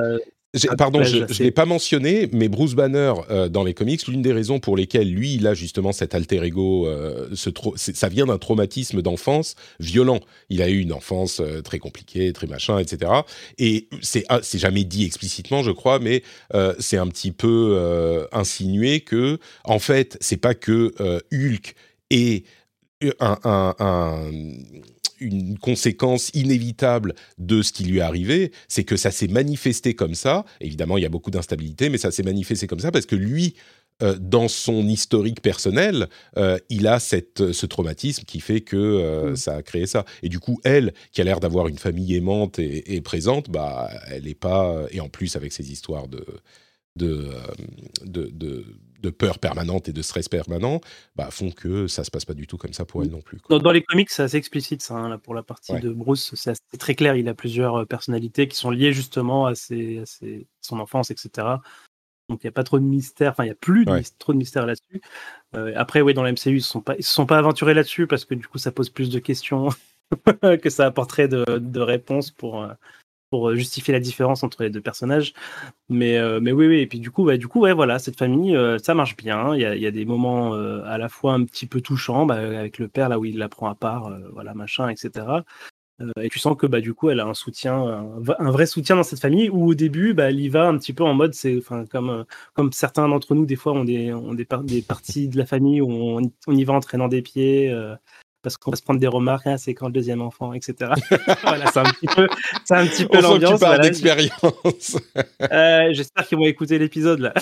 pardon, 0.77 1.03
je 1.03 1.17
ne 1.17 1.43
l'ai 1.43 1.51
pas 1.51 1.65
mentionné, 1.65 2.29
mais 2.31 2.47
Bruce 2.47 2.73
Banner, 2.73 3.13
euh, 3.29 3.49
dans 3.49 3.63
les 3.63 3.73
comics, 3.73 4.05
l'une 4.07 4.21
des 4.21 4.33
raisons 4.33 4.59
pour 4.59 4.77
lesquelles 4.77 5.11
lui, 5.11 5.35
il 5.35 5.47
a 5.47 5.53
justement 5.53 5.91
cet 5.91 6.15
alter 6.15 6.43
ego, 6.43 6.87
euh, 6.87 7.27
ça 7.75 8.09
vient 8.09 8.25
d'un 8.25 8.37
traumatisme 8.37 9.01
d'enfance 9.01 9.55
violent. 9.79 10.19
Il 10.49 10.61
a 10.61 10.69
eu 10.69 10.79
une 10.79 10.93
enfance 10.93 11.39
euh, 11.39 11.61
très 11.61 11.79
compliquée, 11.79 12.31
très 12.33 12.47
machin, 12.47 12.79
etc. 12.79 13.11
Et 13.57 13.87
c'est 14.01 14.25
ah, 14.29 14.39
c'est 14.41 14.59
jamais 14.59 14.83
dit 14.83 15.05
explicitement, 15.05 15.63
je 15.63 15.71
crois, 15.71 15.99
mais 15.99 16.23
c'est 16.79 16.97
un 16.97 17.07
petit 17.07 17.31
peu 17.31 18.27
insinué 18.31 19.01
que, 19.01 19.39
en 19.63 19.79
fait, 19.79 20.17
c'est 20.21 20.37
pas 20.37 20.53
que 20.53 20.93
Hulk 21.31 21.75
est 22.09 22.45
un, 23.19 23.73
un 23.79 24.31
une 25.19 25.57
conséquence 25.57 26.29
inévitable 26.33 27.15
de 27.37 27.61
ce 27.61 27.71
qui 27.71 27.83
lui 27.83 27.99
est 27.99 28.01
arrivé, 28.01 28.51
c'est 28.67 28.83
que 28.83 28.95
ça 28.95 29.11
s'est 29.11 29.27
manifesté 29.27 29.93
comme 29.93 30.15
ça. 30.15 30.45
Évidemment, 30.61 30.97
il 30.97 31.03
y 31.03 31.05
a 31.05 31.09
beaucoup 31.09 31.31
d'instabilité, 31.31 31.89
mais 31.89 31.97
ça 31.97 32.11
s'est 32.11 32.23
manifesté 32.23 32.67
comme 32.67 32.79
ça 32.79 32.91
parce 32.91 33.05
que 33.05 33.15
lui, 33.15 33.55
euh, 34.03 34.15
dans 34.19 34.47
son 34.47 34.87
historique 34.87 35.41
personnel, 35.41 36.07
euh, 36.37 36.59
il 36.69 36.85
a 36.85 36.99
cette, 36.99 37.51
ce 37.51 37.65
traumatisme 37.65 38.25
qui 38.25 38.41
fait 38.41 38.61
que 38.61 38.77
euh, 38.77 39.31
mm. 39.31 39.35
ça 39.35 39.55
a 39.55 39.63
créé 39.63 39.87
ça. 39.87 40.05
Et 40.21 40.29
du 40.29 40.39
coup, 40.39 40.59
elle, 40.63 40.93
qui 41.11 41.21
a 41.21 41.23
l'air 41.23 41.39
d'avoir 41.39 41.67
une 41.67 41.79
famille 41.79 42.15
aimante 42.15 42.59
et, 42.59 43.01
présente, 43.01 43.49
bah, 43.49 43.89
elle 44.09 44.25
n'est 44.25 44.35
pas. 44.35 44.85
Et 44.91 44.99
en 44.99 45.09
plus, 45.09 45.35
avec 45.35 45.51
ses 45.51 45.71
histoires 45.71 46.07
de, 46.07 46.23
de, 46.95 47.31
de, 48.05 48.29
de, 48.31 48.65
peur 49.09 49.39
permanente 49.39 49.89
et 49.89 49.93
de 49.93 50.01
stress 50.01 50.29
permanent, 50.29 50.81
bah, 51.15 51.29
font 51.31 51.51
que 51.51 51.87
ça 51.87 52.03
se 52.03 52.11
passe 52.11 52.25
pas 52.25 52.33
du 52.33 52.47
tout 52.47 52.57
comme 52.57 52.73
ça 52.73 52.85
pour 52.85 53.03
elle 53.03 53.09
non 53.09 53.21
plus. 53.21 53.39
Dans, 53.49 53.71
les 53.71 53.83
comics, 53.83 54.09
c'est 54.09 54.23
assez 54.23 54.37
explicite, 54.37 54.81
ça. 54.81 54.95
Hein, 54.95 55.09
là, 55.09 55.17
pour 55.17 55.33
la 55.33 55.43
partie 55.43 55.79
de 55.79 55.89
Bruce, 55.89 56.33
c'est 56.35 56.77
très 56.77 56.95
clair. 56.95 57.15
Il 57.15 57.27
a 57.29 57.33
plusieurs 57.33 57.87
personnalités 57.87 58.47
qui 58.47 58.57
sont 58.57 58.71
liées 58.71 58.93
justement 58.93 59.45
à, 59.45 59.55
ses, 59.55 59.99
à 59.99 60.05
ses, 60.05 60.47
son 60.61 60.79
enfance, 60.79 61.11
etc. 61.11 61.57
Donc 62.29 62.43
il 62.43 62.47
n'y 62.47 62.49
a 62.49 62.53
pas 62.53 62.63
trop 62.63 62.79
de 62.79 62.83
mystère, 62.83 63.31
enfin 63.31 63.43
il 63.43 63.47
n'y 63.47 63.53
a 63.53 63.55
plus 63.55 63.85
trop 64.19 64.33
de 64.33 64.37
mystère 64.37 64.65
là-dessus. 64.65 65.01
Euh, 65.55 65.71
après, 65.75 66.01
oui, 66.01 66.13
dans 66.13 66.23
la 66.23 66.31
MCU, 66.31 66.49
ils 66.49 66.53
ne 66.55 66.59
se, 66.59 66.69
sont 66.69 66.81
pas, 66.81 66.95
se 66.95 67.01
sont 67.03 67.25
pas 67.25 67.37
aventurés 67.37 67.73
là-dessus 67.73 68.05
parce 68.05 68.25
que 68.25 68.35
du 68.35 68.47
coup 68.47 68.57
ça 68.57 68.71
pose 68.71 68.89
plus 68.89 69.09
de 69.09 69.19
questions 69.19 69.69
que 70.61 70.69
ça 70.69 70.85
apporterait 70.85 71.29
de, 71.29 71.79
réponses 71.79 72.31
pour, 72.31 72.63
euh, 72.63 72.73
pour 73.29 73.53
justifier 73.55 73.93
la 73.93 73.99
différence 73.99 74.43
entre 74.43 74.63
les 74.63 74.69
deux 74.69 74.81
personnages. 74.81 75.33
Mais, 75.89 76.17
euh, 76.17 76.39
mais 76.41 76.51
oui, 76.51 76.67
oui, 76.67 76.79
et 76.79 76.87
puis 76.87 76.99
du 76.99 77.11
coup, 77.11 77.25
ouais, 77.25 77.37
du 77.37 77.47
coup 77.47 77.61
ouais, 77.61 77.73
voilà, 77.73 77.99
cette 77.99 78.17
famille, 78.17 78.57
ça 78.83 78.93
marche 78.93 79.17
bien. 79.17 79.55
Il 79.55 79.61
y 79.61 79.65
a, 79.65 79.75
y 79.75 79.85
a, 79.85 79.91
des 79.91 80.05
moments 80.05 80.53
à 80.53 80.97
la 80.97 81.09
fois 81.09 81.33
un 81.33 81.43
petit 81.45 81.67
peu 81.67 81.81
touchants, 81.81 82.25
bah, 82.25 82.35
avec 82.35 82.79
le 82.79 82.87
père 82.87 83.09
là 83.09 83.19
où 83.19 83.25
il 83.25 83.37
la 83.37 83.49
prend 83.49 83.69
à 83.69 83.75
part, 83.75 84.11
voilà, 84.33 84.53
machin, 84.53 84.89
etc. 84.89 85.43
Euh, 86.01 86.11
et 86.21 86.29
tu 86.29 86.37
sens 86.39 86.55
que 86.57 86.67
bah, 86.67 86.81
du 86.81 86.93
coup, 86.93 87.09
elle 87.09 87.19
a 87.19 87.25
un 87.25 87.33
soutien, 87.33 87.75
un, 87.75 88.51
vrai 88.51 88.65
soutien 88.67 88.95
dans 88.95 89.03
cette 89.03 89.19
famille, 89.19 89.49
où 89.49 89.67
au 89.67 89.73
début, 89.73 90.13
bah, 90.13 90.29
elle 90.29 90.39
y 90.39 90.49
va 90.49 90.67
un 90.67 90.77
petit 90.77 90.93
peu 90.93 91.03
en 91.03 91.13
mode, 91.13 91.33
c'est 91.33 91.59
comme, 91.89 92.09
euh, 92.09 92.23
comme 92.53 92.71
certains 92.71 93.07
d'entre 93.07 93.33
nous, 93.35 93.45
des 93.45 93.55
fois, 93.55 93.73
ont 93.73 93.83
des, 93.83 94.13
ont 94.13 94.33
des, 94.33 94.47
des 94.63 94.81
parties 94.81 95.27
de 95.27 95.37
la 95.37 95.45
famille 95.45 95.81
où 95.81 95.89
on, 95.89 96.21
on 96.47 96.55
y 96.55 96.63
va 96.63 96.73
en 96.73 96.79
traînant 96.79 97.07
des 97.07 97.21
pieds. 97.21 97.73
Euh, 98.47 98.57
parce 98.57 98.57
qu'on 98.57 98.71
va 98.71 98.77
se 98.77 98.83
prendre 98.83 98.99
des 98.99 99.07
remarques, 99.07 99.47
hein, 99.47 99.57
c'est 99.57 99.73
quand 99.73 99.87
le 99.87 99.93
deuxième 99.93 100.21
enfant, 100.21 100.53
etc. 100.53 100.91
voilà, 101.43 101.67
c'est 101.71 101.79
un 101.79 101.83
petit 101.83 102.07
peu, 102.07 102.27
c'est 102.63 102.75
un 102.75 102.85
petit 102.85 103.05
peu 103.05 103.21
l'ambiance. 103.21 103.59
Tu 103.59 103.81
d'expérience. 103.81 104.97
j'espère 105.93 106.27
qu'ils 106.27 106.37
vont 106.37 106.45
écouter 106.45 106.79
l'épisode 106.79 107.19
là. 107.19 107.33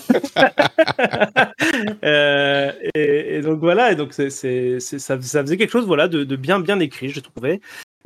et, 2.95 3.41
donc 3.41 3.59
voilà, 3.59 3.91
et 3.91 3.95
donc 3.95 4.13
c'est, 4.13 4.29
ça, 4.29 5.21
ça, 5.21 5.41
faisait 5.41 5.57
quelque 5.57 5.71
chose, 5.71 5.85
voilà, 5.85 6.07
de, 6.07 6.23
de, 6.23 6.35
bien, 6.35 6.59
bien 6.59 6.79
écrit, 6.79 7.09
je 7.09 7.19
trouvais. 7.19 7.61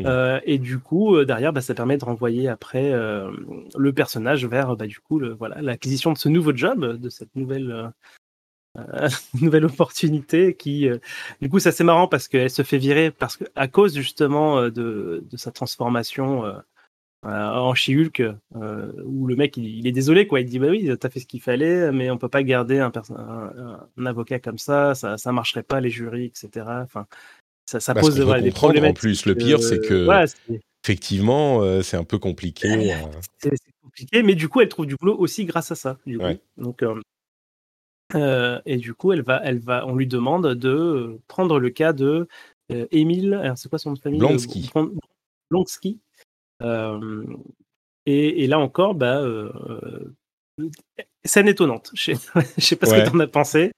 Euh, 0.05 0.39
et 0.45 0.57
du 0.57 0.79
coup, 0.79 1.15
euh, 1.15 1.25
derrière, 1.25 1.53
bah, 1.53 1.61
ça 1.61 1.73
permet 1.73 1.97
de 1.97 2.05
renvoyer 2.05 2.47
après 2.47 2.91
euh, 2.91 3.31
le 3.77 3.93
personnage 3.93 4.45
vers 4.45 4.75
bah, 4.75 4.87
du 4.87 4.99
coup, 4.99 5.19
le, 5.19 5.33
voilà, 5.33 5.61
l'acquisition 5.61 6.13
de 6.13 6.17
ce 6.17 6.29
nouveau 6.29 6.55
job, 6.55 6.97
de 6.97 7.09
cette 7.09 7.35
nouvelle, 7.35 7.91
nouvelle 9.41 9.65
opportunité. 9.65 10.55
Qui, 10.55 10.87
du 11.41 11.49
coup, 11.49 11.59
ça 11.59 11.71
c'est 11.71 11.83
marrant 11.83 12.07
parce 12.07 12.27
qu'elle 12.27 12.49
se 12.49 12.61
fait 12.61 12.77
virer 12.77 13.11
parce 13.11 13.37
que 13.37 13.45
à 13.55 13.67
cause 13.67 13.95
justement 13.95 14.63
de, 14.63 15.23
de 15.29 15.37
sa 15.37 15.51
transformation 15.51 16.43
en 17.23 17.73
She-Hulk, 17.73 18.23
où 19.05 19.27
le 19.27 19.35
mec 19.35 19.57
il, 19.57 19.85
est 19.87 19.91
désolé 19.91 20.27
quoi. 20.27 20.39
Il 20.39 20.45
dit 20.45 20.59
bah 20.59 20.67
oui, 20.69 20.89
t'as 20.99 21.09
fait 21.09 21.19
ce 21.19 21.25
qu'il 21.25 21.41
fallait, 21.41 21.91
mais 21.91 22.09
on 22.09 22.17
peut 22.17 22.29
pas 22.29 22.43
garder 22.43 22.79
un, 22.79 22.91
un, 23.15 23.79
un, 23.97 24.05
avocat 24.05 24.39
comme 24.39 24.57
ça, 24.59 24.95
ça, 24.95 25.17
ça 25.17 25.31
marcherait 25.31 25.63
pas 25.63 25.81
les 25.81 25.89
jurys, 25.89 26.25
etc. 26.25 26.65
Enfin 26.83 27.07
ça, 27.77 27.93
pose 27.93 28.15
des 28.15 28.51
problèmes. 28.51 28.85
En 28.85 28.93
plus, 28.93 29.25
le 29.25 29.35
pire, 29.35 29.61
c'est 29.61 29.79
que 29.79 30.07
effectivement, 30.83 31.61
euh, 31.61 31.81
c'est 31.83 31.97
un 31.97 32.03
peu 32.03 32.17
compliqué. 32.17 32.67
Euh. 33.43 33.51
C'est 33.57 33.73
compliqué, 33.81 34.23
mais 34.23 34.35
du 34.35 34.49
coup, 34.49 34.61
elle 34.61 34.69
trouve 34.69 34.85
du 34.85 34.95
boulot 34.95 35.15
aussi 35.17 35.45
grâce 35.45 35.71
à 35.71 35.75
ça. 35.75 35.97
Donc, 36.57 36.83
euh, 36.83 36.99
et 38.15 38.77
du 38.77 38.93
coup, 38.93 39.11
elle 39.11 39.21
va, 39.21 39.41
elle 39.43 39.59
va, 39.59 39.85
on 39.85 39.95
lui 39.95 40.07
demande 40.07 40.55
de 40.55 41.19
prendre 41.27 41.59
le 41.59 41.69
cas 41.69 41.93
de 41.93 42.27
Émile. 42.91 43.53
c'est 43.55 43.69
quoi 43.69 43.79
son 43.79 43.89
nom 43.89 43.95
de 43.95 43.99
famille 43.99 44.19
Blonsky. 44.19 44.71
Blonsky. 45.49 45.99
Et, 48.05 48.43
et, 48.43 48.47
là 48.47 48.59
encore, 48.59 48.95
bah, 48.95 49.23
scène 51.23 51.47
étonnante. 51.47 51.91
Je 51.93 52.13
sais, 52.13 52.41
sais 52.57 52.75
pas 52.75 52.87
ce 52.87 52.95
que 52.95 53.09
tu 53.09 53.15
en 53.15 53.19
as 53.19 53.27
pensé. 53.27 53.71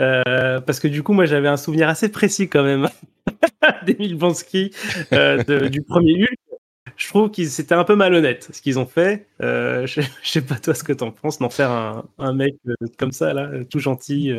Euh, 0.00 0.60
parce 0.60 0.80
que 0.80 0.88
du 0.88 1.02
coup, 1.02 1.12
moi, 1.12 1.24
j'avais 1.24 1.48
un 1.48 1.56
souvenir 1.56 1.88
assez 1.88 2.10
précis 2.10 2.48
quand 2.48 2.62
même 2.62 2.88
d'Emile 3.86 4.16
Bansky 4.16 4.72
euh, 5.12 5.42
du 5.68 5.82
premier 5.82 6.22
Hulk. 6.22 6.51
Je 6.96 7.08
trouve 7.08 7.30
que 7.30 7.44
c'était 7.44 7.74
un 7.74 7.84
peu 7.84 7.94
malhonnête 7.94 8.48
ce 8.52 8.60
qu'ils 8.60 8.78
ont 8.78 8.86
fait. 8.86 9.26
Euh, 9.40 9.86
je, 9.86 10.02
sais 10.24 10.42
pas 10.42 10.56
toi 10.56 10.74
ce 10.74 10.84
que 10.84 10.92
t'en 10.92 11.10
penses, 11.10 11.38
d'en 11.38 11.50
faire 11.50 11.70
un, 11.70 12.04
un 12.18 12.34
mec 12.34 12.56
comme 12.98 13.12
ça 13.12 13.32
là, 13.32 13.50
tout 13.70 13.78
gentil. 13.78 14.32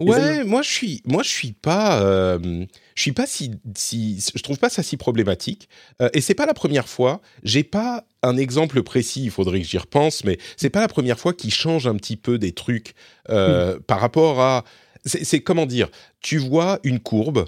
Ouais, 0.00 0.44
moi 0.44 0.62
je 0.62 0.70
suis, 0.70 1.02
moi 1.04 1.22
je 1.22 1.28
suis 1.28 1.52
pas, 1.52 2.02
euh, 2.02 2.64
je 2.94 3.02
suis 3.02 3.12
pas 3.12 3.26
si, 3.26 3.52
si, 3.76 4.24
je 4.34 4.42
trouve 4.42 4.58
pas 4.58 4.70
ça 4.70 4.82
si 4.82 4.96
problématique. 4.96 5.68
Euh, 6.00 6.08
et 6.14 6.22
c'est 6.22 6.34
pas 6.34 6.46
la 6.46 6.54
première 6.54 6.88
fois. 6.88 7.20
J'ai 7.42 7.62
pas 7.62 8.06
un 8.22 8.38
exemple 8.38 8.82
précis. 8.82 9.24
Il 9.24 9.30
faudrait 9.30 9.60
que 9.60 9.66
j'y 9.66 9.76
repense, 9.76 10.24
mais 10.24 10.38
c'est 10.56 10.70
pas 10.70 10.80
la 10.80 10.88
première 10.88 11.18
fois 11.18 11.34
qu'il 11.34 11.52
change 11.52 11.86
un 11.86 11.96
petit 11.96 12.16
peu 12.16 12.38
des 12.38 12.52
trucs 12.52 12.94
euh, 13.28 13.78
par 13.86 14.00
rapport 14.00 14.40
à. 14.40 14.64
C'est 15.04 15.40
comment 15.40 15.66
dire 15.66 15.90
Tu 16.20 16.38
vois 16.38 16.78
une 16.84 17.00
courbe 17.00 17.46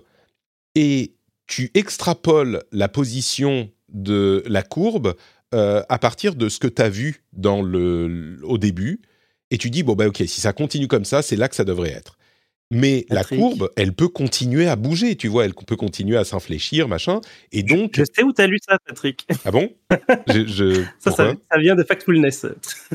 et 0.74 1.14
tu 1.46 1.70
extrapoles 1.74 2.64
la 2.72 2.88
position 2.88 3.70
de 3.94 4.42
la 4.46 4.62
courbe 4.62 5.14
à 5.52 5.98
partir 6.00 6.34
de 6.34 6.48
ce 6.48 6.58
que 6.58 6.66
tu 6.66 6.82
as 6.82 6.88
vu 6.88 7.22
dans 7.32 7.62
le, 7.62 8.40
au 8.42 8.58
début. 8.58 9.00
Et 9.52 9.56
tu 9.56 9.70
dis, 9.70 9.84
bon, 9.84 9.94
bah 9.94 10.08
ok, 10.08 10.16
si 10.26 10.40
ça 10.40 10.52
continue 10.52 10.88
comme 10.88 11.04
ça, 11.04 11.22
c'est 11.22 11.36
là 11.36 11.48
que 11.48 11.54
ça 11.54 11.64
devrait 11.64 11.92
être. 11.92 12.18
Mais 12.70 13.06
la 13.08 13.22
courbe, 13.22 13.70
elle 13.76 13.92
peut 13.92 14.08
continuer 14.08 14.66
à 14.66 14.74
bouger, 14.74 15.16
tu 15.16 15.28
vois, 15.28 15.44
elle 15.44 15.54
peut 15.54 15.76
continuer 15.76 16.16
à 16.16 16.24
s'infléchir, 16.24 16.88
machin. 16.88 17.20
Et 17.52 17.62
donc. 17.62 17.92
Je, 17.96 18.04
sais 18.12 18.24
où 18.24 18.32
tu 18.32 18.42
as 18.42 18.46
lu 18.46 18.58
ça, 18.66 18.78
Patrick. 18.84 19.26
Ah 19.44 19.50
bon? 19.50 19.70
Je, 20.28 20.82
ça, 20.98 21.10
ça, 21.10 21.58
vient 21.58 21.74
de 21.74 21.82
Factfulness. 21.82 22.46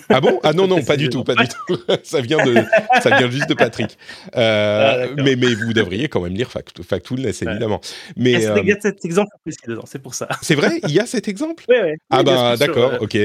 Ah 0.09 0.21
bon? 0.21 0.39
Ah 0.43 0.53
non, 0.53 0.67
non, 0.67 0.83
pas 0.85 0.97
du 0.97 1.09
tout, 1.09 1.23
pas 1.23 1.35
du 1.35 1.47
tout. 1.47 1.77
ça, 2.03 2.21
vient 2.21 2.43
de, 2.45 2.55
ça 3.01 3.17
vient 3.17 3.29
juste 3.29 3.49
de 3.49 3.53
Patrick. 3.53 3.97
Euh, 4.35 5.07
ah, 5.09 5.21
mais, 5.21 5.35
mais 5.35 5.53
vous 5.53 5.73
devriez 5.73 6.07
quand 6.07 6.21
même 6.21 6.33
lire 6.33 6.51
Factfulness, 6.51 7.41
évidemment. 7.41 7.81
Mais, 8.15 8.31
il 8.31 8.41
y 8.41 8.45
a 8.45 8.75
euh, 8.75 8.79
cet 8.81 9.05
exemple 9.05 9.31
dedans, 9.67 9.83
c'est 9.85 10.01
pour 10.01 10.13
ça. 10.13 10.27
C'est 10.41 10.55
vrai? 10.55 10.79
Il 10.87 10.91
y 10.91 10.99
a 10.99 11.05
cet 11.05 11.27
exemple? 11.27 11.63
Oui, 11.69 11.75
oui. 11.83 11.91
Ah 12.09 12.23
ben 12.23 12.55
d'accord, 12.55 12.93
ok. 13.01 13.17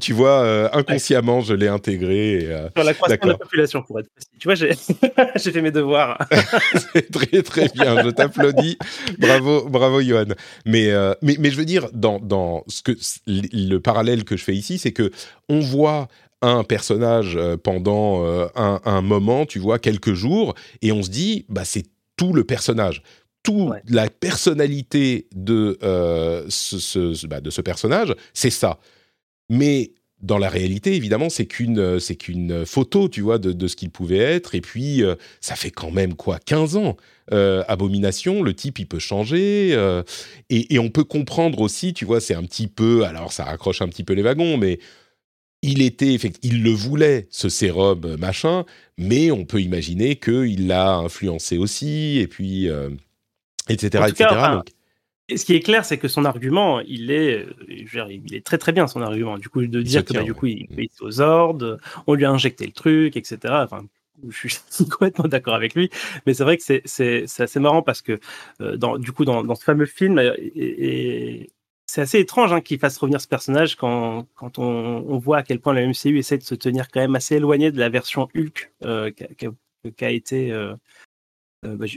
tu 0.00 0.12
vois, 0.12 0.42
euh, 0.42 0.68
inconsciemment, 0.72 1.40
je 1.40 1.54
l'ai 1.54 1.68
intégré. 1.68 2.48
Sur 2.74 2.84
la 2.84 2.94
croissance 2.94 3.18
de 3.20 3.28
la 3.28 3.38
population, 3.38 3.82
pour 3.82 4.00
être 4.00 4.08
précis. 4.10 4.30
Tu 4.38 4.48
vois, 4.48 4.54
j'ai 4.54 5.52
fait 5.52 5.62
mes 5.62 5.70
devoirs. 5.70 6.18
c'est 6.92 7.10
très 7.10 7.42
très 7.42 7.68
bien, 7.68 8.02
je 8.02 8.10
t'applaudis. 8.10 8.78
Bravo, 9.18 9.68
bravo 9.68 10.00
Johan. 10.00 10.24
Mais, 10.64 10.90
mais, 11.22 11.36
mais 11.38 11.50
je 11.50 11.56
veux 11.56 11.64
dire, 11.64 11.88
dans, 11.92 12.18
dans 12.18 12.64
ce 12.66 12.82
que 12.82 12.92
le 13.26 13.78
parallèle 13.78 14.24
que 14.24 14.36
je 14.36 14.44
fais 14.44 14.54
ici, 14.54 14.78
c'est 14.78 14.92
que 14.92 15.10
on 15.48 15.60
voit 15.60 16.08
un 16.42 16.64
personnage 16.64 17.36
euh, 17.36 17.56
pendant 17.56 18.24
euh, 18.24 18.46
un, 18.54 19.02
moment, 19.02 19.46
tu 19.46 19.58
vois, 19.58 19.78
quelques 19.78 20.14
jours, 20.14 20.54
et 20.82 20.92
on 20.92 21.02
se 21.02 21.10
dit, 21.10 21.44
bah 21.48 21.64
c'est 21.64 21.84
tout 22.16 22.32
le 22.32 22.44
personnage. 22.44 23.02
Toute 23.42 23.72
la 23.88 24.10
personnalité 24.10 25.26
de, 25.34 25.78
euh, 25.82 26.44
ce, 26.48 27.26
bah, 27.26 27.40
de 27.40 27.50
ce 27.50 27.62
personnage, 27.62 28.14
c'est 28.34 28.50
ça. 28.50 28.78
Mais 29.48 29.92
dans 30.22 30.38
la 30.38 30.48
réalité, 30.48 30.94
évidemment, 30.94 31.30
c'est 31.30 31.46
qu'une 31.46 31.98
c'est 32.00 32.16
qu'une 32.16 32.66
photo, 32.66 33.08
tu 33.08 33.20
vois, 33.20 33.38
de, 33.38 33.52
de 33.52 33.66
ce 33.68 33.76
qu'il 33.76 33.90
pouvait 33.90 34.18
être. 34.18 34.54
Et 34.54 34.60
puis, 34.60 35.02
ça 35.40 35.56
fait 35.56 35.70
quand 35.70 35.90
même 35.90 36.14
quoi, 36.14 36.38
15 36.38 36.76
ans. 36.76 36.96
Abomination, 37.30 38.42
le 38.42 38.54
type, 38.54 38.78
il 38.78 38.86
peut 38.86 38.98
changer. 38.98 39.70
et, 40.50 40.74
et, 40.74 40.78
on 40.78 40.90
peut 40.90 41.04
comprendre 41.04 41.60
aussi, 41.60 41.94
tu 41.94 42.04
vois, 42.04 42.20
c'est 42.20 42.34
un 42.34 42.42
petit 42.42 42.66
peu, 42.66 43.04
alors 43.04 43.32
ça 43.32 43.44
raccroche 43.44 43.82
un 43.82 43.88
petit 43.88 44.04
peu 44.04 44.14
les 44.14 44.22
wagons, 44.22 44.56
mais 44.56 44.78
il 45.62 45.82
était, 45.82 46.16
il 46.42 46.62
le 46.62 46.70
voulait, 46.70 47.26
ce 47.30 47.48
sérum 47.48 48.16
machin, 48.16 48.64
mais 48.98 49.30
on 49.30 49.44
peut 49.44 49.60
imaginer 49.60 50.16
qu'il 50.16 50.66
l'a 50.66 50.96
influencé 50.96 51.58
aussi, 51.58 52.18
et 52.18 52.26
puis, 52.26 52.68
etc., 53.68 54.04
etc. 54.08 54.26
donc, 54.52 54.70
ce 55.36 55.44
qui 55.44 55.54
est 55.54 55.60
clair, 55.60 55.84
c'est 55.84 55.98
que 55.98 56.08
son 56.08 56.24
argument, 56.24 56.80
il 56.80 57.10
est, 57.10 57.46
il 57.68 58.34
est 58.34 58.44
très 58.44 58.58
très 58.58 58.72
bien 58.72 58.86
son 58.86 59.02
argument. 59.02 59.38
Du 59.38 59.48
coup, 59.48 59.66
de 59.66 59.82
dire 59.82 60.04
que 60.04 60.12
bah, 60.12 60.22
du 60.22 60.34
coup, 60.34 60.46
il, 60.46 60.66
est 60.78 61.02
aux 61.02 61.20
ordres, 61.20 61.78
on 62.06 62.14
lui 62.14 62.24
a 62.24 62.30
injecté 62.30 62.66
le 62.66 62.72
truc, 62.72 63.16
etc. 63.16 63.38
Enfin, 63.44 63.84
je 64.28 64.48
suis 64.48 64.88
complètement 64.90 65.28
d'accord 65.28 65.54
avec 65.54 65.74
lui, 65.74 65.90
mais 66.26 66.34
c'est 66.34 66.44
vrai 66.44 66.56
que 66.56 66.62
c'est 66.84 67.24
assez 67.38 67.60
marrant 67.60 67.82
parce 67.82 68.02
que 68.02 68.18
euh, 68.60 68.76
dans, 68.76 68.98
du 68.98 69.12
coup, 69.12 69.24
dans, 69.24 69.42
dans, 69.44 69.54
ce 69.54 69.64
fameux 69.64 69.86
film, 69.86 70.18
euh, 70.18 70.34
et, 70.38 71.50
c'est 71.86 72.02
assez 72.02 72.20
étrange 72.20 72.52
hein, 72.52 72.60
qu'il 72.60 72.78
fasse 72.78 72.96
revenir 72.98 73.20
ce 73.20 73.26
personnage 73.26 73.74
quand, 73.74 74.28
quand 74.36 74.60
on, 74.60 74.64
on, 74.64 75.18
voit 75.18 75.38
à 75.38 75.42
quel 75.42 75.58
point 75.58 75.74
la 75.74 75.84
MCU 75.84 76.18
essaie 76.18 76.38
de 76.38 76.44
se 76.44 76.54
tenir 76.54 76.86
quand 76.88 77.00
même 77.00 77.16
assez 77.16 77.36
éloigné 77.36 77.72
de 77.72 77.80
la 77.80 77.88
version 77.88 78.28
Hulk 78.36 78.72
euh, 78.84 79.10
qu'a 79.96 80.10
été 80.10 80.52
bah, 80.52 80.76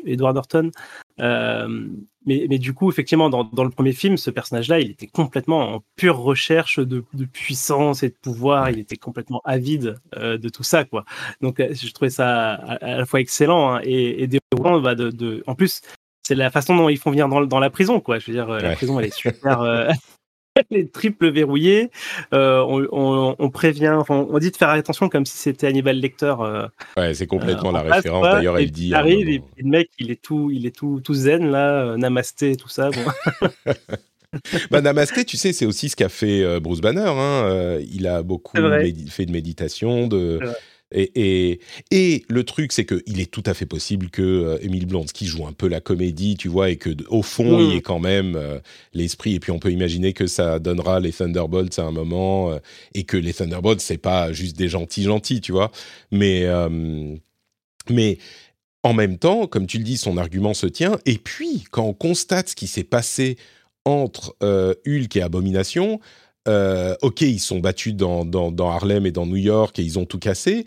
Edward 0.06 0.36
Norton. 0.36 0.72
mais, 1.18 2.48
mais 2.50 2.58
du 2.58 2.74
coup, 2.74 2.90
effectivement, 2.90 3.30
dans, 3.30 3.44
dans 3.44 3.64
le 3.64 3.70
premier 3.70 3.94
film, 3.94 4.18
ce 4.18 4.30
personnage-là, 4.30 4.80
il 4.80 4.92
était 4.92 5.08
complètement 5.08 5.76
en 5.76 5.84
pure 5.96 6.18
recherche 6.18 6.80
de, 6.80 7.04
de, 7.14 7.26
puissance 7.26 8.04
et 8.04 8.10
de 8.10 8.16
pouvoir. 8.22 8.70
Il 8.70 8.80
était 8.80 8.98
complètement 8.98 9.42
avide 9.46 9.98
de 10.16 10.50
tout 10.50 10.64
ça, 10.64 10.84
quoi. 10.84 11.06
Donc, 11.42 11.60
je 11.60 11.92
trouvais 11.92 12.10
ça 12.10 12.54
à, 12.54 12.98
la 12.98 13.06
fois 13.06 13.20
excellent 13.20 13.76
hein, 13.76 13.82
et, 13.84 14.24
et 14.24 14.28
déroulant. 14.28 14.80
Bah, 14.80 14.96
de, 14.96 15.10
de, 15.10 15.44
En 15.48 15.56
plus, 15.56 15.82
c'est 16.24 16.36
la 16.36 16.52
façon 16.52 16.76
dont 16.76 16.90
ils 16.90 16.98
font 16.98 17.12
venir 17.12 17.28
dans, 17.28 17.46
dans, 17.46 17.60
la 17.60 17.70
prison, 17.70 18.00
quoi. 18.00 18.20
Je 18.20 18.28
veux 18.28 18.34
dire, 18.34 18.48
la 18.48 18.76
prison, 18.76 19.00
elle 19.00 19.08
est 19.08 19.14
super. 19.14 19.90
les 20.72 20.88
triples 20.88 21.30
verrouillés. 21.32 21.92
Euh, 22.34 22.64
on, 22.68 23.50
prévient, 23.50 23.98
on 24.10 24.38
dit 24.40 24.52
de 24.52 24.58
faire 24.58 24.70
attention 24.70 25.10
comme 25.10 25.26
si 25.26 25.38
c'était 25.38 25.68
Hannibal 25.68 25.98
Lecter. 25.98 26.36
Euh, 26.40 26.68
ouais, 26.98 27.14
c'est 27.14 27.28
complètement 27.28 27.72
la 27.72 27.82
référence. 27.82 28.24
D'ailleurs, 28.24 28.58
elle 28.58 28.72
dit. 28.72 28.88
Il 28.88 28.96
arrive 28.96 29.30
et 29.30 29.42
le 29.58 29.70
mec, 29.70 29.90
il 30.00 30.12
est 30.12 30.22
tout, 30.22 30.52
il 30.52 30.66
est 30.66 30.76
tout, 30.76 31.02
tout 31.04 31.14
zen 31.14 31.50
là, 31.50 31.98
namasté, 31.98 32.56
tout 32.56 32.70
ça. 32.70 32.90
bah, 34.72 34.82
Namasté, 34.82 35.26
tu 35.26 35.38
sais, 35.38 35.54
c'est 35.54 35.66
aussi 35.66 35.90
ce 35.90 35.96
qu'a 35.96 36.10
fait 36.10 36.60
Bruce 36.60 36.82
Banner. 36.82 37.02
Hein. 37.02 37.80
il 37.92 38.08
a 38.08 38.22
beaucoup 38.24 38.58
fait 39.10 39.26
de 39.26 39.32
méditation, 39.32 40.08
de, 40.08 40.40
et, 40.94 41.60
et, 41.92 42.26
le 42.30 42.44
truc, 42.44 42.72
c'est 42.72 42.86
qu'il 42.86 43.20
est 43.20 43.32
tout 43.32 43.44
à 43.46 43.54
fait 43.54 43.66
possible 43.66 44.10
que 44.10 44.22
euh, 44.22 44.58
Emile 44.62 44.86
Blonsky 44.86 45.26
joue 45.26 45.48
un 45.48 45.52
peu 45.52 45.68
la 45.68 45.82
comédie, 45.82 46.38
tu 46.38 46.48
vois, 46.48 46.70
et 46.70 46.78
que 46.78 46.92
au 47.10 47.24
fond, 47.24 47.60
il 47.60 47.74
y 47.74 47.78
ait 47.78 47.82
quand 47.82 48.00
même 48.00 48.36
euh, 48.36 48.60
l'esprit. 48.94 49.34
Et 49.34 49.40
puis, 49.40 49.52
on 49.52 49.60
peut 49.60 49.72
imaginer 49.72 50.14
que 50.14 50.28
ça 50.28 50.60
donnera 50.60 51.00
les 51.00 51.12
Thunderbolts 51.12 51.80
à 51.80 51.84
un 51.84 51.92
moment, 51.92 52.52
euh, 52.52 52.60
et 52.94 53.04
que 53.04 53.18
les 53.18 53.34
Thunderbolts, 53.34 53.82
c'est 53.82 53.98
pas 53.98 54.32
juste 54.32 54.56
des 54.56 54.70
gentils 54.70 55.04
gentils, 55.04 55.42
tu 55.42 55.52
vois. 55.52 55.72
Mais, 56.12 56.46
mais 57.90 58.20
en 58.84 58.94
même 58.94 59.18
temps, 59.18 59.48
comme 59.48 59.66
tu 59.66 59.78
le 59.78 59.84
dis, 59.84 59.98
son 59.98 60.18
argument 60.18 60.54
se 60.54 60.68
tient. 60.68 61.00
Et 61.06 61.18
puis, 61.18 61.64
quand 61.72 61.86
on 61.86 61.94
constate 61.94 62.50
ce 62.50 62.56
qui 62.56 62.68
s'est 62.68 62.84
passé 62.84 63.38
entre 63.86 64.36
Hulk 64.42 65.16
et 65.16 65.22
Abomination, 65.22 66.00
ok, 66.48 67.22
ils 67.22 67.40
sont 67.40 67.60
battus 67.60 67.96
dans, 67.96 68.26
dans, 68.26 68.52
dans, 68.52 68.70
Harlem 68.70 69.06
et 69.06 69.12
dans 69.12 69.26
New 69.26 69.38
York 69.38 69.80
et 69.80 69.84
ils 69.84 69.98
ont 69.98 70.06
tout 70.06 70.20
cassé, 70.20 70.66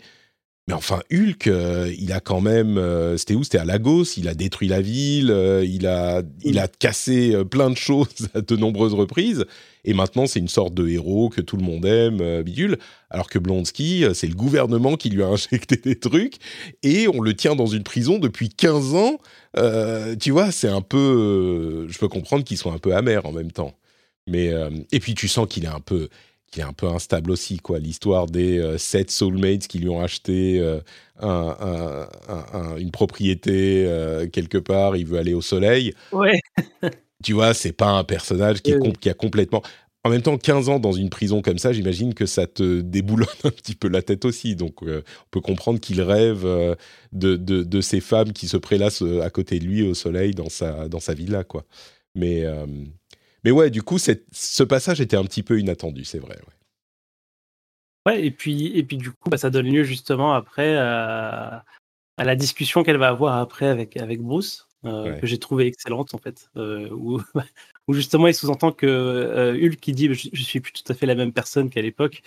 mais 0.67 0.73
enfin, 0.73 1.01
Hulk, 1.13 1.47
euh, 1.47 1.93
il 1.97 2.11
a 2.11 2.19
quand 2.19 2.41
même. 2.41 2.77
Euh, 2.77 3.15
c'était 3.15 3.35
où? 3.35 3.43
C'était 3.43 3.57
à 3.57 3.63
Lagos. 3.63 4.03
Il 4.17 4.27
a 4.27 4.33
détruit 4.33 4.67
la 4.67 4.81
ville. 4.81 5.31
Euh, 5.31 5.63
il 5.65 5.87
a, 5.87 6.23
il 6.43 6.59
a 6.59 6.67
cassé 6.67 7.41
plein 7.45 7.69
de 7.69 7.77
choses 7.77 8.07
à 8.33 8.41
de 8.41 8.55
nombreuses 8.57 8.93
reprises. 8.93 9.45
Et 9.85 9.93
maintenant, 9.93 10.25
c'est 10.27 10.39
une 10.39 10.49
sorte 10.49 10.73
de 10.73 10.85
héros 10.89 11.29
que 11.29 11.39
tout 11.39 11.55
le 11.55 11.63
monde 11.63 11.85
aime, 11.85 12.41
bidule. 12.43 12.77
Alors 13.09 13.29
que 13.29 13.39
Blonsky, 13.39 14.03
c'est 14.13 14.27
le 14.27 14.35
gouvernement 14.35 14.97
qui 14.97 15.09
lui 15.09 15.23
a 15.23 15.27
injecté 15.29 15.77
des 15.77 15.97
trucs 15.97 16.35
et 16.83 17.07
on 17.07 17.21
le 17.21 17.33
tient 17.33 17.55
dans 17.55 17.67
une 17.67 17.83
prison 17.83 18.19
depuis 18.19 18.49
15 18.49 18.95
ans. 18.95 19.19
tu 20.19 20.31
vois, 20.31 20.51
c'est 20.51 20.67
un 20.67 20.81
peu. 20.81 21.87
je 21.87 21.97
peux 21.97 22.09
comprendre 22.09 22.43
qu'il 22.43 22.57
soit 22.57 22.73
un 22.73 22.79
peu 22.79 22.93
amer 22.93 23.25
en 23.25 23.31
même 23.31 23.53
temps. 23.53 23.73
Mais 24.27 24.51
et 24.91 24.99
puis 24.99 25.15
tu 25.15 25.29
sens 25.29 25.47
qu'il 25.47 25.63
est 25.63 25.69
un 25.69 25.79
peu 25.79 26.09
qui 26.57 26.61
est 26.61 26.65
un 26.65 26.73
peu 26.73 26.87
instable 26.87 27.29
aussi, 27.29 27.57
quoi. 27.57 27.77
L'histoire 27.77 28.25
des 28.25 28.57
euh, 28.57 28.79
sept 28.79 29.11
soulmates 29.11 29.67
qui 29.67 29.77
lui 29.77 29.89
ont 29.89 30.01
acheté 30.01 30.59
euh, 30.59 32.05
une 32.79 32.89
propriété 32.89 33.85
euh, 33.85 34.27
quelque 34.27 34.57
part, 34.57 34.97
il 34.97 35.05
veut 35.05 35.19
aller 35.19 35.35
au 35.35 35.41
soleil. 35.43 35.93
Ouais. 36.11 36.39
tu 37.23 37.33
vois, 37.33 37.53
c'est 37.53 37.73
pas 37.73 37.89
un 37.89 38.03
personnage 38.03 38.63
qui, 38.63 38.73
a 38.73 39.13
complètement. 39.13 39.61
En 40.03 40.09
même 40.09 40.23
temps, 40.23 40.35
15 40.39 40.69
ans 40.69 40.79
dans 40.79 40.93
une 40.93 41.11
prison 41.11 41.43
comme 41.43 41.59
ça, 41.59 41.73
j'imagine 41.73 42.15
que 42.15 42.25
ça 42.25 42.47
te 42.47 42.81
déboulonne 42.81 43.27
un 43.43 43.51
petit 43.51 43.75
peu 43.75 43.87
la 43.87 44.01
tête 44.01 44.25
aussi. 44.25 44.55
Donc, 44.55 44.81
on 44.81 45.03
peut 45.29 45.41
comprendre 45.41 45.79
qu'il 45.79 46.01
rêve 46.01 46.43
de, 47.11 47.35
de, 47.35 47.61
de, 47.61 47.81
ces 47.81 47.99
femmes 47.99 48.33
qui 48.33 48.47
se 48.47 48.57
prélassent 48.57 49.03
à 49.21 49.29
côté 49.29 49.59
de 49.59 49.65
lui 49.65 49.87
au 49.87 49.93
soleil 49.93 50.31
dans 50.31 50.49
sa, 50.49 50.89
dans 50.89 50.99
sa 50.99 51.13
villa, 51.13 51.43
quoi. 51.43 51.65
Mais 52.15 52.45
mais 53.47 53.51
ouais, 53.51 53.69
du 53.69 53.81
coup, 53.81 53.97
ce 53.97 54.63
passage 54.63 54.99
était 54.99 55.15
un 55.15 55.23
petit 55.23 55.41
peu 55.41 55.57
inattendu, 55.57 56.03
c'est 56.03 56.19
vrai. 56.19 56.35
Ouais. 56.35 58.11
ouais, 58.11 58.25
et 58.25 58.31
puis, 58.31 58.77
et 58.77 58.83
puis 58.83 58.97
du 58.97 59.11
coup, 59.11 59.29
bah, 59.29 59.37
ça 59.37 59.49
donne 59.49 59.67
lieu 59.67 59.85
justement 59.85 60.33
après 60.33 60.75
à, 60.75 61.63
la 62.17 62.35
discussion 62.35 62.83
qu'elle 62.83 62.97
va 62.97 63.07
avoir 63.07 63.37
après 63.37 63.67
avec, 63.67 63.95
avec 63.95 64.21
Bruce, 64.21 64.67
euh, 64.83 65.17
que 65.21 65.25
j'ai 65.25 65.37
trouvé 65.37 65.65
excellente 65.65 66.13
en 66.13 66.17
fait, 66.17 66.49
euh, 66.57 66.89
où, 66.89 67.21
où, 67.87 67.93
justement 67.93 68.27
il 68.27 68.33
sous-entend 68.33 68.73
que 68.73 68.85
euh, 68.85 69.53
Hulk 69.53 69.77
qui 69.77 69.93
dit 69.93 70.13
je, 70.13 70.27
je, 70.33 70.43
suis 70.43 70.59
plus 70.59 70.73
tout 70.73 70.91
à 70.91 70.93
fait 70.93 71.05
la 71.05 71.15
même 71.15 71.31
personne 71.31 71.69
qu'à 71.69 71.81
l'époque. 71.81 72.23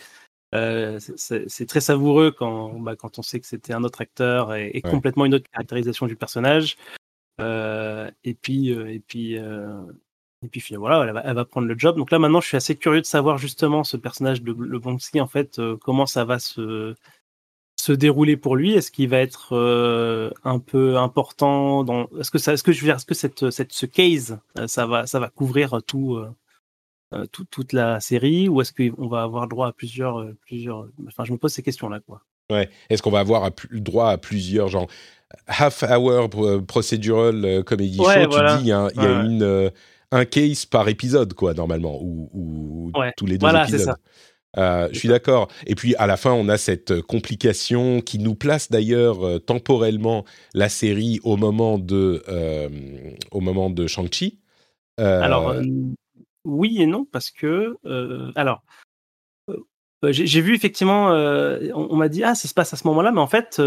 c'est 0.54 1.66
très 1.68 1.82
savoureux 1.82 2.30
quand, 2.30 2.80
bah, 2.80 2.96
quand 2.96 3.18
on 3.18 3.22
sait 3.22 3.40
que 3.40 3.46
c'était 3.46 3.74
un 3.74 3.84
autre 3.84 4.00
acteur 4.00 4.54
et, 4.54 4.80
complètement 4.80 5.26
une 5.26 5.34
autre 5.34 5.50
caractérisation 5.50 6.06
du 6.06 6.16
personnage. 6.16 6.78
et 7.38 8.34
puis, 8.40 8.70
et 8.70 9.00
puis 9.06 9.38
et 10.42 10.48
puis 10.48 10.62
voilà, 10.74 11.22
elle 11.24 11.34
va, 11.34 11.44
prendre 11.44 11.66
le 11.66 11.78
job. 11.78 11.96
Donc 11.96 12.10
là 12.10 12.18
maintenant, 12.18 12.40
je 12.40 12.46
suis 12.46 12.56
assez 12.56 12.74
curieux 12.74 13.02
de 13.02 13.06
savoir 13.06 13.36
justement 13.36 13.84
ce 13.84 13.96
personnage 13.96 14.42
de 14.42 14.52
Le 14.52 14.80
en 15.20 15.26
fait, 15.26 15.58
euh, 15.58 15.76
comment 15.76 16.06
ça 16.06 16.24
va 16.24 16.38
se 16.38 16.94
se 17.76 17.92
dérouler 17.92 18.36
pour 18.36 18.56
lui. 18.56 18.72
Est-ce 18.72 18.90
qu'il 18.90 19.08
va 19.08 19.18
être 19.18 19.54
euh, 19.56 20.30
un 20.44 20.58
peu 20.58 20.96
important 20.98 21.82
dans 21.84 22.08
Est-ce 22.18 22.30
que 22.30 22.38
ça, 22.38 22.52
est-ce 22.52 22.62
que 22.62 22.72
je 22.72 22.80
veux 22.80 22.86
dire, 22.86 22.96
est-ce 22.96 23.06
que 23.06 23.14
cette, 23.14 23.50
cette 23.50 23.72
ce 23.72 23.86
case, 23.86 24.38
euh, 24.58 24.66
ça 24.66 24.86
va 24.86 25.06
ça 25.06 25.18
va 25.18 25.28
couvrir 25.28 25.82
tout, 25.86 26.22
tout 27.32 27.44
toute 27.50 27.72
la 27.74 28.00
série 28.00 28.48
ou 28.48 28.62
est-ce 28.62 28.72
qu'on 28.72 29.08
va 29.08 29.22
avoir 29.22 29.46
droit 29.46 29.68
à 29.68 29.72
plusieurs 29.72 30.26
plusieurs 30.46 30.88
Enfin, 31.06 31.24
je 31.24 31.32
me 31.32 31.38
pose 31.38 31.52
ces 31.52 31.62
questions 31.62 31.90
là 31.90 32.00
quoi. 32.00 32.22
Ouais. 32.50 32.68
Est-ce 32.88 33.02
qu'on 33.02 33.10
va 33.10 33.20
avoir 33.20 33.50
droit 33.72 34.08
à 34.08 34.18
plusieurs 34.18 34.68
genre 34.68 34.88
half 35.46 35.82
hour 35.82 36.30
procedural 36.66 37.62
comedy 37.64 37.98
show 37.98 38.04
Tu 38.04 38.56
dis 38.56 38.62
il 38.62 38.66
y 38.66 38.72
a, 38.72 38.88
y 38.94 39.06
a 39.06 39.22
une 39.22 39.70
un 40.12 40.24
case 40.24 40.66
par 40.66 40.88
épisode, 40.88 41.34
quoi, 41.34 41.54
normalement, 41.54 41.98
ou, 42.02 42.92
tous 43.16 43.26
les 43.26 43.38
deux 43.38 43.48
épisodes. 43.48 43.94
Euh, 44.58 44.88
je 44.92 44.98
suis 44.98 45.08
d'accord. 45.08 45.48
Et 45.66 45.74
puis 45.74 45.94
à 45.96 46.06
la 46.06 46.16
fin, 46.16 46.32
on 46.32 46.48
a 46.48 46.56
cette 46.56 47.02
complication 47.02 48.00
qui 48.00 48.18
nous 48.18 48.34
place 48.34 48.70
d'ailleurs 48.70 49.24
euh, 49.24 49.38
temporellement 49.38 50.24
la 50.54 50.68
série 50.68 51.20
au 51.22 51.36
moment 51.36 51.78
de 51.78 52.22
euh, 52.28 52.68
au 53.30 53.40
moment 53.40 53.70
de 53.70 53.86
Shang-Chi. 53.86 54.38
Alors 54.98 55.54
oui 56.44 56.82
et 56.82 56.86
non 56.86 57.06
parce 57.10 57.30
que 57.30 57.76
alors 58.34 58.62
j'ai 60.02 60.40
vu 60.40 60.54
effectivement, 60.54 61.08
on, 61.08 61.96
m'a 61.96 62.08
dit 62.08 62.22
ah 62.22 62.34
ça 62.34 62.48
se 62.48 62.54
passe 62.54 62.74
à 62.74 62.76
ce 62.76 62.86
moment-là, 62.88 63.12
mais 63.12 63.20
en 63.20 63.26
fait 63.26 63.62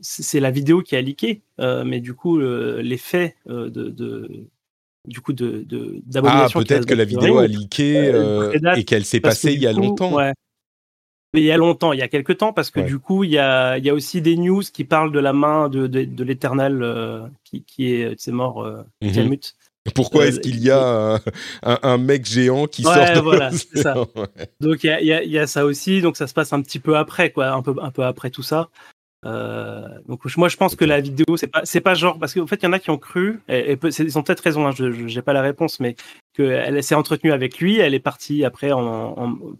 c'est 0.00 0.40
la 0.40 0.50
vidéo 0.50 0.80
qui 0.80 0.96
a 0.96 1.02
leaké. 1.02 1.42
mais 1.58 2.00
du 2.00 2.14
coup 2.14 2.38
l'effet 2.38 3.36
de 3.46 4.48
du 5.06 5.20
coup 5.20 5.32
de 5.32 5.64
d'abomination. 6.06 6.60
Ah, 6.60 6.64
peut-être 6.64 6.86
que 6.86 6.94
la 6.94 7.04
vidéo 7.04 7.38
a 7.38 7.46
leaké 7.46 8.08
euh, 8.08 8.52
et 8.76 8.84
qu'elle 8.84 9.04
s'est 9.04 9.20
passée 9.20 9.52
il 9.52 9.60
y 9.60 9.66
a 9.66 9.72
longtemps. 9.72 10.14
Ouais. 10.14 10.32
Mais 11.34 11.40
il 11.40 11.46
y 11.46 11.50
a 11.50 11.56
longtemps, 11.56 11.92
il 11.92 11.98
y 11.98 12.02
a 12.02 12.06
quelques 12.06 12.38
temps, 12.38 12.52
parce 12.52 12.70
que 12.70 12.78
du 12.78 13.00
coup, 13.00 13.24
il 13.24 13.30
y 13.30 13.38
a, 13.38 13.76
il 13.76 13.84
y 13.84 13.90
a 13.90 13.94
aussi 13.94 14.22
des 14.22 14.36
news 14.36 14.62
qui 14.62 14.84
parlent 14.84 15.10
de 15.10 15.18
la 15.18 15.32
main 15.32 15.68
de, 15.68 15.88
de, 15.88 16.24
l'éternel 16.24 16.80
euh, 16.80 17.26
qui, 17.42 17.64
qui, 17.64 17.92
est, 17.92 18.14
c'est 18.18 18.30
mort, 18.30 18.62
euh, 18.64 18.84
mm 19.02 19.34
Pourquoi 19.96 20.26
est-ce 20.26 20.38
qu'il 20.38 20.60
y 20.60 20.70
a 20.70 21.20
un, 21.64 21.78
un, 21.82 21.98
mec 21.98 22.24
géant 22.24 22.68
qui 22.68 22.84
sort 22.84 22.94
de 22.94 23.18
voilà, 23.18 23.50
ça. 23.50 23.94
Donc 24.60 24.84
il 24.84 24.86
y 24.86 25.12
a, 25.12 25.24
y, 25.24 25.28
y 25.28 25.38
a, 25.38 25.48
ça 25.48 25.64
aussi, 25.64 26.00
donc 26.00 26.16
ça 26.16 26.28
se 26.28 26.34
passe 26.34 26.52
un 26.52 26.62
petit 26.62 26.78
peu 26.78 26.96
après, 26.96 27.32
quoi, 27.32 27.48
un 27.48 27.62
peu, 27.62 27.74
un 27.82 27.90
peu 27.90 28.04
après 28.04 28.30
tout 28.30 28.44
ça. 28.44 28.70
Euh, 29.24 29.88
donc 30.06 30.24
moi 30.36 30.48
je 30.48 30.56
pense 30.56 30.76
que 30.76 30.84
la 30.84 31.00
vidéo 31.00 31.36
c'est 31.36 31.46
pas 31.46 31.62
c'est 31.64 31.80
pas 31.80 31.94
genre 31.94 32.18
parce 32.18 32.34
qu'en 32.34 32.46
fait 32.46 32.56
il 32.56 32.64
y 32.64 32.68
en 32.68 32.72
a 32.72 32.78
qui 32.78 32.90
ont 32.90 32.98
cru 32.98 33.40
et, 33.48 33.78
ils 33.82 34.18
ont 34.18 34.22
peut-être 34.22 34.40
raison 34.40 34.66
hein, 34.66 34.70
je 34.70 35.06
j'ai 35.06 35.22
pas 35.22 35.32
la 35.32 35.40
réponse 35.40 35.80
mais 35.80 35.96
qu'elle 36.34 36.82
s'est 36.82 36.94
entretenue 36.94 37.32
avec 37.32 37.58
lui 37.58 37.78
elle 37.78 37.94
est 37.94 38.00
partie 38.00 38.44
après 38.44 38.70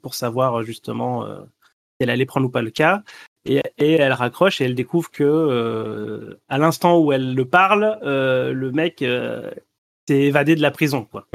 pour 0.03 0.15
savoir 0.15 0.63
justement 0.65 1.25
euh, 1.25 1.41
si 1.41 2.01
elle 2.01 2.11
allait 2.11 2.27
prendre 2.27 2.47
ou 2.47 2.51
pas 2.51 2.61
le 2.61 2.71
cas 2.71 3.03
et, 3.47 3.63
elle 3.79 4.13
raccroche 4.13 4.61
et 4.61 4.65
elle 4.65 4.75
découvre 4.75 5.11
que 5.11 5.25
euh, 5.25 6.39
à 6.49 6.59
l'instant 6.59 6.99
où 6.99 7.13
elle 7.13 7.35
le 7.35 7.45
parle 7.47 7.99
le 8.03 8.71
mec 8.71 8.99
s'est 8.99 10.21
évadé 10.21 10.57
de 10.57 10.63
la 10.63 10.73
prison 10.73 11.07
quoi. 11.11 11.27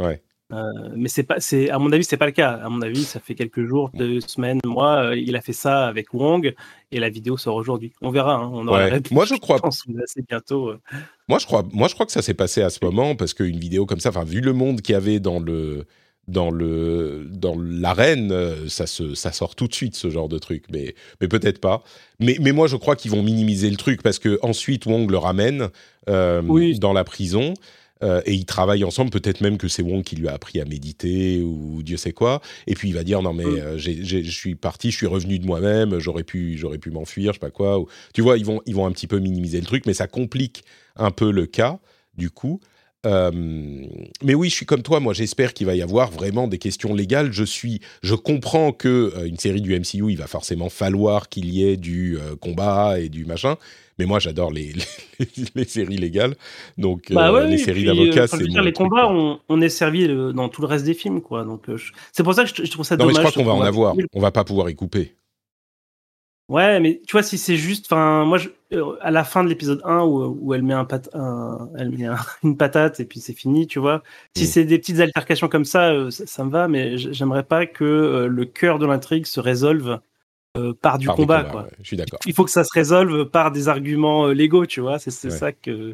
Euh, 0.51 0.63
mais 0.95 1.09
c'est 1.09 1.23
pas, 1.23 1.39
c'est 1.39 1.69
à 1.69 1.77
mon 1.77 1.91
avis, 1.91 2.03
c'est 2.03 2.17
pas 2.17 2.25
le 2.25 2.31
cas. 2.31 2.53
À 2.53 2.69
mon 2.69 2.81
avis, 2.81 3.03
ça 3.03 3.19
fait 3.19 3.35
quelques 3.35 3.65
jours, 3.65 3.91
deux 3.93 4.19
semaines, 4.21 4.59
mois. 4.65 5.03
Euh, 5.03 5.15
il 5.15 5.35
a 5.35 5.41
fait 5.41 5.53
ça 5.53 5.87
avec 5.87 6.13
Wong 6.13 6.53
et 6.91 6.99
la 6.99 7.09
vidéo 7.09 7.37
sort 7.37 7.55
aujourd'hui. 7.55 7.93
On 8.01 8.09
verra. 8.09 8.35
Hein, 8.35 8.49
on 8.51 8.67
aura 8.67 8.87
moi, 9.11 9.25
je 9.25 9.35
crois. 9.39 9.59
assez 9.63 10.23
bientôt. 10.27 10.69
Euh. 10.69 10.79
Moi, 11.27 11.37
je 11.37 11.45
crois. 11.45 11.63
Moi, 11.71 11.87
je 11.87 11.93
crois 11.93 12.05
que 12.05 12.11
ça 12.11 12.23
s'est 12.23 12.33
passé 12.33 12.61
à 12.63 12.69
ce 12.69 12.79
moment 12.83 13.15
parce 13.15 13.33
qu'une 13.33 13.59
vidéo 13.59 13.85
comme 13.85 13.99
ça, 13.99 14.09
enfin, 14.09 14.23
vu 14.23 14.41
le 14.41 14.53
monde 14.53 14.81
qu'il 14.81 14.93
y 14.93 14.95
avait 14.95 15.19
dans 15.19 15.39
le 15.39 15.85
dans 16.27 16.49
le 16.49 17.27
dans 17.29 17.55
l'arène, 17.59 18.33
ça 18.67 18.87
se 18.87 19.13
ça 19.13 19.31
sort 19.31 19.55
tout 19.55 19.67
de 19.67 19.73
suite 19.73 19.95
ce 19.95 20.09
genre 20.09 20.29
de 20.29 20.39
truc. 20.39 20.65
Mais 20.71 20.95
mais 21.21 21.27
peut-être 21.27 21.61
pas. 21.61 21.83
Mais 22.19 22.37
mais 22.41 22.53
moi, 22.53 22.65
je 22.65 22.75
crois 22.75 22.95
qu'ils 22.95 23.11
vont 23.11 23.21
minimiser 23.21 23.69
le 23.69 23.77
truc 23.77 24.01
parce 24.01 24.17
que 24.17 24.39
ensuite 24.41 24.87
Wong 24.87 25.11
le 25.11 25.17
ramène 25.19 25.69
dans 26.07 26.93
la 26.93 27.03
prison. 27.03 27.53
Euh, 28.01 28.21
et 28.25 28.33
ils 28.33 28.45
travaillent 28.45 28.85
ensemble, 28.85 29.11
peut-être 29.11 29.41
même 29.41 29.57
que 29.57 29.67
c'est 29.67 29.81
Wong 29.81 30.03
qui 30.03 30.15
lui 30.15 30.27
a 30.29 30.33
appris 30.33 30.61
à 30.61 30.65
méditer 30.65 31.41
ou 31.41 31.83
Dieu 31.83 31.97
sait 31.97 32.13
quoi. 32.13 32.41
Et 32.65 32.73
puis 32.75 32.87
il 32.89 32.93
va 32.95 33.03
dire 33.03 33.21
non 33.21 33.33
mais 33.33 33.43
Mm. 33.45 33.57
euh, 33.59 33.77
je 33.77 34.29
suis 34.29 34.55
parti, 34.55 34.89
je 34.91 34.95
suis 34.97 35.05
revenu 35.07 35.37
de 35.37 35.45
moi-même, 35.45 35.99
j'aurais 35.99 36.23
pu, 36.23 36.57
j'aurais 36.57 36.77
pu 36.77 36.91
m'enfuir, 36.91 37.33
je 37.33 37.35
sais 37.35 37.39
pas 37.39 37.51
quoi. 37.51 37.79
Ou- 37.79 37.87
tu 38.13 38.21
vois, 38.21 38.37
ils 38.37 38.45
vont, 38.45 38.61
ils 38.65 38.73
vont 38.75 38.85
un 38.85 38.91
petit 38.91 39.07
peu 39.07 39.19
minimiser 39.19 39.59
le 39.59 39.65
truc, 39.65 39.85
mais 39.85 39.93
ça 39.93 40.07
complique 40.07 40.63
un 40.95 41.11
peu 41.11 41.31
le 41.31 41.45
cas 41.45 41.79
du 42.17 42.29
coup. 42.29 42.59
Euh, 43.05 43.31
mais 44.23 44.33
oui, 44.33 44.49
je 44.49 44.55
suis 44.55 44.65
comme 44.65 44.81
toi. 44.83 44.99
Moi, 44.99 45.13
j'espère 45.13 45.53
qu'il 45.53 45.67
va 45.67 45.75
y 45.75 45.81
avoir 45.81 46.11
vraiment 46.11 46.47
des 46.47 46.57
questions 46.57 46.93
légales. 46.93 47.31
Je 47.31 47.43
suis, 47.45 47.79
je 48.03 48.13
comprends 48.15 48.71
que 48.73 49.13
euh, 49.15 49.25
une 49.25 49.37
série 49.37 49.61
du 49.61 49.73
MCU, 49.73 50.11
il 50.11 50.17
va 50.17 50.27
forcément 50.27 50.69
falloir 50.69 51.29
qu'il 51.29 51.49
y 51.49 51.63
ait 51.63 51.77
du 51.77 52.17
euh, 52.17 52.35
combat 52.35 52.99
et 52.99 53.07
du 53.09 53.25
machin. 53.25 53.55
Mais 53.99 54.05
moi, 54.05 54.19
j'adore 54.19 54.51
les, 54.51 54.73
les, 55.19 55.27
les 55.55 55.63
séries 55.65 55.97
légales. 55.97 56.35
Donc, 56.77 57.11
Bah 57.11 57.31
ouais, 57.31 57.47
les 57.47 57.57
séries 57.57 57.85
d'avocats, 57.85 58.27
c'est 58.27 58.45
dire, 58.47 58.61
les 58.63 58.73
truc, 58.73 58.89
combats, 58.89 59.07
on, 59.09 59.39
on 59.49 59.61
est 59.61 59.69
servi 59.69 60.07
dans 60.33 60.49
tout 60.49 60.61
le 60.61 60.67
reste 60.67 60.85
des 60.85 60.93
films, 60.93 61.21
quoi. 61.21 61.43
Donc 61.45 61.73
je- 61.73 61.91
c'est 62.11 62.23
pour 62.23 62.33
ça 62.33 62.43
que 62.43 62.49
je, 62.53 62.63
je 62.65 62.71
trouve 62.71 62.85
ça 62.85 62.95
Non, 62.97 63.05
mais 63.05 63.13
dommage. 63.13 63.27
je 63.27 63.31
crois 63.31 63.43
qu'on 63.43 63.49
va 63.49 63.55
en 63.55 63.61
avoir. 63.65 63.95
On 64.13 64.19
va 64.21 64.31
pas 64.31 64.43
pouvoir 64.43 64.69
y 64.69 64.75
couper. 64.75 65.15
Ouais, 66.49 66.79
mais 66.79 67.01
tu 67.05 67.11
vois, 67.11 67.23
si 67.23 67.37
c'est 67.37 67.57
juste, 67.57 67.85
enfin, 67.87 68.25
moi, 68.25 68.37
je, 68.39 68.49
à 69.01 69.11
la 69.11 69.23
fin 69.23 69.43
de 69.43 69.49
l'épisode 69.49 69.81
1 69.83 70.01
où, 70.03 70.37
où 70.41 70.53
elle 70.53 70.63
met 70.63 70.73
un 70.73 70.85
pat, 70.85 71.09
un- 71.13 71.69
elle 71.77 71.89
met 71.89 72.05
un- 72.05 72.15
une 72.43 72.55
patate 72.57 72.99
et 72.99 73.05
puis 73.05 73.19
c'est 73.19 73.33
fini, 73.33 73.65
tu 73.67 73.79
vois. 73.79 74.03
Si 74.37 74.43
Mm. 74.43 74.47
c'est 74.47 74.65
des 74.65 74.77
petites 74.79 74.99
altercations 74.99 75.47
comme 75.47 75.65
ça, 75.65 75.89
euh, 75.91 76.11
ça, 76.11 76.25
ça 76.27 76.43
me 76.43 76.51
va, 76.51 76.67
mais 76.67 76.97
j'aimerais 76.97 77.43
pas 77.43 77.65
que 77.65 77.83
euh, 77.83 78.27
le 78.27 78.45
cœur 78.45 78.77
de 78.79 78.85
l'intrigue 78.85 79.25
se 79.25 79.39
résolve 79.39 79.99
euh, 80.57 80.73
par 80.73 80.97
du 80.97 81.05
Par 81.07 81.15
combat, 81.15 81.37
combats, 81.43 81.51
quoi. 81.51 81.63
ouais, 81.63 81.69
je 81.81 81.87
suis 81.87 81.97
d'accord. 81.97 82.19
Il 82.25 82.33
faut 82.33 82.43
que 82.43 82.51
ça 82.51 82.63
se 82.63 82.71
résolve 82.73 83.25
par 83.25 83.51
des 83.51 83.67
arguments 83.69 84.27
euh, 84.27 84.33
légaux, 84.33 84.65
tu 84.65 84.81
vois. 84.81 84.97
C'est 84.99 85.11
Ouais. 85.25 85.29
ça 85.31 85.51
que. 85.51 85.91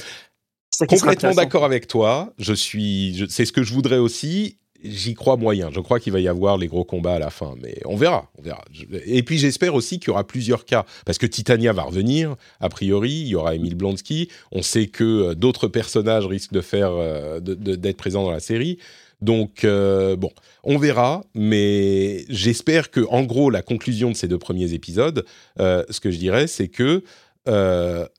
ça 0.71 0.87
Complètement 0.87 1.33
d'accord 1.33 1.63
avec 1.65 1.87
toi. 1.87 2.33
Je 2.37 2.53
suis, 2.53 3.25
c'est 3.29 3.45
ce 3.45 3.51
que 3.53 3.63
je 3.63 3.73
voudrais 3.73 3.97
aussi. 3.97 4.57
J'y 4.87 5.13
crois 5.13 5.37
moyen. 5.37 5.69
Je 5.71 5.79
crois 5.79 5.99
qu'il 5.99 6.13
va 6.13 6.19
y 6.19 6.27
avoir 6.27 6.57
les 6.57 6.67
gros 6.67 6.83
combats 6.83 7.15
à 7.15 7.19
la 7.19 7.29
fin, 7.29 7.55
mais 7.61 7.77
on 7.85 7.95
verra, 7.95 8.29
on 8.37 8.41
verra. 8.41 8.63
Et 9.05 9.23
puis 9.23 9.37
j'espère 9.37 9.75
aussi 9.75 9.99
qu'il 9.99 10.09
y 10.09 10.11
aura 10.11 10.25
plusieurs 10.25 10.65
cas, 10.65 10.85
parce 11.05 11.17
que 11.17 11.25
Titania 11.25 11.73
va 11.73 11.83
revenir. 11.83 12.35
A 12.59 12.69
priori, 12.69 13.11
il 13.11 13.27
y 13.27 13.35
aura 13.35 13.55
Emile 13.55 13.75
Blonsky. 13.75 14.29
On 14.51 14.61
sait 14.61 14.87
que 14.87 15.03
euh, 15.03 15.35
d'autres 15.35 15.67
personnages 15.67 16.25
risquent 16.25 16.53
de 16.53 16.61
faire, 16.61 16.91
euh, 16.91 17.39
d'être 17.39 17.97
présents 17.97 18.23
dans 18.23 18.31
la 18.31 18.39
série. 18.39 18.77
Donc 19.21 19.63
euh, 19.63 20.15
bon, 20.15 20.31
on 20.63 20.77
verra, 20.77 21.23
mais 21.33 22.25
j'espère 22.29 22.91
que, 22.91 23.01
en 23.09 23.23
gros, 23.23 23.49
la 23.49 23.61
conclusion 23.61 24.11
de 24.11 24.15
ces 24.15 24.27
deux 24.27 24.37
premiers 24.37 24.73
épisodes, 24.73 25.25
ce 25.57 25.99
que 25.99 26.11
je 26.11 26.17
dirais, 26.17 26.47
c'est 26.47 26.67
que 26.67 27.03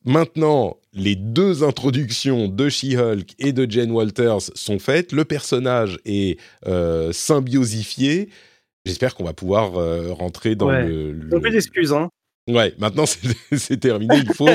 maintenant, 0.04 0.78
les 0.96 1.14
deux 1.14 1.62
introductions 1.62 2.48
de 2.48 2.68
She-Hulk 2.68 3.34
et 3.38 3.52
de 3.52 3.70
Jane 3.70 3.90
Walters 3.92 4.40
sont 4.54 4.78
faites. 4.78 5.12
Le 5.12 5.24
personnage 5.24 5.98
est 6.06 6.38
euh, 6.66 7.12
symbiosifié. 7.12 8.28
J'espère 8.84 9.14
qu'on 9.14 9.24
va 9.24 9.32
pouvoir 9.34 9.76
euh, 9.78 10.12
rentrer 10.12 10.54
dans 10.56 10.68
Ouais. 10.68 10.86
le, 10.88 11.12
le- 11.12 11.40
plus 11.40 11.50
d'excuses, 11.52 11.92
hein. 11.92 12.08
Ouais, 12.48 12.72
maintenant 12.78 13.04
c'est 13.56 13.80
terminé. 13.80 14.14
Il 14.18 14.32
faut 14.32 14.48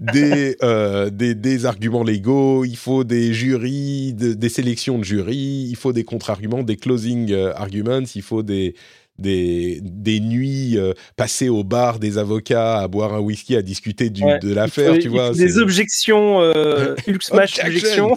des, 0.00 0.56
euh, 0.64 1.10
des, 1.10 1.36
des 1.36 1.64
arguments 1.64 2.02
légaux, 2.02 2.64
il 2.64 2.76
faut 2.76 3.04
des 3.04 3.32
jurys, 3.32 4.12
de- 4.14 4.34
des 4.34 4.48
sélections 4.48 4.98
de 4.98 5.04
jurys, 5.04 5.68
il 5.70 5.76
faut 5.76 5.92
des 5.92 6.02
contre-arguments, 6.04 6.64
des 6.64 6.76
closing 6.76 7.32
arguments, 7.54 8.02
il 8.16 8.22
faut 8.22 8.42
des, 8.42 8.74
des, 9.20 9.80
des 9.82 10.20
nuits 10.20 10.76
euh, 10.78 10.92
passées 11.16 11.48
au 11.48 11.64
bar 11.64 11.98
des 11.98 12.18
avocats 12.18 12.78
à 12.80 12.88
boire 12.88 13.14
un 13.14 13.20
whisky, 13.20 13.56
à 13.56 13.62
discuter 13.62 14.10
du, 14.10 14.22
Ouais. 14.24 14.38
de 14.38 14.52
l'affaire, 14.52 14.98
tu 14.98 15.08
vois. 15.08 15.30
Des 15.32 15.58
objections, 15.58 16.40
euh, 16.42 16.94
Hulk 17.08 17.22
Smash, 17.22 17.58
Objection. 17.64 18.12
objection. 18.12 18.16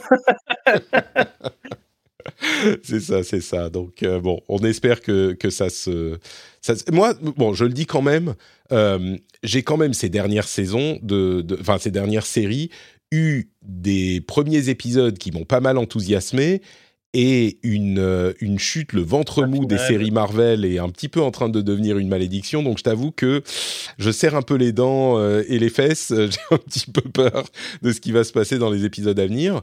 c'est 2.84 3.00
ça, 3.00 3.24
c'est 3.24 3.42
ça. 3.42 3.70
Donc 3.70 4.04
euh, 4.04 4.20
bon, 4.20 4.40
on 4.48 4.60
espère 4.60 5.02
que, 5.02 5.34
que 5.34 5.50
ça 5.50 5.70
se, 5.70 6.18
ça 6.62 6.76
se- 6.76 6.90
Moi, 6.92 7.14
bon, 7.22 7.54
je 7.54 7.66
le 7.66 7.74
dis 7.74 7.86
quand 7.86 8.02
même. 8.02 8.36
euh, 8.72 9.18
j'ai 9.44 9.62
quand 9.62 9.78
même 9.78 9.94
ces 9.94 10.10
dernières 10.10 10.48
saisons 10.48 10.98
de, 11.04 11.42
de- 11.42 11.58
enfin 11.60 11.78
ces 11.80 11.92
dernières 11.92 12.26
séries 12.26 12.70
eu 13.12 13.50
des 13.62 14.22
premiers 14.22 14.70
épisodes 14.70 15.18
qui 15.18 15.32
m'ont 15.32 15.44
pas 15.46 15.60
mal 15.60 15.78
enthousiasmé 15.78 16.62
et 17.14 17.60
une 17.64 18.00
euh, 18.00 18.34
une 18.40 18.58
chute, 18.60 18.94
le 18.94 19.02
ventre 19.02 19.46
mou 19.46 19.66
des 19.66 19.78
séries 19.78 20.12
Marvel 20.12 20.66
est 20.66 20.80
un 20.80 20.90
petit 20.90 21.10
peu 21.10 21.22
en 21.22 21.32
train 21.32 21.50
de 21.50 21.62
devenir 21.62 21.98
une 21.98 22.08
malédiction. 22.08 22.64
Donc 22.64 22.78
je 22.80 22.84
t'avoue 22.84 23.12
que 23.12 23.44
je 24.00 24.12
serre 24.12 24.36
un 24.36 24.42
peu 24.42 24.56
les 24.56 24.72
dents 24.72 25.18
euh, 25.20 25.44
et 25.48 25.60
les 25.60 25.70
fesses. 25.70 26.12
J'ai 26.18 26.40
un 26.52 26.58
petit 26.58 26.90
peu 26.92 27.02
peur 27.02 27.46
de 27.82 27.92
ce 27.92 28.00
qui 28.02 28.12
va 28.12 28.24
se 28.24 28.32
passer 28.34 28.58
dans 28.58 28.70
les 28.72 28.86
épisodes 28.86 29.20
à 29.20 29.28
venir, 29.28 29.62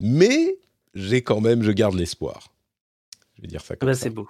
mais 0.00 0.56
j'ai 0.94 1.22
quand 1.22 1.40
même, 1.40 1.62
je 1.62 1.70
garde 1.72 1.94
l'espoir. 1.94 2.52
Je 3.36 3.42
vais 3.42 3.48
dire 3.48 3.60
ça 3.60 3.76
comme 3.76 3.88
Bah, 3.88 3.94
ça. 3.94 4.02
c'est 4.04 4.10
beau. 4.10 4.26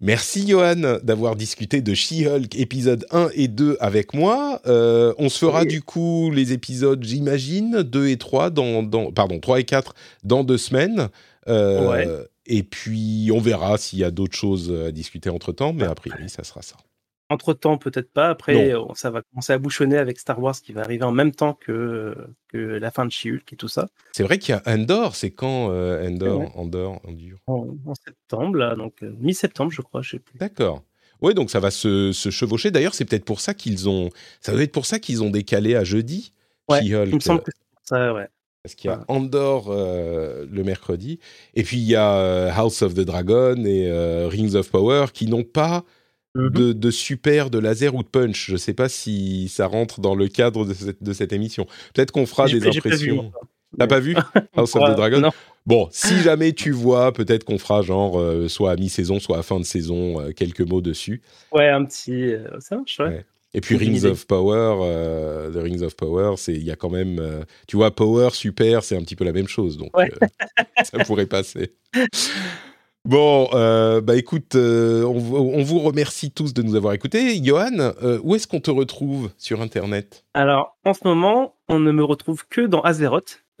Merci 0.00 0.46
Johan 0.46 0.98
d'avoir 1.02 1.36
discuté 1.36 1.80
de 1.80 1.94
She-Hulk 1.94 2.54
épisode 2.56 3.06
1 3.10 3.30
et 3.34 3.48
2 3.48 3.76
avec 3.80 4.14
moi. 4.14 4.60
Euh, 4.66 5.14
on 5.18 5.28
se 5.28 5.38
fera 5.38 5.62
Oui. 5.62 5.68
du 5.68 5.82
coup 5.82 6.30
les 6.30 6.52
épisodes, 6.52 7.02
j'imagine, 7.02 7.82
2 7.82 8.08
et 8.08 8.16
3, 8.16 8.50
dans, 8.50 8.82
dans, 8.82 9.10
pardon, 9.12 9.38
3 9.40 9.60
et 9.60 9.64
4 9.64 9.94
dans 10.22 10.44
deux 10.44 10.58
semaines. 10.58 11.08
Euh, 11.48 11.90
Ouais. 11.90 12.08
Et 12.46 12.62
puis 12.62 13.30
on 13.32 13.40
verra 13.40 13.78
s'il 13.78 13.98
y 14.00 14.04
a 14.04 14.10
d'autres 14.10 14.36
choses 14.36 14.70
à 14.86 14.92
discuter 14.92 15.30
entre-temps, 15.30 15.72
mais 15.72 15.84
a 15.84 15.94
priori 15.94 16.28
ça 16.28 16.44
sera 16.44 16.60
ça. 16.60 16.76
Entre 17.30 17.54
temps, 17.54 17.78
peut-être 17.78 18.12
pas. 18.12 18.28
Après, 18.28 18.74
ça 18.94 19.10
va 19.10 19.22
commencer 19.22 19.52
à 19.54 19.58
bouchonner 19.58 19.96
avec 19.96 20.18
Star 20.18 20.38
Wars 20.42 20.54
qui 20.54 20.72
va 20.72 20.82
arriver 20.82 21.04
en 21.04 21.10
même 21.12 21.32
temps 21.32 21.54
que, 21.54 22.14
que 22.48 22.58
la 22.58 22.90
fin 22.90 23.06
de 23.06 23.10
She-Hulk 23.10 23.50
et 23.52 23.56
tout 23.56 23.68
ça. 23.68 23.88
C'est 24.12 24.22
vrai 24.24 24.38
qu'il 24.38 24.54
y 24.54 24.58
a 24.58 24.62
Endor, 24.66 25.16
c'est 25.16 25.30
quand 25.30 25.70
euh, 25.70 26.06
Endor, 26.06 26.40
Ouais. 26.40 26.48
Endor, 26.54 27.00
Endure 27.08 27.38
En, 27.46 27.66
en 27.86 27.94
septembre, 27.94 28.58
là, 28.58 28.74
donc 28.76 29.02
euh, 29.02 29.14
mi-septembre, 29.18 29.72
je 29.72 29.80
crois, 29.80 30.02
je 30.02 30.10
sais 30.10 30.18
plus. 30.18 30.38
D'accord. 30.38 30.82
Oui, 31.22 31.32
donc 31.32 31.48
ça 31.48 31.60
va 31.60 31.70
se, 31.70 32.12
se 32.12 32.28
chevaucher. 32.28 32.70
D'ailleurs, 32.70 32.94
c'est 32.94 33.06
peut-être 33.06 33.24
pour 33.24 33.40
ça 33.40 33.54
qu'ils 33.54 33.88
ont, 33.88 34.10
ça 34.42 34.52
doit 34.52 34.62
être 34.62 34.72
pour 34.72 34.84
ça 34.84 34.98
qu'ils 34.98 35.22
ont 35.22 35.30
décalé 35.30 35.74
à 35.76 35.82
jeudi. 35.82 36.32
Ouais, 36.68 36.82
She-Hulk, 36.82 37.08
Il 37.08 37.14
me 37.14 37.20
semble 37.20 37.42
que 37.42 37.52
c'est 37.54 37.74
pour 37.74 37.82
ça, 37.84 38.12
ouais. 38.12 38.28
Parce 38.62 38.74
qu'il 38.74 38.90
y 38.90 38.92
a. 38.92 39.02
Andor 39.08 39.68
euh, 39.70 40.46
le 40.50 40.62
mercredi, 40.62 41.20
et 41.54 41.62
puis 41.62 41.78
il 41.78 41.84
y 41.84 41.96
a 41.96 42.16
euh, 42.16 42.50
House 42.54 42.82
of 42.82 42.92
the 42.94 43.00
Dragon 43.00 43.56
et 43.64 43.90
Rings 44.28 44.54
of 44.56 44.70
Power 44.70 45.06
qui 45.12 45.26
n'ont 45.26 45.44
pas 45.44 45.84
Mhm. 46.36 46.50
de, 46.50 46.72
de 46.72 46.90
super, 46.90 47.48
de 47.50 47.58
laser 47.58 47.94
ou 47.94 48.02
de 48.02 48.08
punch. 48.08 48.46
Je 48.48 48.52
ne 48.52 48.56
sais 48.58 48.74
pas 48.74 48.88
si 48.88 49.48
ça 49.48 49.66
rentre 49.66 50.00
dans 50.00 50.14
le 50.14 50.28
cadre 50.28 50.64
de 50.64 50.74
cette, 50.74 51.02
de 51.02 51.12
cette 51.12 51.32
émission. 51.32 51.66
Peut-être 51.94 52.10
qu'on 52.10 52.26
fera 52.26 52.46
des 52.48 52.66
impressions. 52.66 53.32
T'as 53.78 53.86
pas 53.88 53.98
vu 54.00 54.14
House 54.56 54.76
of 54.76 54.92
the 54.92 54.96
Dragon 54.96 55.20
non. 55.20 55.30
Bon, 55.66 55.88
si 55.90 56.20
jamais 56.20 56.52
tu 56.52 56.70
vois, 56.72 57.12
peut-être 57.12 57.42
qu'on 57.44 57.58
fera 57.58 57.82
genre 57.82 58.20
euh, 58.20 58.48
soit 58.48 58.70
à 58.72 58.76
mi-saison, 58.76 59.18
soit 59.18 59.38
à 59.38 59.42
fin 59.42 59.58
de 59.58 59.64
saison, 59.64 60.20
euh, 60.20 60.30
quelques 60.32 60.60
mots 60.60 60.80
dessus. 60.82 61.22
Ouais, 61.52 61.68
un 61.68 61.84
petit. 61.84 62.34
euh, 62.34 62.46
ça 62.60 62.76
marche, 62.76 62.98
ouais. 63.00 63.06
Ouais. 63.06 63.24
Et 63.54 63.60
puis 63.60 63.76
Rings 63.76 63.98
idée. 63.98 64.06
of 64.08 64.26
Power, 64.26 65.50
The 65.52 65.56
Rings 65.56 65.82
of 65.82 65.94
Power, 65.96 66.34
c'est 66.36 66.52
il 66.54 66.64
y 66.64 66.70
a 66.72 66.76
quand 66.76 66.90
même, 66.90 67.44
tu 67.68 67.76
vois, 67.76 67.94
Power, 67.94 68.30
super, 68.32 68.82
c'est 68.82 68.96
un 68.96 69.02
petit 69.02 69.14
peu 69.16 69.24
la 69.24 69.32
même 69.32 69.46
chose, 69.46 69.76
donc 69.78 69.96
Ouais. 69.96 70.10
ça 70.84 70.98
pourrait 71.04 71.26
passer. 71.26 71.72
Bon, 73.06 73.48
euh, 73.52 74.00
bah 74.00 74.16
écoute, 74.16 74.54
euh, 74.54 75.04
on, 75.04 75.18
vous- 75.18 75.36
on 75.36 75.62
vous 75.62 75.78
remercie 75.80 76.30
tous 76.30 76.54
de 76.54 76.62
nous 76.62 76.74
avoir 76.74 76.94
écoutés. 76.94 77.42
Johan, 77.44 77.78
euh, 77.78 78.18
où 78.22 78.34
est-ce 78.34 78.46
qu'on 78.46 78.60
te 78.60 78.70
retrouve 78.70 79.30
sur 79.36 79.60
Internet? 79.60 80.24
Alors, 80.32 80.78
en 80.86 80.94
ce 80.94 81.00
moment, 81.04 81.54
on 81.68 81.80
ne 81.80 81.92
me 81.92 82.02
retrouve 82.02 82.46
que 82.48 82.62
dans 82.62 82.80
Azeroth. 82.80 83.40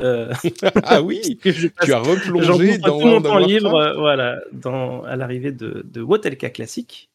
Ah 0.82 1.02
oui, 1.02 1.38
tu 1.42 1.92
as 1.92 1.98
replongé 2.00 2.78
dans 2.78 2.98
tout 3.00 3.06
mon 3.06 3.22
temps 3.22 3.38
libre, 3.38 3.94
voilà, 3.96 4.40
dans, 4.52 5.02
à 5.04 5.14
l'arrivée 5.14 5.52
de, 5.52 5.86
de 5.88 6.02
Wotelka 6.02 6.50
classique, 6.50 7.10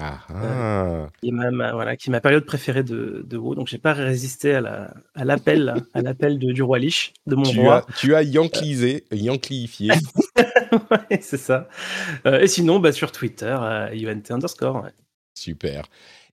Ah, 0.00 0.20
ah. 0.30 1.08
qui 1.20 1.28
est 1.28 1.32
ma, 1.32 1.50
ma- 1.50 1.72
voilà, 1.72 1.94
qui 1.96 2.08
est 2.08 2.12
ma 2.12 2.22
période 2.22 2.46
préférée 2.46 2.82
de, 2.84 3.22
de 3.28 3.36
WoW. 3.36 3.54
Donc, 3.54 3.68
j'ai 3.68 3.76
pas 3.78 3.92
résisté 3.92 4.54
à 4.54 4.60
la, 4.62 4.94
à 5.14 5.24
l'appel, 5.26 5.74
à 5.92 6.00
l'appel 6.00 6.38
de- 6.38 6.52
du 6.52 6.62
roi 6.62 6.78
Lich, 6.78 7.12
de 7.26 7.34
mon 7.34 7.42
tu, 7.42 7.60
roi. 7.60 7.84
as, 7.86 7.92
tu 7.92 8.14
as 8.14 8.22
yanklisé, 8.22 9.04
yanklifié. 9.12 9.90
Ouais, 10.90 11.20
c'est 11.20 11.36
ça. 11.36 11.68
Euh, 12.26 12.40
et 12.40 12.48
sinon, 12.48 12.78
bah, 12.78 12.92
sur 12.92 13.12
Twitter, 13.12 13.56
euh, 13.60 13.88
UNT 13.92 14.30
underscore. 14.30 14.82
ouais. 14.84 14.92
Super. 15.34 15.84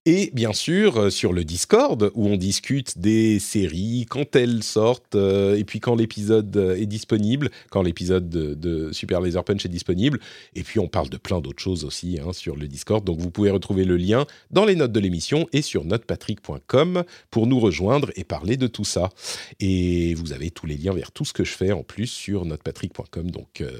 Et 0.06 0.32
bien 0.34 0.52
sûr, 0.52 0.98
euh, 0.98 1.10
sur 1.10 1.32
le 1.32 1.46
Discord, 1.46 2.12
où 2.14 2.28
on 2.28 2.36
discute 2.36 2.98
des 2.98 3.40
séries, 3.40 4.06
quand 4.10 4.36
elles 4.36 4.62
sortent, 4.62 5.16
euh, 5.16 5.56
et 5.56 5.64
puis 5.64 5.80
quand 5.80 5.96
l'épisode 5.96 6.58
euh, 6.58 6.76
est 6.76 6.88
disponible, 6.88 7.50
quand 7.70 7.82
l'épisode 7.82 8.28
de, 8.28 8.54
de 8.54 8.92
Super 8.92 9.22
Laser 9.22 9.46
Punch 9.46 9.66
est 9.66 9.70
disponible. 9.70 10.20
Et 10.56 10.64
puis 10.64 10.82
on 10.82 10.90
parle 10.90 11.08
de 11.08 11.16
plein 11.16 11.40
d'autres 11.40 11.64
choses 11.64 11.86
aussi 11.86 12.20
hein, 12.20 12.34
sur 12.34 12.58
le 12.58 12.68
Discord. 12.68 13.06
Donc 13.06 13.20
vous 13.20 13.32
pouvez 13.32 13.50
retrouver 13.50 13.86
le 13.86 13.96
lien 13.96 14.26
dans 14.52 14.66
les 14.66 14.76
notes 14.76 14.92
de 14.92 15.00
l'émission 15.00 15.48
et 15.54 15.62
sur 15.62 15.86
notepatrick.com 15.86 17.06
pour 17.32 17.48
nous 17.48 17.62
rejoindre 17.62 18.12
et 18.18 18.26
parler 18.26 18.58
de 18.58 18.68
tout 18.68 18.84
ça. 18.84 19.08
Et 19.62 20.16
vous 20.16 20.34
avez 20.34 20.52
tous 20.52 20.66
les 20.66 20.76
liens 20.76 20.94
vers 20.94 21.14
tout 21.14 21.24
ce 21.24 21.32
que 21.32 21.46
je 21.46 21.54
fais 21.54 21.72
en 21.72 21.84
plus 21.84 22.08
sur 22.08 22.44
notepatrick.com. 22.44 23.32
Donc 23.32 23.62
euh, 23.62 23.72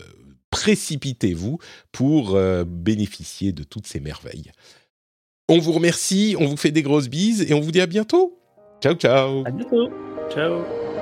précipitez-vous 0.54 1.58
pour 1.92 2.36
euh, 2.36 2.64
bénéficier 2.64 3.52
de 3.54 3.64
toutes 3.64 3.88
ces 3.88 4.00
merveilles. 4.00 4.52
On 5.50 5.58
vous 5.58 5.72
remercie, 5.72 6.36
on 6.40 6.46
vous 6.46 6.58
fait 6.58 6.72
des 6.72 6.84
grosses 6.84 7.10
bises 7.10 7.42
et 7.42 7.56
on 7.56 7.60
vous 7.60 7.72
dit 7.72 7.82
à 7.82 7.88
bientôt. 7.88 8.40
Ciao 8.82 8.94
ciao 8.94 9.44
À 9.48 9.52
bientôt. 9.52 9.90
Ciao. 10.32 10.93